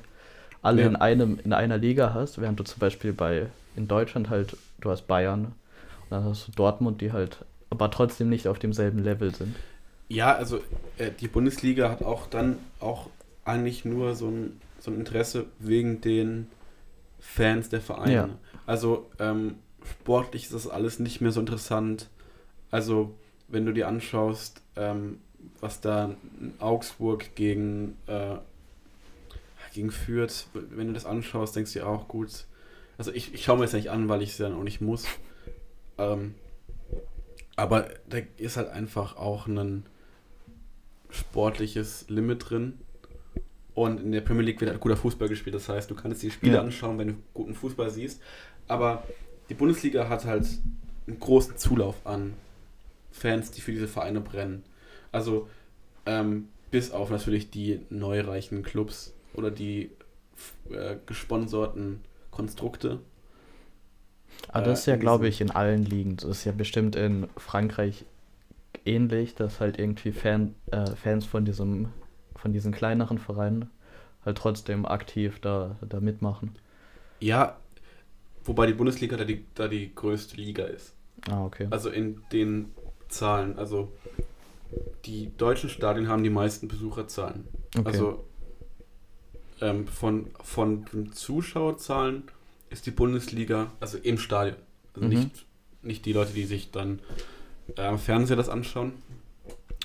[0.62, 0.88] alle Ja.
[0.88, 3.46] in einem, in einer Liga hast, während du zum Beispiel bei
[3.76, 5.54] in Deutschland halt, du hast Bayern, und
[6.10, 7.38] dann hast du Dortmund, die halt
[7.70, 9.56] aber trotzdem nicht auf demselben Level sind.
[10.12, 10.60] Ja, also
[10.98, 13.09] äh, die Bundesliga hat auch dann auch
[13.47, 16.48] eigentlich nur so ein, so ein Interesse wegen den
[17.18, 18.12] Fans der Vereine.
[18.12, 18.28] Ja.
[18.66, 19.55] Also ähm,
[19.90, 22.10] sportlich ist das alles nicht mehr so interessant.
[22.70, 23.14] Also
[23.48, 25.18] wenn du dir anschaust, ähm,
[25.60, 26.14] was da
[26.59, 28.36] Augsburg gegen, äh,
[29.72, 32.44] gegen führt, wenn du das anschaust, denkst du dir auch gut.
[32.98, 35.06] Also ich, ich schaue mir das nicht an, weil ich es dann auch nicht muss.
[35.97, 36.34] Ähm,
[37.56, 39.86] aber da ist halt einfach auch ein
[41.12, 42.80] sportliches Limit drin.
[43.74, 45.55] Und in der Premier League wird halt guter Fußball gespielt.
[45.55, 46.60] Das heißt, du kannst die Spiele Ja.
[46.60, 48.22] anschauen, wenn du guten Fußball siehst.
[48.68, 49.05] Aber
[49.51, 50.47] die Bundesliga hat halt
[51.06, 52.34] einen großen Zulauf an
[53.12, 54.64] Fans, die für diese Vereine brennen.
[55.12, 55.48] Also
[56.06, 59.90] ähm, bis auf natürlich die neureichen Clubs oder die
[60.70, 63.01] äh, gesponserten Konstrukte.
[64.48, 66.16] Aber Äh, das ist ja, in glaube ich, in allen Ligen.
[66.16, 68.05] Das ist ja bestimmt in Frankreich
[68.84, 71.88] ähnlich, dass halt irgendwie Fan, äh, Fans von diesem,
[72.36, 73.70] von diesen kleineren Vereinen
[74.24, 76.52] halt trotzdem aktiv da, da mitmachen.
[77.20, 77.56] Ja,
[78.44, 80.94] wobei die Bundesliga da die, da die größte Liga ist.
[81.30, 81.66] Ah, okay.
[81.70, 82.72] Also in den
[83.09, 83.59] Zahlen.
[83.59, 83.92] Also
[85.04, 87.44] die deutschen Stadien haben die meisten Besucherzahlen.
[87.76, 87.86] okay.
[87.86, 88.24] Also
[89.60, 92.24] ähm, von, von den Zuschauerzahlen
[92.70, 94.56] ist die Bundesliga, also im Stadion.
[94.94, 95.09] Also Mhm.
[95.14, 95.46] nicht,
[95.82, 97.00] nicht die Leute, die sich dann
[97.76, 98.94] äh, am Fernseher das anschauen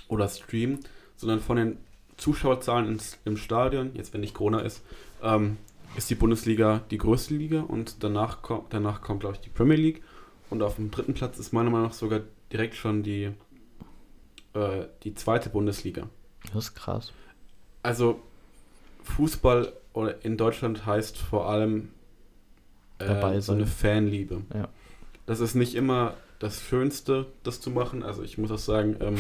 [0.07, 0.79] oder streamen,
[1.15, 1.77] sondern von den
[2.17, 4.81] Zuschauerzahlen ins, im Stadion, jetzt wenn nicht Corona ist,
[5.21, 5.57] ähm,
[5.95, 9.77] ist die Bundesliga die größte Liga und danach, kommt danach kommt, glaube ich, die Premier
[9.77, 10.03] League.
[10.49, 13.31] Und auf dem dritten Platz ist meiner Meinung nach sogar direkt schon die,
[14.53, 16.07] äh, die zweite Bundesliga.
[16.53, 17.11] das ist krass.
[17.83, 18.21] Also
[19.03, 19.73] Fußball
[20.21, 21.89] in Deutschland heißt vor allem
[22.97, 23.65] Dabei äh, so eine.
[23.65, 24.41] Fanliebe.
[24.53, 24.69] Ja.
[25.25, 28.03] Das ist nicht immer das Schönste, das zu machen.
[28.03, 29.17] Also ich muss auch sagen, ähm,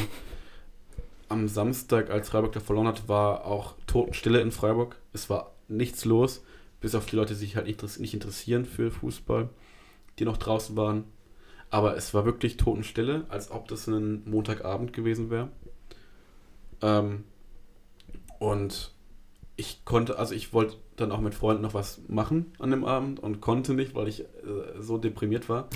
[1.29, 4.95] am Samstag, als Freiburg da verloren hat, war auch Totenstille in Freiburg.
[5.13, 6.43] Es war nichts los,
[6.79, 9.49] bis auf die Leute, die sich halt nicht, interessieren für Fußball,
[10.19, 11.05] die noch draußen waren.
[11.69, 15.49] Aber es war wirklich Totenstille, als ob das ein Montagabend gewesen wäre.
[16.81, 17.25] Ähm,
[18.39, 18.93] und
[19.57, 23.19] ich konnte, also ich wollte dann auch mit Freunden noch was machen an dem Abend
[23.19, 24.25] und konnte nicht, weil ich äh,
[24.79, 25.67] so deprimiert war.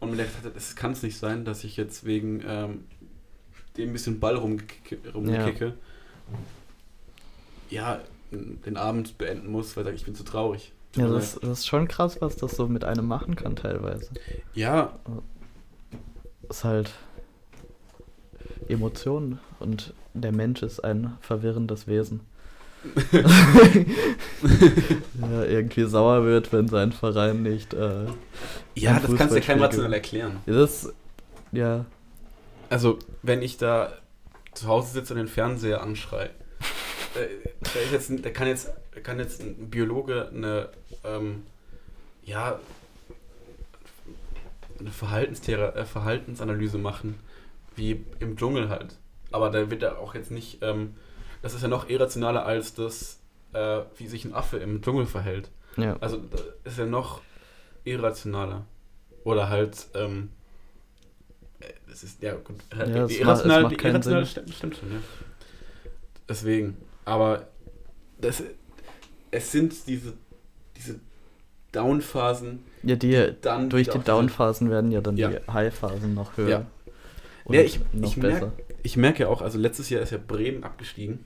[0.00, 2.84] Und mir gedacht es kann es nicht sein, dass ich jetzt wegen ähm,
[3.76, 5.74] dem bisschen Ball rumgekicke, rumkicke
[7.70, 8.00] ja.
[8.30, 10.72] den Abend beenden muss, weil ich bin zu traurig.
[10.96, 14.10] Ja, das, das ist schon krass, was das so mit einem machen kann teilweise.
[14.54, 14.98] ja,
[16.48, 16.92] ist halt
[18.68, 22.20] Emotionen und der Mensch ist ein verwirrendes Wesen.
[25.20, 27.74] ja, irgendwie sauer wird, wenn sein Verein nicht.
[27.74, 28.06] Äh,
[28.74, 30.40] ja, das kannst du ja keinem Fußballspiel rational erklären.
[30.46, 30.92] das,
[31.52, 31.86] ja,
[32.68, 33.92] Also, wenn ich da
[34.52, 36.30] zu Hause sitze und den Fernseher anschrei,
[37.14, 37.28] äh,
[37.60, 38.70] da, ist jetzt, da kann, jetzt,
[39.02, 40.68] kann jetzt ein Biologe eine,
[41.04, 41.42] ähm,
[42.24, 42.58] ja,
[44.78, 47.18] eine Verhaltensthera äh, Verhaltensanalyse machen,
[47.76, 48.96] wie im Dschungel halt.
[49.30, 50.94] Aber da wird er auch jetzt nicht, ähm,
[51.44, 53.20] das ist ja noch irrationaler als das,
[53.52, 55.50] äh, wie sich ein Affe im Dschungel verhält.
[55.76, 55.96] ja.
[56.00, 57.20] Also da ist ja noch
[57.84, 58.64] irrationaler.
[59.24, 60.30] Oder halt, ähm,
[61.60, 64.30] äh, es ist, ja gut, halt, Ja, die es macht- die keinen irrational Sinn.
[64.32, 64.98] stimmt, stimmt schon, ja.
[66.28, 67.46] Deswegen, aber
[68.20, 68.42] das,
[69.30, 70.14] es sind diese,
[70.76, 70.98] diese
[71.72, 75.28] Down-Phasen, ja, die dann durch die Down-Phasen werden ja dann Ja.
[75.30, 76.48] die High-Phasen noch höher.
[76.48, 76.66] Ja.
[77.44, 78.52] Und Ja, ich- noch ich merk- besser.
[78.82, 81.24] Ich merke auch, also letztes Jahr ist ja Bremen abgestiegen.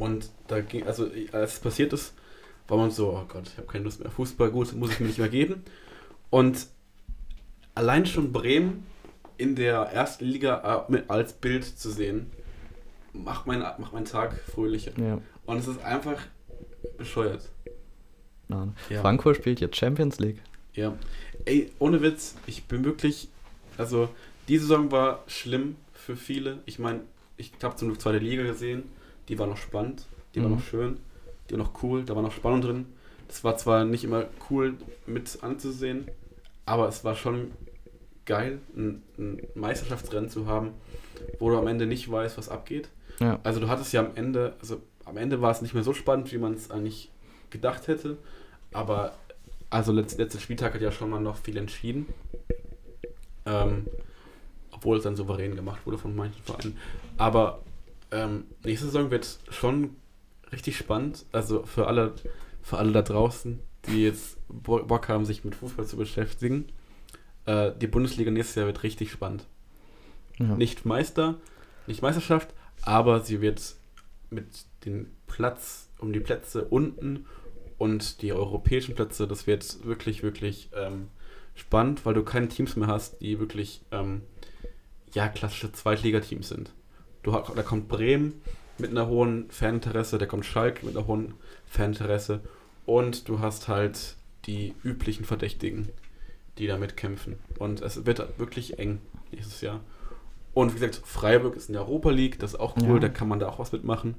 [0.00, 2.14] Und da ging, also als es passiert ist,
[2.68, 4.10] war man so, oh Gott, ich habe keine Lust mehr.
[4.10, 5.62] Fußball, gut, muss ich mir nicht mehr geben.
[6.30, 6.68] Und
[7.74, 8.86] allein schon Bremen
[9.36, 12.30] in der ersten Liga äh, als Bild zu sehen,
[13.12, 14.92] macht, mein, macht meinen Tag fröhlicher.
[14.98, 15.20] Ja.
[15.44, 16.18] Und es ist einfach
[16.96, 17.50] bescheuert.
[18.48, 18.74] Nein.
[18.88, 19.02] Ja.
[19.02, 20.40] Frankfurt spielt jetzt Champions League.
[20.72, 20.96] Ja.
[21.44, 23.28] Ey, ohne Witz, ich bin wirklich,
[23.76, 24.08] also
[24.48, 26.60] die Saison war schlimm für viele.
[26.64, 27.00] Ich meine,
[27.36, 28.84] ich habe zum Glück zweite Liga gesehen,
[29.30, 30.56] die war noch spannend, die war Mhm.
[30.56, 30.98] noch schön,
[31.48, 32.86] die war noch cool, da war noch Spannung drin.
[33.28, 34.74] Das war zwar nicht immer cool
[35.06, 36.08] mit anzusehen,
[36.66, 37.52] aber es war schon
[38.26, 40.72] geil, ein, ein Meisterschaftsrennen zu haben,
[41.38, 42.88] wo du am Ende nicht weißt, was abgeht.
[43.20, 43.38] Ja.
[43.44, 46.30] Also du hattest ja am Ende, also am Ende war es nicht mehr so spannend,
[46.32, 47.10] wie man es eigentlich
[47.50, 48.16] gedacht hätte.
[48.72, 49.14] Aber
[49.70, 52.06] also letzt, letzter Spieltag hat ja schon mal noch viel entschieden.
[53.46, 53.86] Ähm,
[54.72, 56.76] obwohl es dann souverän gemacht wurde von manchen Vereinen.
[57.16, 57.60] Aber
[58.10, 59.96] ähm, nächste Saison wird schon
[60.52, 61.26] richtig spannend.
[61.32, 62.14] Also für alle,
[62.62, 66.66] für alle da draußen, die jetzt Bo- Bock haben, sich mit Fußball zu beschäftigen.
[67.46, 69.46] Äh, die Bundesliga nächstes Jahr wird richtig spannend.
[70.38, 70.56] Ja.
[70.56, 71.36] nicht Meister,
[71.86, 73.74] nicht Meisterschaft, aber sie wird
[74.30, 74.46] mit
[74.86, 77.26] den Platz, um die Plätze unten
[77.76, 81.08] und die europäischen Plätze, das wird wirklich, wirklich ähm,
[81.54, 84.22] spannend, weil du keine Teams mehr hast, die wirklich ähm,
[85.12, 86.72] ja, klassische Zweitligateams sind.
[87.22, 88.40] Du, da kommt Bremen
[88.78, 91.34] mit einer hohen Faninteresse, da kommt Schalke mit einer hohen
[91.66, 92.40] Faninteresse
[92.86, 94.16] und du hast halt
[94.46, 95.90] die üblichen Verdächtigen,
[96.58, 97.38] die da mitkämpfen.
[97.58, 99.00] Und es wird wirklich eng
[99.32, 99.80] nächstes Jahr.
[100.54, 102.98] Und wie gesagt, Freiburg ist in der Europa League, das ist auch cool, Ja.
[103.00, 104.14] da kann man da auch was mitmachen.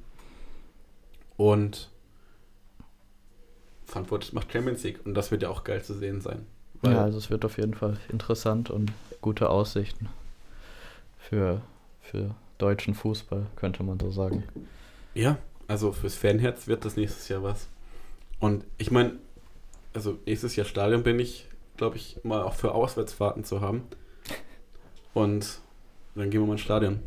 [1.37, 1.89] Und
[3.85, 6.45] Frankfurt macht Champions League und das wird ja auch geil zu sehen sein.
[6.83, 8.91] Ja, also es wird auf jeden Fall interessant und
[9.21, 10.07] gute Aussichten
[11.19, 11.61] für,
[11.99, 14.43] für deutschen Fußball, könnte man so sagen.
[15.13, 17.67] Ja, also fürs Fanherz wird das nächstes Jahr was.
[18.39, 19.13] Und ich meine,
[19.93, 21.47] also nächstes Jahr Stadion bin ich,
[21.77, 23.83] glaube ich, mal auch für Auswärtsfahrten zu haben.
[25.13, 25.59] Und
[26.15, 26.99] dann gehen wir mal ins Stadion.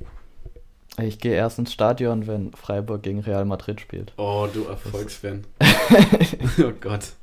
[1.02, 4.12] Ich gehe erst ins Stadion, wenn Freiburg gegen Real Madrid spielt.
[4.16, 5.44] Oh, du Erfolgsfan.
[6.59, 7.14] oh Gott.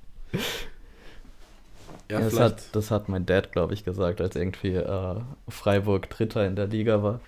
[2.10, 5.16] Ja, das, hat, das hat mein Dad, glaube ich, gesagt, als irgendwie äh,
[5.48, 7.22] Freiburg Dritter in der Liga war.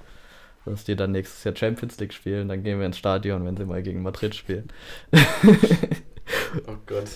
[0.65, 3.65] Dass die dann nächstes Jahr Champions League spielen, dann gehen wir ins Stadion, wenn sie
[3.65, 4.69] mal gegen Madrid spielen.
[6.68, 7.10] Oh Gott.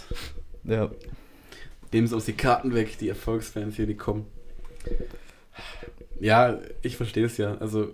[0.66, 0.90] Ja,
[1.94, 4.26] Nehmen sie uns die Karten weg, die Erfolgsfans hier, die kommen.
[6.20, 7.56] Ja, ich verstehe es ja.
[7.60, 7.94] Also,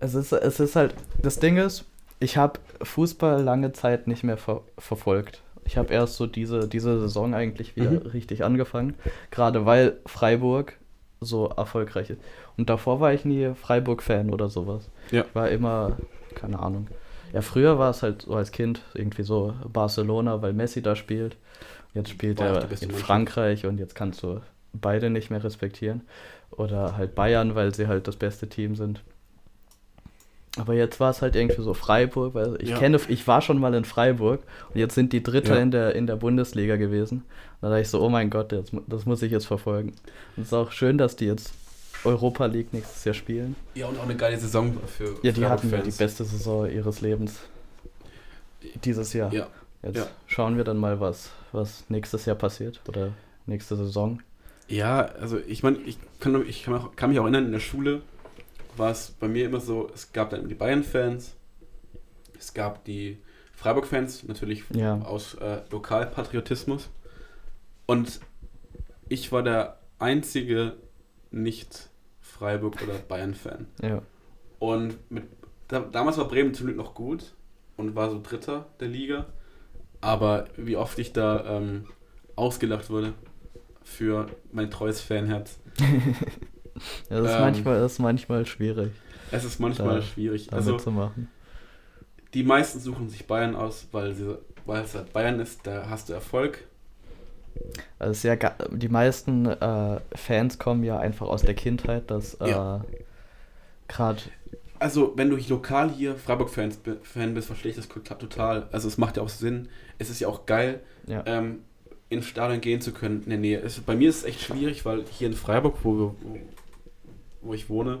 [0.00, 1.84] es ist, es ist halt, das Ding ist,
[2.20, 5.42] ich habe Fußball lange Zeit nicht mehr ver verfolgt.
[5.64, 7.96] Ich habe erst so diese, diese Saison eigentlich wieder Mhm.
[8.08, 8.94] richtig angefangen,
[9.30, 10.76] gerade weil Freiburg
[11.20, 12.20] so erfolgreich ist.
[12.56, 14.88] Und davor war ich nie Freiburg-Fan oder sowas.
[15.10, 15.22] Ja.
[15.28, 15.96] Ich war immer,
[16.34, 16.86] keine Ahnung.
[17.32, 21.36] Ja, früher war es halt so als Kind irgendwie so Barcelona, weil Messi da spielt.
[21.94, 22.90] Jetzt spielt die er in.
[22.92, 24.40] Frankreich und jetzt kannst du
[24.72, 26.02] beide nicht mehr respektieren.
[26.52, 29.02] Oder halt Bayern, weil sie halt das beste Team sind.
[30.56, 32.78] Aber jetzt war es halt irgendwie so Freiburg, weil ich Ja.
[32.78, 34.40] kenne, ich war schon mal in Freiburg
[34.72, 35.62] und jetzt sind die Dritter Ja.
[35.62, 37.24] in, der, in der Bundesliga gewesen.
[37.60, 39.88] Da dachte ich so, oh mein Gott, jetzt, das muss ich jetzt verfolgen.
[40.36, 41.52] Und es ist auch schön, dass die jetzt
[42.04, 43.56] Europa League nächstes Jahr spielen.
[43.74, 47.00] ja, und auch eine geile Saison für Ja, die hatten ja die beste Saison ihres
[47.00, 47.38] Lebens
[48.84, 49.32] dieses Jahr.
[49.32, 49.46] Ja,
[49.82, 50.06] Jetzt ja.
[50.26, 53.12] schauen wir dann mal, was, was nächstes Jahr passiert oder
[53.46, 54.22] nächste Saison.
[54.68, 57.60] Ja, also ich meine, ich, kann, ich kann, auch, kann mich auch erinnern, in der
[57.60, 58.00] Schule
[58.78, 61.34] war es bei mir immer so, es gab dann die Bayern-Fans,
[62.38, 63.18] es gab die
[63.54, 65.00] Freiburg-Fans, natürlich Ja.
[65.02, 66.88] aus äh, Lokalpatriotismus.
[67.86, 68.20] Und
[69.10, 70.72] ich war der einzige
[71.30, 71.90] nicht
[72.38, 73.66] Freiburg- oder Bayern-Fan.
[73.82, 74.02] Ja.
[74.58, 75.24] Und mit,
[75.68, 77.34] da, damals war Bremen zum Glück noch gut
[77.76, 79.26] und war so Dritter der Liga.
[80.00, 81.86] Aber wie oft ich da ähm,
[82.36, 83.14] ausgelacht wurde
[83.82, 85.58] für mein treues Fanherz.
[85.78, 88.92] ja das, ist Ähm, manchmal, das ist manchmal schwierig,
[89.30, 90.52] Es ist manchmal Da- schwierig.
[90.52, 91.28] Also zu machen.
[92.34, 94.36] die meisten suchen sich Bayern aus, weil, sie,
[94.66, 96.64] weil es halt Bayern ist, da hast du Erfolg.
[97.98, 102.84] Also ga- die meisten äh, Fans kommen ja einfach aus der Kindheit, dass äh, Ja.
[103.88, 104.20] gerade
[104.78, 108.68] Also, wenn du lokal hier Freiburg-Fans bi- Fan bist, verstehe ich das klappt total.
[108.72, 109.68] Also, es macht ja auch Sinn.
[109.98, 111.60] Es ist ja auch geil, ja, ähm,
[112.10, 113.60] ins Stadion gehen zu können in der Nähe.
[113.60, 116.14] Es, bei mir ist es echt schwierig, weil hier in Freiburg, wo, wir,
[117.42, 118.00] wo ich wohne,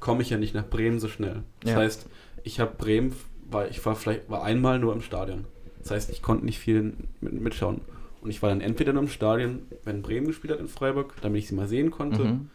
[0.00, 1.42] komme ich ja nicht nach Bremen so schnell.
[1.60, 1.76] Das Ja.
[1.78, 2.06] heißt,
[2.42, 3.14] ich habe Bremen,
[3.50, 5.44] weil ich war vielleicht war einmal nur im Stadion.
[5.80, 7.80] Das heißt, ich konnte nicht viel mit, mitschauen.
[8.20, 11.42] Und ich war dann entweder nur im Stadion, wenn Bremen gespielt hat in Freiburg, damit
[11.42, 12.24] ich sie mal sehen konnte.
[12.24, 12.50] mhm.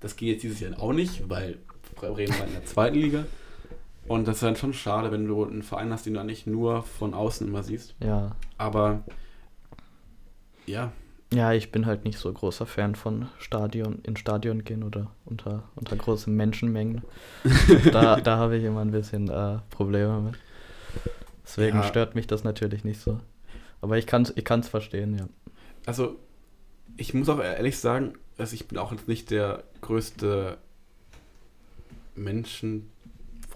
[0.00, 1.58] Das geht jetzt dieses Jahr auch nicht, weil
[1.96, 3.26] Bremen war in der zweiten Liga.
[4.06, 6.82] Und das ist dann schon schade, wenn du einen Verein hast, den du nicht nur
[6.84, 7.94] von außen immer siehst.
[8.02, 8.36] ja.
[8.56, 9.02] Aber
[10.66, 10.92] ja,
[11.32, 15.64] Ja, ich bin halt nicht so großer Fan von Stadion, in Stadion gehen oder unter,
[15.76, 17.02] unter großen Menschenmengen.
[17.92, 20.34] da da habe ich immer ein bisschen äh, Probleme mit.
[21.44, 21.82] Deswegen Ja.
[21.84, 23.20] stört mich das natürlich nicht so.
[23.80, 25.28] Aber ich kann es ich kann's verstehen, ja.
[25.86, 26.18] also
[26.96, 30.58] ich muss auch ehrlich sagen, also ich bin auch jetzt nicht der größte
[32.14, 32.90] Menschentyp.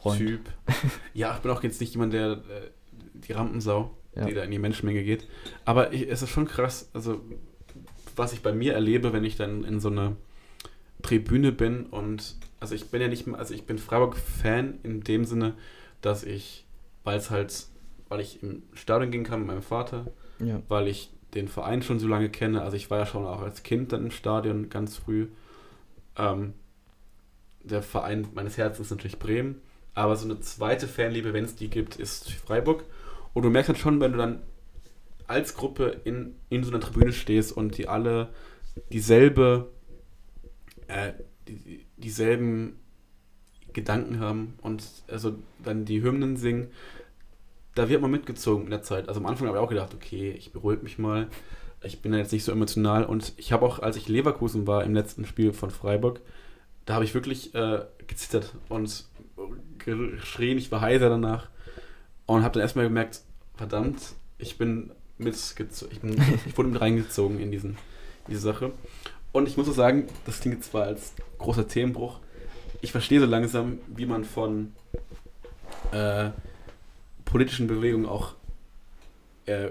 [1.14, 2.70] Ja, ich bin auch jetzt nicht jemand, der äh,
[3.14, 4.24] die Rampensau, Ja.
[4.26, 5.28] die da in die Menschenmenge geht.
[5.64, 7.20] Aber ich, es ist schon krass, also
[8.16, 10.16] was ich bei mir erlebe, wenn ich dann in so einer
[11.02, 15.24] Tribüne bin und also ich bin ja nicht mehr, also ich bin Freiburg-Fan in dem
[15.24, 15.54] Sinne,
[16.00, 16.64] dass ich,
[17.04, 17.66] weil es halt,
[18.12, 20.06] weil ich im Stadion gehen kann mit meinem Vater,
[20.38, 20.60] Ja.
[20.68, 22.60] weil ich den Verein schon so lange kenne.
[22.60, 25.28] Also ich war ja schon auch als Kind dann im Stadion ganz früh.
[26.18, 26.52] Ähm,
[27.64, 29.62] der Verein meines Herzens ist natürlich Bremen,
[29.94, 32.84] aber so eine zweite Fanliebe, wenn es die gibt, ist Freiburg.
[33.32, 34.42] Und du merkst dann schon, wenn du dann
[35.26, 38.28] als Gruppe in, in so einer Tribüne stehst und die alle
[38.92, 39.70] dieselbe,
[40.88, 41.12] äh,
[41.48, 42.78] die, dieselben
[43.72, 46.68] Gedanken haben und also dann die Hymnen singen,
[47.74, 49.08] da wird man mitgezogen in der Zeit.
[49.08, 51.28] Also am Anfang habe ich auch gedacht, okay, ich beruhige mich mal.
[51.82, 54.84] Ich bin ja jetzt nicht so emotional und ich habe auch, als ich Leverkusen war
[54.84, 56.20] im letzten Spiel von Freiburg,
[56.84, 59.04] da habe ich wirklich äh, gezittert und
[59.78, 61.48] geschrien, ich war heiser danach
[62.26, 63.22] und habe dann erstmal gemerkt,
[63.56, 64.00] verdammt,
[64.38, 66.12] ich bin mitgezogen, ich, bin,
[66.46, 67.78] ich wurde mit reingezogen in diesen,
[68.28, 68.72] diese Sache.
[69.32, 72.20] Und ich muss auch sagen, das klingt zwar als großer Themenbruch,
[72.80, 74.72] ich verstehe so langsam, wie man von
[75.92, 76.30] äh,
[77.32, 78.34] politischen Bewegungen auch
[79.46, 79.70] äh,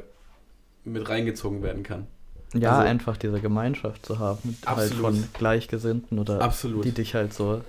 [0.84, 2.08] mit reingezogen werden kann.
[2.54, 5.02] Ja, Also- einfach diese Gemeinschaft zu haben, halt Absolut.
[5.16, 6.84] von Gleichgesinnten oder Absolut.
[6.84, 7.62] die dich halt so.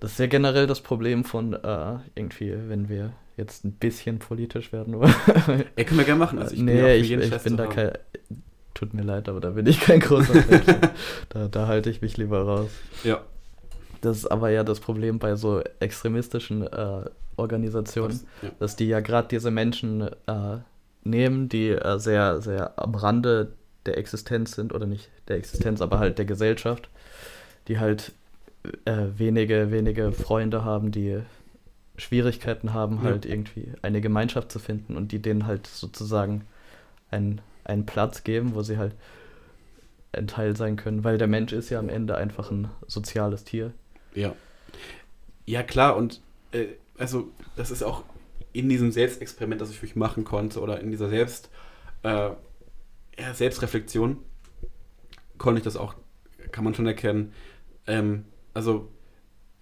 [0.00, 4.72] Das ist ja generell das Problem von äh, irgendwie, wenn wir jetzt ein bisschen politisch
[4.72, 5.14] werden wollen.
[5.76, 6.38] Ey, können wir gerne machen.
[6.40, 7.72] Also ich bin ja nee, ich, ich bin da haben.
[7.74, 7.92] kein.
[8.74, 10.62] Tut mir leid, aber da bin ich kein großer Fan.
[10.62, 10.90] von.
[11.30, 12.70] da, da halte ich mich lieber raus.
[13.04, 13.22] Ja.
[14.00, 17.04] Das ist aber ja das Problem bei so extremistischen äh,
[17.36, 18.50] Organisationen, Ja.
[18.58, 20.58] dass die ja gerade diese Menschen äh,
[21.04, 23.52] nehmen, die äh, sehr, sehr am Rande
[23.86, 26.88] der Existenz sind, oder nicht der Existenz, aber halt der Gesellschaft,
[27.68, 28.12] die halt
[28.84, 31.20] äh, wenige, wenige Freunde haben, die
[31.96, 33.02] Schwierigkeiten haben, Ja.
[33.10, 36.42] halt irgendwie eine Gemeinschaft zu finden und die denen halt sozusagen
[37.10, 38.94] einen, einen Platz geben, wo sie halt
[40.12, 43.72] ein Teil sein können, weil der Mensch ist ja am Ende einfach ein soziales Tier.
[44.18, 44.34] Ja.
[45.46, 46.20] Ja, klar, und
[46.52, 46.66] äh,
[46.98, 48.02] also das ist auch
[48.52, 51.50] in diesem Selbstexperiment, das ich für mich machen konnte, oder in dieser Selbst,
[52.02, 52.30] äh,
[53.18, 54.18] ja, Selbstreflexion,
[55.38, 55.94] konnte ich das auch,
[56.52, 57.32] kann man schon erkennen.
[57.86, 58.24] Ähm,
[58.54, 58.88] also,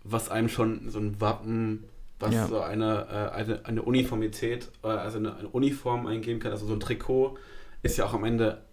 [0.05, 1.85] was einem schon so ein Wappen,
[2.19, 2.47] was Ja.
[2.47, 6.73] so eine, äh, eine, eine Uniformität, äh, also eine, eine Uniform eingeben kann, also so
[6.73, 7.37] ein Trikot,
[7.83, 8.65] ist ja auch am Ende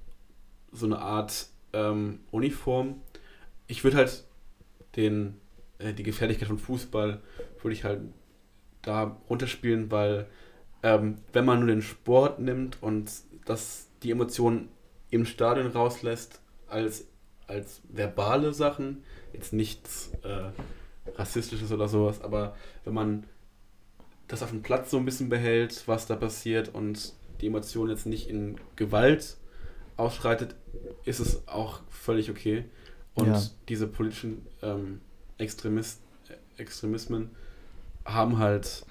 [0.72, 3.02] so eine Art ähm, Uniform.
[3.68, 4.24] Ich würde halt
[4.96, 5.40] den,
[5.80, 7.22] äh, die Gefährlichkeit von Fußball
[7.62, 8.02] würde ich halt
[8.82, 10.28] da runterspielen, weil
[10.84, 13.12] ähm, wenn man nur den Sport nimmt und
[13.46, 14.70] das die Emotionen
[15.10, 17.08] im Stadion rauslässt als,
[17.48, 20.52] als verbale Sachen, jetzt nichts äh,
[21.16, 23.24] Rassistisches oder sowas, aber wenn man
[24.28, 28.06] das auf dem Platz so ein bisschen behält, was da passiert und die Emotion jetzt
[28.06, 29.38] nicht in Gewalt
[29.98, 30.56] ausschreitet,
[31.06, 32.66] ist es auch völlig okay.
[33.14, 33.42] Und Ja.
[33.70, 35.02] diese politischen ähm,
[35.38, 36.00] Extremist,
[36.58, 37.32] Extremismen
[38.06, 38.86] haben halt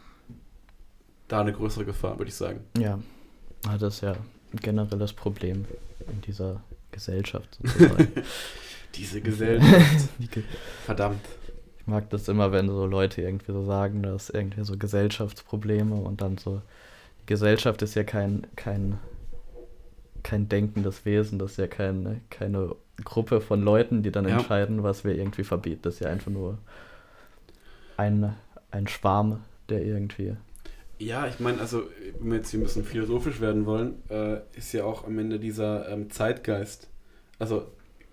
[1.29, 2.61] da eine größere Gefahr, würde ich sagen.
[2.79, 2.99] Ja,
[3.79, 4.17] das ist ja
[4.61, 5.65] generell das Problem
[6.11, 8.09] in dieser Gesellschaft sozusagen.
[8.95, 10.11] Diese Gesellschaft.
[10.85, 11.25] Verdammt.
[11.79, 16.21] ich mag das immer, wenn so Leute irgendwie so sagen, dass irgendwie so Gesellschaftsprobleme und
[16.21, 16.61] dann so,
[17.23, 18.99] die Gesellschaft ist ja kein, kein,
[20.23, 22.75] kein denkendes Wesen, das ist ja keine, keine
[23.05, 24.39] Gruppe von Leuten, die dann Ja.
[24.39, 25.81] entscheiden, was wir irgendwie verbieten.
[25.83, 26.59] Das ist ja einfach nur
[27.97, 28.35] ein,
[28.71, 30.37] ein Schwarm, der irgendwie.
[30.99, 31.85] Ja, ich meine, also,
[32.21, 35.41] wenn wir jetzt hier ein bisschen philosophisch werden wollen, äh, ist ja auch am Ende
[35.41, 36.89] dieser ähm, Zeitgeist.
[37.39, 37.67] Also,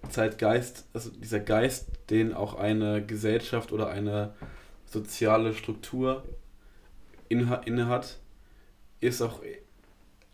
[0.10, 4.34] Zeitgeist, also dieser Geist, den auch eine Gesellschaft oder eine
[4.86, 6.24] soziale Struktur
[7.28, 8.18] inha inne hat,
[9.02, 9.42] ist auch,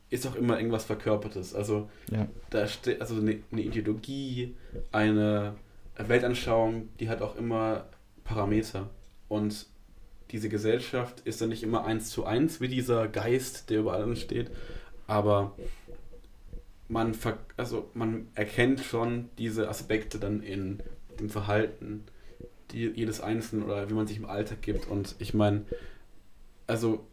[0.09, 1.53] ist auch immer irgendwas Verkörpertes.
[1.55, 2.27] Also, Ja.
[2.49, 4.55] da steht also eine, eine Ideologie,
[4.91, 5.55] eine
[5.97, 7.85] Weltanschauung, die hat auch immer
[8.23, 8.89] Parameter.
[9.27, 9.65] Und
[10.31, 14.15] diese Gesellschaft ist dann nicht immer eins zu eins wie dieser Geist, der über allem
[14.15, 14.51] steht,
[15.07, 15.55] aber
[16.87, 20.81] man, ver also man erkennt schon diese Aspekte dann in
[21.19, 22.03] dem Verhalten
[22.71, 24.87] die, jedes Einzelnen oder wie man sich im Alltag gibt.
[24.87, 25.65] Und ich meine,
[26.67, 27.05] also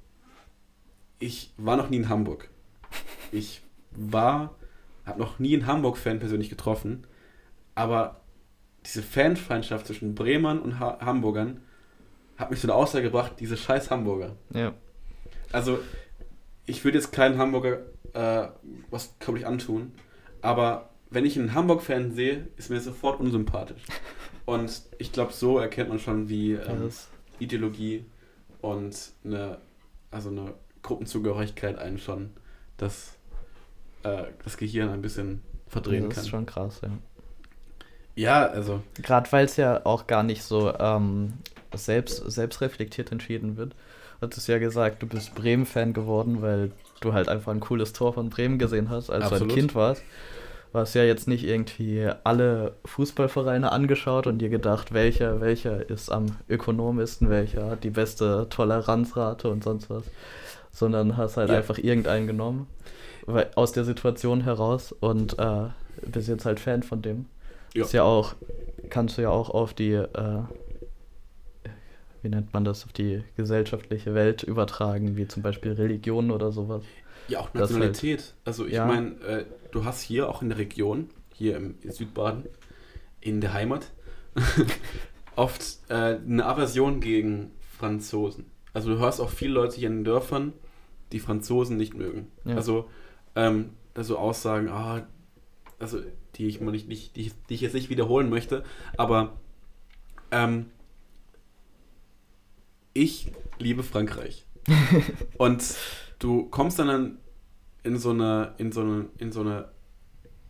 [1.19, 2.49] ich war noch nie in Hamburg.
[3.33, 4.55] Ich war,
[5.05, 7.07] habe noch nie einen Hamburg-Fan persönlich getroffen,
[7.75, 8.21] aber
[8.87, 11.61] diese Fanfeindschaft zwischen Bremern und ha Hamburgern
[12.37, 14.37] hat mich zu der Aussage gebracht, diese scheiß Hamburger.
[14.53, 14.75] Ja.
[15.53, 15.81] Also,
[16.67, 17.81] ich würde jetzt keinen Hamburger
[18.15, 18.49] äh,
[18.91, 19.93] was, glaube ich, antun,
[20.41, 23.83] aber wenn ich einen Hamburg-Fan sehe, ist mir sofort unsympathisch.
[24.45, 26.91] Und ich glaube, so erkennt man schon, wie ähm,
[27.39, 28.05] Ideologie
[28.61, 29.59] und eine,
[30.11, 32.31] also eine Gruppenzugehörigkeit einen schon
[32.77, 33.17] das,
[34.05, 36.25] äh, das Gehirn ein bisschen verdrehen das kann.
[36.25, 36.91] ist schon krass, ja.
[38.15, 41.35] ja, also, Gerade weil es ja auch gar nicht so ähm,
[41.75, 43.73] selbst, selbstreflektiert entschieden wird.
[44.21, 48.13] Du hattest ja gesagt, du bist Bremen-Fan geworden, weil du halt einfach ein cooles Tor
[48.13, 49.53] von Bremen gesehen hast, als du Absolut.
[49.53, 50.03] ein Kind warst.
[50.73, 56.11] Du hast ja jetzt nicht irgendwie alle Fußballvereine angeschaut und dir gedacht, welcher, welcher ist
[56.11, 60.05] am ökonomischsten, welcher hat die beste Toleranzrate und sonst was.
[60.71, 61.59] Sondern hast halt Ja.
[61.59, 62.67] einfach irgendeinen genommen,
[63.55, 65.69] aus der Situation heraus und äh,
[66.07, 67.27] bist jetzt halt Fan von dem.
[67.75, 67.85] Ja.
[67.85, 68.35] Ist ja auch,
[68.91, 70.43] kannst du ja auch auf die, äh,
[72.23, 76.83] wie nennt man das, auf die gesellschaftliche Welt übertragen, wie zum Beispiel Religion oder sowas.
[77.29, 78.35] Ja, auch Das Nationalität.
[78.45, 78.87] also ich ja.
[78.87, 82.45] meine, äh, du hast hier auch in der Region, hier im Südbaden,
[83.21, 83.91] in der Heimat,
[85.37, 88.47] oft äh, eine Aversion gegen Franzosen.
[88.75, 90.53] Also du hörst auch viele Leute hier in den Dörfern,
[91.13, 92.29] die Franzosen nicht mögen.
[92.45, 92.57] Ja.
[92.57, 92.89] Also
[93.35, 95.07] ähm, also Aussagen, ah,
[95.79, 96.01] also
[96.37, 98.65] die ich nicht, nicht die, die ich jetzt nicht wiederholen möchte,
[98.97, 99.39] aber
[100.31, 100.71] ähm,
[102.95, 104.47] ich liebe Frankreich.
[105.39, 105.75] Und
[106.19, 107.19] du kommst dann
[107.83, 109.69] in so eine, in so eine, in so eine,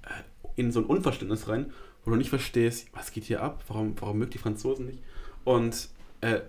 [0.03, 1.73] äh, in so ein Unverständnis rein,
[2.05, 5.03] wo du nicht verstehst, was geht hier ab, warum, warum mögt die Franzosen nicht?
[5.45, 5.89] Und
[6.21, 6.41] äh,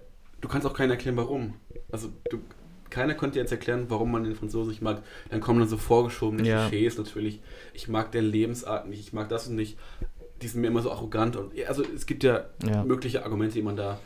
[0.42, 1.56] du kannst auch keinen erklären, warum.
[1.92, 2.40] Also du,
[2.94, 5.02] keiner konnte jetzt erklären, warum man den Franzosen nicht mag.
[5.30, 6.68] Dann kommen dann so vorgeschobene Ja.
[6.70, 7.42] Klischees natürlich.
[7.74, 9.78] Ich mag deren Lebensart nicht, ich mag das und nicht.
[10.42, 12.84] Die sind mir immer so arrogant und also es gibt ja, Ja.
[12.84, 14.00] mögliche Argumente, die man da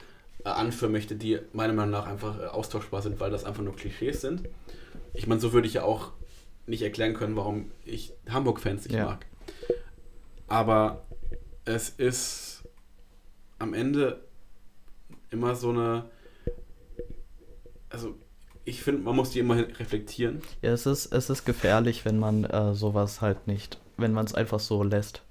[0.45, 3.75] äh, anführen möchte, die meiner Meinung nach einfach äh, austauschbar sind, weil das einfach nur
[3.75, 4.43] Klischees sind.
[5.13, 6.11] Ich meine, so würde ich ja auch
[6.65, 9.05] nicht erklären können, warum ich Hamburg-Fans nicht Ja.
[9.05, 9.25] mag.
[10.47, 11.05] Aber
[11.65, 12.63] es ist
[13.59, 14.21] am Ende
[15.29, 16.05] immer so eine.
[17.89, 18.15] Also,
[18.67, 20.41] ich finde, man muss die immer reflektieren.
[20.61, 24.35] Ja, es ist, es ist gefährlich, wenn man äh, sowas halt nicht, wenn man es
[24.35, 25.21] einfach so lässt,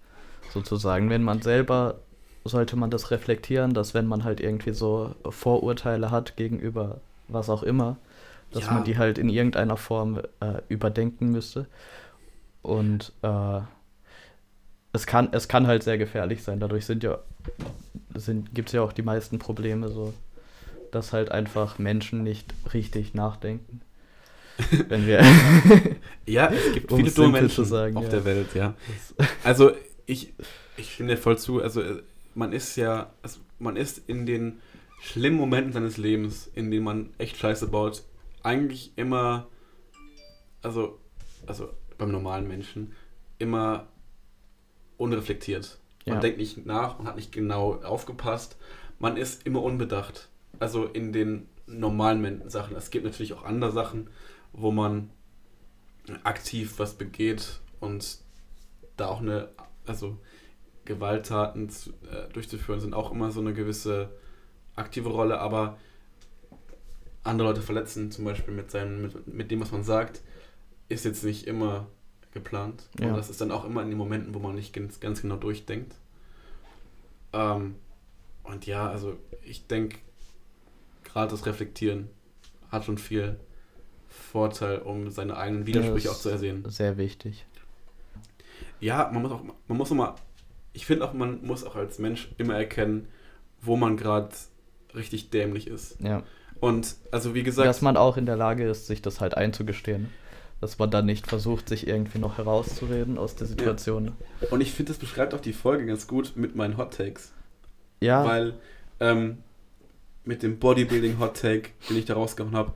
[0.55, 1.11] sozusagen.
[1.11, 2.01] Wenn man selber,
[2.45, 7.63] sollte man das reflektieren, dass wenn man halt irgendwie so Vorurteile hat gegenüber was auch
[7.63, 7.97] immer,
[8.53, 8.73] dass Ja.
[8.73, 11.67] man die halt in irgendeiner Form äh, überdenken müsste.
[12.63, 13.61] Und äh,
[14.95, 16.59] es kann, es kann halt sehr gefährlich sein.
[16.59, 17.19] Dadurch sind ja,
[18.15, 20.15] sind, gibt es ja auch die meisten Probleme so,
[20.97, 23.83] dass halt einfach Menschen nicht richtig nachdenken.
[24.89, 25.21] Wenn wir
[26.27, 28.11] Ja, es gibt Um viele dumme Menschen sagen, auf ja.
[28.11, 28.75] der Welt, ja.
[29.45, 29.73] Also,
[30.07, 30.33] ich,
[30.77, 31.63] ich stimme dir voll zu.
[31.63, 31.83] Also,
[32.35, 34.61] man ist ja, also man ist in den
[35.01, 38.03] schlimmen Momenten seines Lebens, in denen man echt Scheiße baut,
[38.43, 39.47] eigentlich immer,
[40.63, 40.99] also,
[41.47, 42.93] also beim normalen Menschen,
[43.39, 43.87] immer
[44.97, 45.79] unreflektiert.
[46.07, 46.21] Man Ja.
[46.21, 48.57] denkt nicht nach, man hat nicht genau aufgepasst,
[48.99, 50.29] man ist immer unbedacht.
[50.59, 52.77] Also in den normalen Sachen.
[52.77, 54.09] Es gibt natürlich auch andere Sachen,
[54.53, 55.11] wo man
[56.23, 58.19] aktiv was begeht und
[58.97, 59.49] da auch eine,
[59.87, 60.17] also
[60.85, 64.11] Gewalttaten zu, äh, durchzuführen, sind auch immer so eine gewisse
[64.77, 65.79] aktive Rolle, aber
[67.25, 70.23] andere Leute verletzen, zum Beispiel mit, seinem, mit, mit dem, was man sagt,
[70.89, 71.89] ist jetzt nicht immer
[72.33, 72.89] geplant.
[73.01, 73.09] Ja.
[73.09, 75.37] Und das ist dann auch immer in den Momenten, wo man nicht ganz, ganz genau
[75.37, 75.97] durchdenkt.
[77.33, 77.75] Ähm,
[78.45, 79.99] und ja, also ich denke,
[81.17, 82.11] gerade das Reflektieren
[82.71, 83.37] hat schon viel
[84.07, 86.63] Vorteil, um seine eigenen Widersprüche Ja, auch zu ersehen.
[86.69, 87.47] Sehr wichtig.
[88.81, 90.15] Ja, man muss auch, man muss auch mal,
[90.75, 93.09] ich finde auch, man muss auch als Mensch immer erkennen,
[93.63, 94.29] wo man gerade
[94.95, 95.99] richtig dämlich ist.
[96.03, 96.23] Ja.
[96.61, 100.11] Und also wie gesagt, Dass man auch in der Lage ist, sich das halt einzugestehen.
[100.61, 104.13] Dass man dann nicht versucht, sich irgendwie noch herauszureden aus der Situation.
[104.51, 107.33] und ich finde, das beschreibt auch die Folge ganz gut mit meinen Hot Takes.
[108.01, 108.55] Ja, Weil
[109.01, 109.39] ähm,
[110.27, 112.73] mit dem Bodybuilding Hot Take, den ich da rausgehauen habe,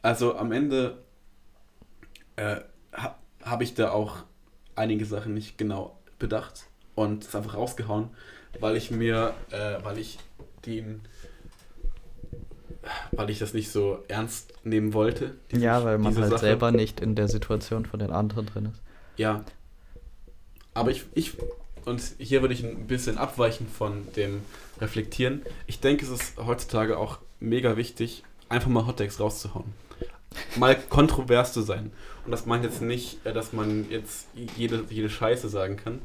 [0.00, 0.98] also am Ende
[2.36, 2.56] äh,
[2.92, 4.18] ha, habe ich da auch
[4.74, 8.10] einige Sachen nicht genau bedacht und es einfach rausgehauen,
[8.60, 10.18] weil ich mir, äh, weil ich
[10.64, 11.02] den,
[13.12, 15.34] weil ich das nicht so ernst nehmen wollte.
[15.50, 16.40] diese- ja weil man halt Sache.
[16.40, 18.80] selber nicht in der Situation von den anderen drin ist.
[19.16, 19.44] Ja.
[20.74, 21.36] Aber ich, ich,
[21.84, 24.42] und hier würde ich ein bisschen abweichen von dem
[24.80, 25.42] Reflektieren.
[25.66, 29.72] Ich denke, es ist heutzutage auch mega wichtig, einfach mal Hottakes rauszuhauen.
[30.56, 31.92] Mal kontrovers zu sein.
[32.24, 36.00] Und das meint jetzt nicht, äh, dass man jetzt jede, jede Scheiße sagen kann.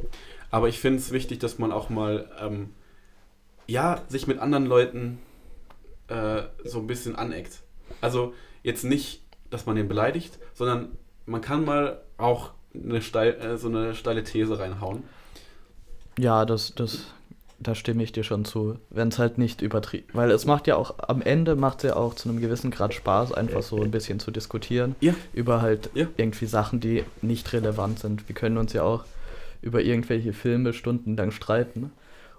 [0.51, 2.71] Aber ich finde es wichtig, dass man auch mal, ähm,
[3.67, 5.19] ja, sich mit anderen Leuten
[6.07, 7.61] äh, so ein bisschen aneckt.
[8.01, 8.33] Also
[8.63, 13.67] jetzt nicht, dass man den beleidigt, sondern man kann mal auch eine steil, äh, so
[13.67, 15.03] eine steile These reinhauen.
[16.18, 16.99] Ja, das, das,
[17.60, 18.77] da stimme ich dir schon zu.
[18.89, 20.07] Wenn es halt nicht übertrieben.
[20.14, 22.94] Weil es macht ja auch, am Ende macht es ja auch zu einem gewissen Grad
[22.94, 24.95] Spaß, einfach so ein bisschen zu diskutieren.
[24.99, 25.14] Ja.
[25.34, 26.07] Über halt Ja.
[26.18, 28.27] irgendwie Sachen, die nicht relevant sind.
[28.27, 29.03] Wir können uns ja auch
[29.61, 31.91] über irgendwelche Filme stundenlang streiten,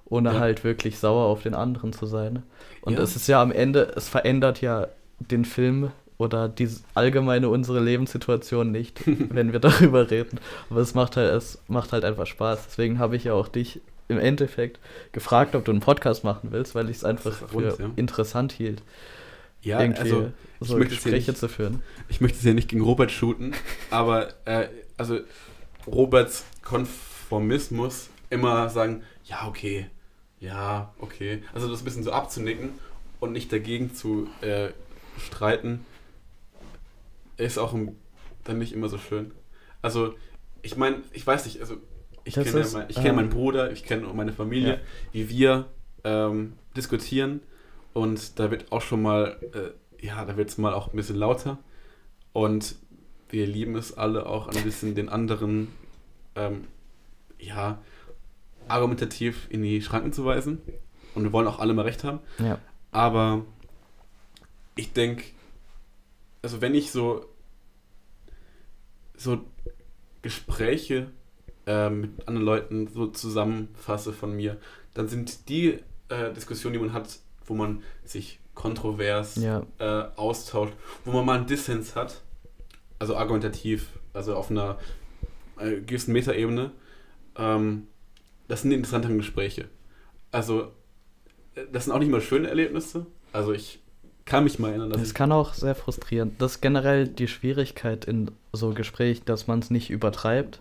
[0.06, 0.40] ohne Ja.
[0.40, 2.42] halt wirklich sauer auf den anderen zu sein.
[2.82, 3.00] Und Ja.
[3.00, 4.88] es ist ja am Ende, es verändert ja
[5.20, 10.40] den Film oder die allgemeine unsere Lebenssituation nicht, wenn wir darüber reden.
[10.68, 12.66] Aber es macht halt, es macht halt einfach Spaß.
[12.66, 14.80] Deswegen habe ich ja auch dich im Endeffekt
[15.12, 17.90] gefragt, ob du einen Podcast machen willst, weil ich es einfach ist für rund, ja.
[17.96, 18.82] interessant hielt,
[19.62, 21.82] Ja, irgendwie also so möchte Gespräche nicht- zu führen.
[22.08, 23.52] ich möchte es ja nicht gegen Robert shooten,
[23.90, 25.20] aber äh, also
[25.86, 29.86] Roberts Konformismus immer sagen, ja, okay,
[30.40, 31.42] ja, okay.
[31.52, 32.70] Also das ein bisschen so abzunicken
[33.20, 34.68] und nicht dagegen zu äh,
[35.20, 35.84] streiten,
[37.38, 37.96] ist auch ein,
[38.44, 39.32] dann nicht immer so schön.
[39.82, 40.14] Also,
[40.62, 41.76] ich meine, ich weiß nicht, also
[42.24, 44.80] ich Das kenne ist, mein, ich kenn meinen ähm, Bruder, ich kenne meine Familie, Ja.
[45.12, 45.66] wie wir
[46.04, 47.40] ähm, diskutieren
[47.94, 51.16] und da wird auch schon mal, äh, ja, da wird es mal auch ein bisschen
[51.16, 51.58] lauter
[52.32, 52.74] und
[53.30, 55.68] wir lieben es alle auch ein bisschen den anderen,
[56.34, 56.64] ähm,
[57.38, 57.78] ja,
[58.68, 60.60] argumentativ in die Schranken zu weisen
[61.14, 62.20] und wir wollen auch alle mal recht haben.
[62.38, 62.58] Ja.
[62.90, 63.44] Aber
[64.76, 65.24] ich denke,
[66.42, 67.26] also wenn ich so,
[69.16, 69.40] so
[70.22, 71.10] Gespräche
[71.66, 74.56] äh, mit anderen Leuten so zusammenfasse von mir,
[74.94, 75.78] dann sind die
[76.08, 79.64] äh, Diskussionen, die man hat, wo man sich kontrovers Ja.
[79.78, 80.72] äh, austauscht,
[81.04, 82.22] wo man mal einen Dissens hat,
[82.98, 84.78] also argumentativ, also auf einer
[85.58, 86.72] äh, gewissen Metaebene,
[87.36, 87.86] ähm,
[88.48, 89.68] das sind die interessanten Gespräche.
[90.32, 90.72] Also,
[91.54, 93.06] äh, das sind auch nicht mal schöne Erlebnisse.
[93.32, 93.80] Also, ich
[94.28, 95.14] kann mich mal erinnern, ich.
[95.14, 96.34] kann auch sehr frustrieren.
[96.38, 100.60] Das ist generell die Schwierigkeit in so Gesprächen, dass man es nicht übertreibt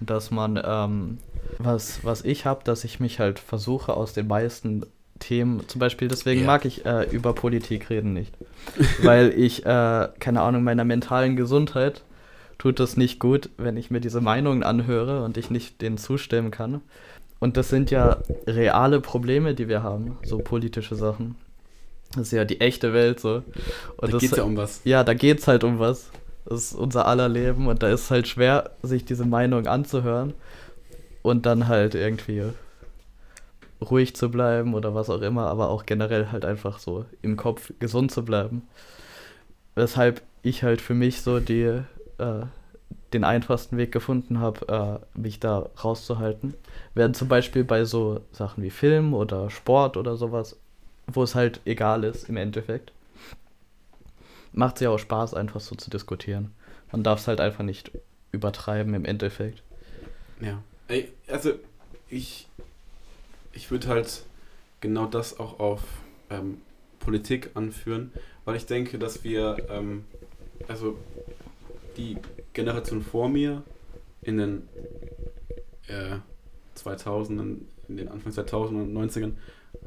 [0.00, 1.18] und dass man, ähm,
[1.58, 4.86] was, was ich habe, dass ich mich halt versuche aus den meisten
[5.18, 6.46] Themen, zum Beispiel deswegen Ja.
[6.46, 8.32] mag ich äh, über Politik reden nicht,
[9.02, 12.02] weil ich, äh, keine Ahnung, meiner mentalen Gesundheit
[12.58, 16.50] tut es nicht gut, wenn ich mir diese Meinungen anhöre und ich nicht denen zustimmen
[16.50, 16.80] kann.
[17.40, 21.36] Und das sind ja reale Probleme, die wir haben, so politische Sachen.
[22.14, 23.36] Das ist ja die echte Welt so.
[23.36, 23.44] Und
[24.00, 24.80] da das, geht es ja um was.
[24.84, 26.10] ja, da geht's halt um was.
[26.46, 30.32] Das ist unser aller Leben und da ist es halt schwer, sich diese Meinung anzuhören
[31.22, 32.44] und dann halt irgendwie
[33.82, 37.72] ruhig zu bleiben oder was auch immer, aber auch generell halt einfach so im Kopf
[37.78, 38.62] gesund zu bleiben.
[39.74, 41.82] Weshalb ich halt für mich so die,
[42.18, 42.46] äh,
[43.12, 46.54] den einfachsten Weg gefunden habe, äh, mich da rauszuhalten.
[46.94, 50.58] Während zum Beispiel bei so Sachen wie Film oder Sport oder sowas,
[51.08, 52.92] wo es halt egal ist im Endeffekt,
[54.52, 56.54] macht es ja auch Spaß, einfach so zu diskutieren.
[56.92, 57.90] Man darf es halt einfach nicht
[58.32, 59.62] übertreiben im Endeffekt.
[60.40, 60.62] Ja.
[60.88, 61.52] Ey, also,
[62.08, 62.46] ich,
[63.52, 64.22] ich würde halt
[64.80, 65.82] genau das auch auf
[66.30, 66.60] ähm,
[67.00, 68.12] Politik anführen,
[68.44, 70.04] weil ich denke, dass wir, ähm,
[70.66, 70.96] also
[71.96, 72.16] die
[72.52, 73.62] Generation vor mir
[74.22, 74.68] in den
[75.88, 76.16] äh,
[76.76, 77.58] 2000ern,
[77.88, 79.32] in den Anfang 2000 und 90ern,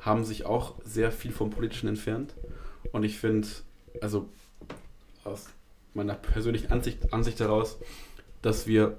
[0.01, 2.33] haben sich auch sehr viel vom Politischen entfernt.
[2.91, 3.47] Und ich finde,
[4.01, 4.27] also
[5.23, 5.47] aus
[5.93, 7.77] meiner persönlichen Ansicht, Ansicht heraus,
[8.41, 8.97] dass wir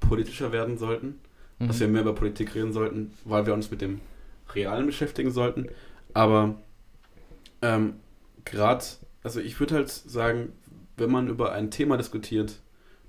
[0.00, 1.20] politischer werden sollten,
[1.58, 1.80] dass Mhm.
[1.80, 4.00] wir mehr über Politik reden sollten, weil wir uns mit dem
[4.54, 5.68] Realen beschäftigen sollten.
[6.14, 6.54] Aber
[7.62, 7.94] ähm,
[8.44, 8.84] gerade,
[9.22, 10.52] also ich würde halt sagen,
[10.96, 12.60] wenn man über ein Thema diskutiert,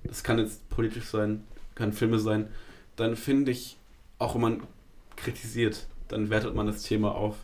[0.04, 1.44] das kann jetzt politisch sein,
[1.76, 2.48] kann Filme sein,
[2.96, 3.78] dann finde ich,
[4.18, 4.64] auch wenn man
[5.16, 7.36] kritisiert, dann wertet man das Thema auf.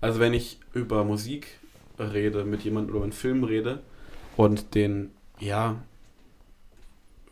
[0.00, 1.46] Also wenn ich über Musik
[1.98, 3.80] rede, mit jemandem oder über einen Film rede
[4.36, 5.10] und den,
[5.40, 5.82] ja,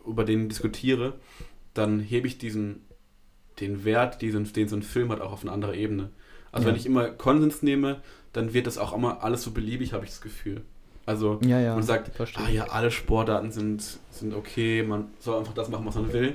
[0.07, 1.15] über den diskutiere,
[1.75, 2.83] dann hebe ich diesen,
[3.61, 6.11] den Wert, diesen, den so ein Film hat, auch auf eine andere Ebene.
[6.53, 6.73] Also Ja.
[6.73, 8.01] wenn ich immer Konsens nehme,
[8.33, 10.63] dann wird das auch immer alles so beliebig, habe ich das Gefühl.
[11.07, 11.75] Also ja, ja.
[11.75, 15.95] man sagt, ah ja, alle Sportarten sind, sind okay, man soll einfach das machen, was
[15.95, 16.35] man will,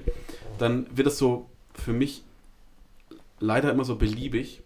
[0.58, 2.24] dann wird es so für mich
[3.42, 4.62] leider immer so beliebig,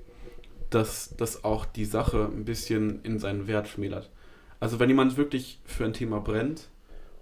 [0.70, 4.10] dass das auch die Sache ein bisschen in seinen Wert schmälert.
[4.60, 6.68] Also wenn jemand wirklich für ein Thema brennt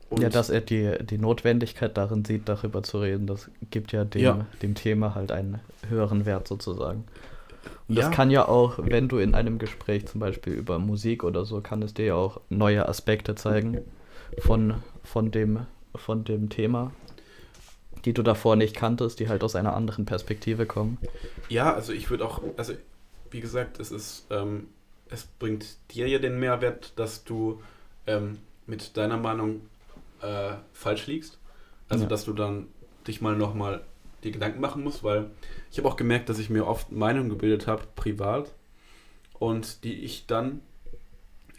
[0.10, 4.04] und ja, dass er die, die Notwendigkeit darin sieht, darüber zu reden, das gibt ja
[4.06, 4.46] dem, Ja.
[4.62, 7.06] dem Thema halt einen höheren Wert sozusagen.
[7.88, 8.04] Und Ja.
[8.04, 11.62] das kann ja auch, wenn du in einem Gespräch zum Beispiel über Musik oder so,
[11.62, 13.80] kann es dir ja auch neue Aspekte zeigen
[14.40, 15.66] von, von, dem,
[15.96, 16.92] von dem Thema,
[18.06, 20.98] die du davor nicht kanntest, die halt aus einer anderen Perspektive kommen.
[21.50, 22.74] Ja, also ich würde auch, also
[23.32, 24.68] wie gesagt, es ist, ähm,
[25.10, 27.62] es bringt dir ja den Mehrwert, dass du
[28.08, 29.62] ähm, mit deiner Meinung
[30.22, 31.38] äh, falsch liegst.
[31.90, 32.10] Also Ja.
[32.10, 32.68] dass du dann
[33.08, 33.82] dich mal nochmal
[34.24, 35.30] die Gedanken machen musst, weil
[35.72, 38.52] ich habe auch gemerkt, dass ich mir oft Meinungen gebildet habe, privat,
[39.38, 40.62] und die ich dann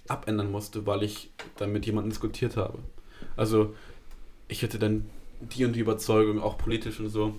[0.09, 2.79] abändern musste, weil ich dann mit jemandem diskutiert habe.
[3.37, 3.75] Also
[4.49, 5.09] ich hätte dann
[5.49, 7.35] die und die Überzeugung, auch politisch und so,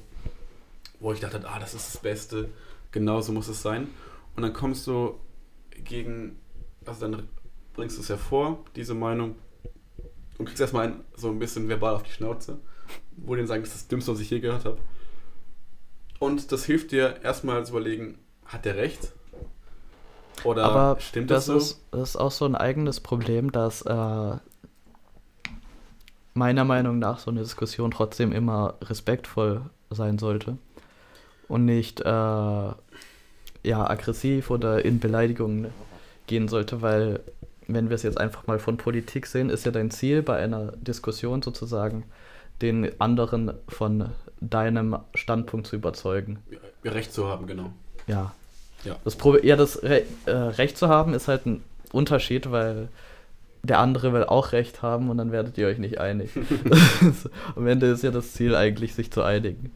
[1.00, 2.50] wo ich dachte, ah, das ist das Beste,
[2.92, 3.88] genau so muss es sein.
[4.36, 5.20] Und dann kommst du
[5.84, 6.40] gegen,
[6.86, 7.28] also dann
[7.74, 9.36] bringst du es hervor, diese Meinung,
[10.38, 12.60] und kriegst erstmal ein, so ein bisschen verbal auf die Schnauze,
[13.18, 14.78] wo dann sagen, das ist das Dümmste, was ich je gehört habe.
[16.20, 19.12] Und das hilft dir erstmal zu überlegen, hat der recht?
[20.44, 21.58] Oder Aber stimmt das, das, so?
[21.58, 24.38] ist, das ist auch so ein eigenes Problem, dass äh,
[26.36, 30.58] meiner Meinung nach so eine Diskussion trotzdem immer respektvoll sein sollte
[31.48, 32.76] und nicht äh, ja,
[33.64, 35.68] aggressiv oder in Beleidigungen
[36.28, 37.22] gehen sollte, weil
[37.68, 40.74] wenn wir es jetzt einfach mal von Politik sehen, ist ja dein Ziel bei einer
[40.74, 42.04] Diskussion sozusagen,
[42.62, 44.10] den anderen von
[44.40, 46.40] deinem Standpunkt zu überzeugen.
[46.84, 47.72] Ja, Recht zu haben, genau.
[48.08, 48.34] Ja.
[48.84, 48.98] Ja.
[49.04, 52.90] Das Probe ja, das Re äh, Recht zu haben ist halt ein Unterschied, weil
[53.66, 56.32] der andere will auch Recht haben und dann werdet ihr euch nicht einig.
[57.56, 59.72] Am Ende ist ja das Ziel eigentlich, sich zu einigen.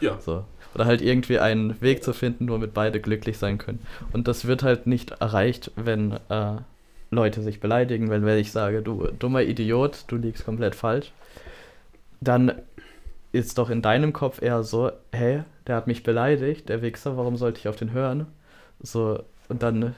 [0.00, 0.18] Ja.
[0.20, 0.44] So.
[0.74, 3.80] Oder halt irgendwie einen Weg zu finden, womit beide glücklich sein können.
[4.12, 6.56] Und das wird halt nicht erreicht, wenn äh,
[7.10, 11.12] Leute sich beleidigen, weil wenn ich sage, du dummer Idiot, du liegst komplett falsch,
[12.20, 12.52] dann
[13.32, 17.36] ist doch in deinem Kopf eher so, hey, der hat mich beleidigt, der Wichser, warum
[17.36, 18.26] sollte ich auf den hören?
[18.80, 19.94] So, und dann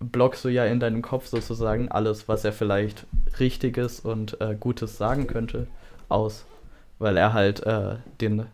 [0.00, 3.06] blockst du ja in deinem Kopf sozusagen alles, was er vielleicht
[3.38, 5.66] Richtiges und äh, Gutes sagen könnte,
[6.08, 6.46] aus.
[6.98, 8.46] Weil er halt äh, den,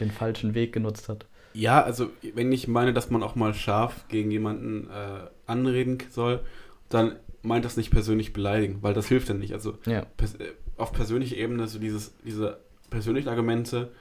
[0.00, 1.26] den falschen Weg genutzt hat.
[1.54, 6.40] Ja, also wenn ich meine, dass man auch mal scharf gegen jemanden äh, anreden soll,
[6.88, 9.52] dann meint das nicht persönlich beleidigen, weil das hilft ja nicht.
[9.52, 10.04] Also Ja.
[10.16, 12.58] pers äh, auf persönlicher Ebene, so dieses, diese
[12.90, 13.92] persönlichen Argumente,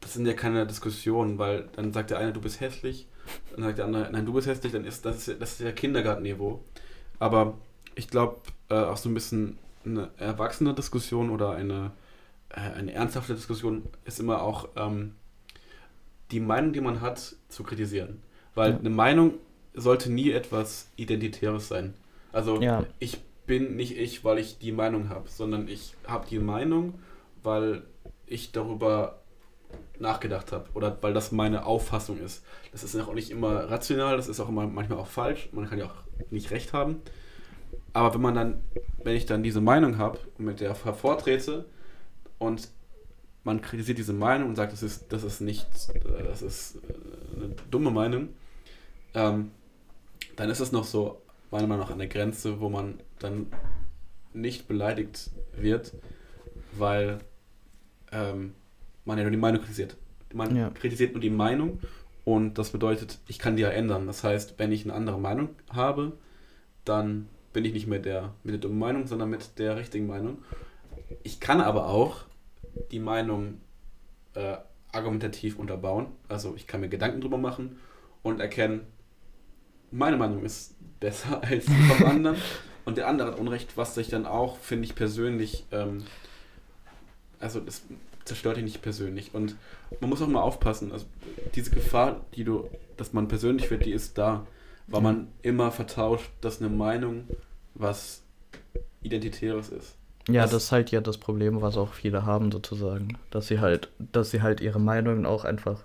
[0.00, 3.08] das sind ja keine Diskussionen, weil dann sagt der eine, du bist hässlich,
[3.52, 6.62] dann sagt der andere, nein, du bist hässlich, dann ist das das ist ja Kindergartenniveau.
[7.18, 7.54] Aber
[7.94, 8.36] ich glaube,
[8.68, 11.92] äh, auch so ein bisschen eine erwachsene Diskussion oder eine,
[12.50, 15.14] äh, eine ernsthafte Diskussion ist immer auch ähm,
[16.30, 18.22] die Meinung, die man hat, zu kritisieren.
[18.54, 18.78] Weil Ja.
[18.78, 19.34] eine Meinung
[19.74, 21.94] sollte nie etwas Identitäres sein.
[22.32, 22.84] Also Ja.
[22.98, 26.94] ich bin nicht ich, weil ich die Meinung habe, sondern ich habe die Meinung,
[27.42, 27.82] weil
[28.26, 29.19] ich darüber
[30.00, 32.44] nachgedacht habe oder weil das meine Auffassung ist.
[32.72, 35.48] Das ist auch nicht immer rational, das ist auch immer manchmal auch falsch.
[35.52, 37.02] Man kann ja auch nicht recht haben.
[37.92, 38.62] Aber wenn man dann,
[39.02, 41.66] wenn ich dann diese Meinung habe und mit der hervortrete
[42.38, 42.68] und
[43.44, 45.66] man kritisiert diese Meinung und sagt, das ist, das ist nicht,
[46.26, 48.28] das ist äh, eine dumme Meinung,
[49.14, 49.50] ähm,
[50.36, 53.46] dann ist es noch so, meiner Meinung nach, an der Grenze, wo man dann
[54.32, 55.94] nicht beleidigt wird,
[56.72, 57.18] weil
[58.12, 58.54] ähm,
[59.10, 59.96] man ja nur die Meinung kritisiert.
[60.32, 60.70] Man Ja.
[60.70, 61.80] kritisiert nur die Meinung
[62.24, 64.06] und das bedeutet, ich kann die ja ändern.
[64.06, 66.12] Das heißt, wenn ich eine andere Meinung habe,
[66.84, 70.38] dann bin ich nicht mehr der mit der dummen Meinung, sondern mit der richtigen Meinung.
[71.22, 72.24] Ich kann aber auch
[72.92, 73.60] die Meinung
[74.34, 74.56] äh,
[74.92, 76.06] argumentativ unterbauen.
[76.28, 77.78] Also ich kann mir Gedanken drüber machen
[78.22, 78.82] und erkennen,
[79.90, 82.36] meine Meinung ist besser als die vom anderen
[82.84, 86.04] und der andere hat Unrecht, was sich dann auch, finde ich persönlich, ähm,
[87.40, 87.82] also das
[88.30, 89.56] zerstört ihn nicht persönlich und
[90.00, 91.06] man muss auch mal aufpassen, also
[91.54, 94.46] diese Gefahr, die du, dass man persönlich wird, die ist da,
[94.86, 97.24] weil man immer vertauscht, dass eine Meinung
[97.74, 98.22] was
[99.02, 99.96] Identitäres ist.
[100.28, 103.58] Ja, Was- das ist halt ja das Problem, was auch viele haben sozusagen, dass sie
[103.60, 105.80] halt, dass sie halt ihre Meinungen auch einfach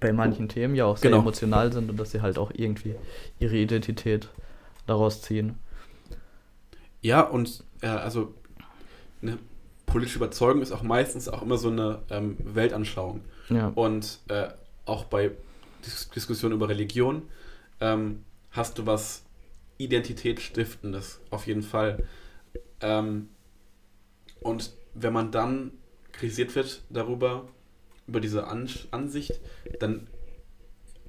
[0.00, 1.22] bei manchen Themen ja auch sehr Genau.
[1.22, 2.94] emotional sind und dass sie halt auch irgendwie
[3.40, 4.28] ihre Identität
[4.86, 5.56] daraus ziehen.
[7.02, 8.34] Ja, und äh, also
[9.22, 9.38] eine
[9.88, 13.22] politische Überzeugung ist auch meistens auch immer so eine ähm, Weltanschauung.
[13.48, 14.48] Ja, Und äh,
[14.84, 15.32] auch bei
[15.84, 17.22] Dis Diskussionen über Religion
[17.80, 19.24] ähm, hast du was
[19.78, 22.04] Identitätsstiftendes, auf jeden Fall.
[22.80, 23.28] Ähm,
[24.40, 25.72] und wenn man dann
[26.12, 27.48] kritisiert wird darüber,
[28.06, 29.40] über diese An Ansicht,
[29.80, 30.08] dann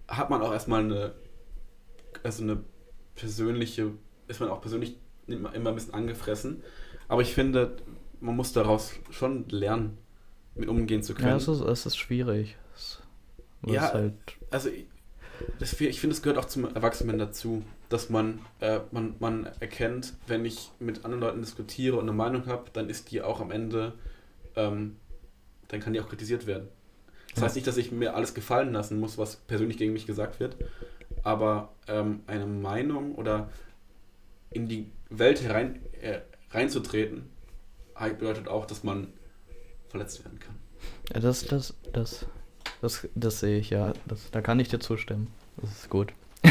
[0.08, 1.14] hat man auch erstmal eine,
[2.24, 2.64] also eine
[3.16, 3.92] persönliche,
[4.28, 4.98] ist man auch persönlich
[5.28, 6.64] immer, immer ein bisschen angefressen.
[7.08, 7.78] Aber ich finde,
[8.22, 9.98] man muss daraus schon lernen,
[10.56, 11.30] mit umgehen zu können.
[11.30, 12.58] ja es, ist, es ist schwierig.
[12.76, 13.00] Es,
[13.66, 14.14] Ja, halt,
[14.52, 14.86] also ich,
[15.60, 20.14] das, ich finde, es gehört auch zum Erwachsenen dazu, dass man, äh, man, man erkennt,
[20.28, 23.52] wenn ich mit anderen Leuten diskutiere und eine Meinung habe, dann ist die auch am
[23.52, 23.94] Ende,
[24.56, 24.98] ähm,
[25.70, 26.68] dann kann die auch kritisiert werden.
[27.32, 27.46] Das Ja.
[27.46, 30.58] heißt nicht, dass ich mir alles gefallen lassen muss, was persönlich gegen mich gesagt wird,
[31.24, 33.50] aber ähm, eine Meinung oder
[34.52, 36.22] in die Welt herein, äh,
[36.52, 37.30] reinzutreten,
[38.08, 39.08] bedeutet auch, dass man
[39.90, 40.56] verletzt werden kann.
[41.14, 42.26] ja, das, das, das,
[42.82, 43.94] das, das sehe ich ja.
[44.08, 45.28] Das, da kann ich dir zustimmen.
[45.58, 46.14] Das ist gut.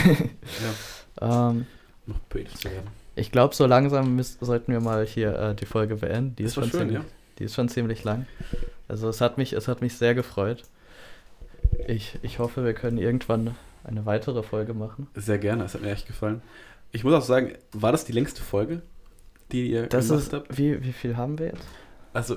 [1.21, 1.67] Ja, Ähm,
[2.07, 2.89] noch poetisch zu werden.
[3.17, 6.37] ich glaube, so langsam sollten wir mal hier äh, die Folge beenden.
[6.37, 7.05] Die ist, schon schön, ziemlich, ja.
[7.39, 8.27] die ist schon ziemlich lang.
[8.87, 10.65] Also es hat mich, es hat mich sehr gefreut.
[11.87, 13.55] Ich, ich hoffe, wir können irgendwann
[13.85, 15.09] eine weitere Folge machen.
[15.15, 16.43] Sehr gerne, es hat mir echt gefallen.
[16.93, 18.83] Ich muss auch sagen, war das die längste Folge,
[19.53, 20.59] die ihr Das gemacht ist, habt?
[20.59, 21.67] wie, wie viel haben wir jetzt?
[22.13, 22.37] Also,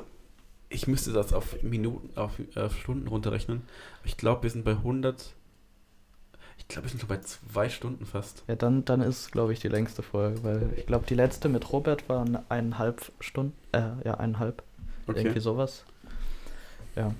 [0.69, 3.63] ich müsste das auf Minuten, auf, äh, auf Stunden runterrechnen.
[4.03, 5.33] Ich glaube, wir sind bei 100.
[6.57, 8.43] Ich glaube, wir sind schon bei zwei Stunden fast.
[8.47, 11.49] Ja, dann, dann ist es, glaube ich, die längste Folge, weil ich glaube, die letzte
[11.49, 14.63] mit Robert waren eineinhalb Stunden, äh, ja, eineinhalb,
[15.07, 15.83] Okay, irgendwie sowas.
[16.95, 17.13] Ja,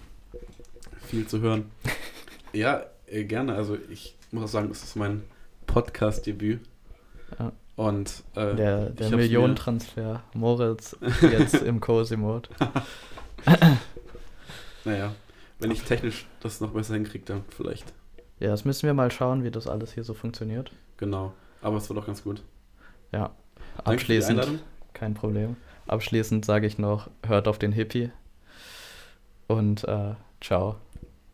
[1.07, 1.72] viel zu hören.
[2.53, 3.55] ja, äh, gerne.
[3.55, 5.23] Also, ich muss auch sagen, das ist mein
[5.68, 6.61] Podcast-Debüt.
[7.39, 7.51] Ja.
[7.82, 12.48] Und äh, Der, der Millionentransfer Moritz jetzt im Cozy Mode.
[14.86, 15.16] naja,
[15.58, 17.91] wenn ich technisch das noch besser hinkriege, dann vielleicht.
[18.40, 20.72] Ja, das müssen wir mal schauen, wie das alles hier so funktioniert.
[20.98, 21.34] Genau.
[21.64, 22.44] Aber es war doch ganz gut.
[23.12, 23.32] Ja.
[23.84, 24.60] Abschließend,
[24.94, 25.56] kein Problem.
[25.88, 28.12] Abschließend sage ich noch, hört auf den Hippie.
[29.48, 30.76] Und äh, ciao.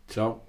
[0.07, 0.46] Ciao.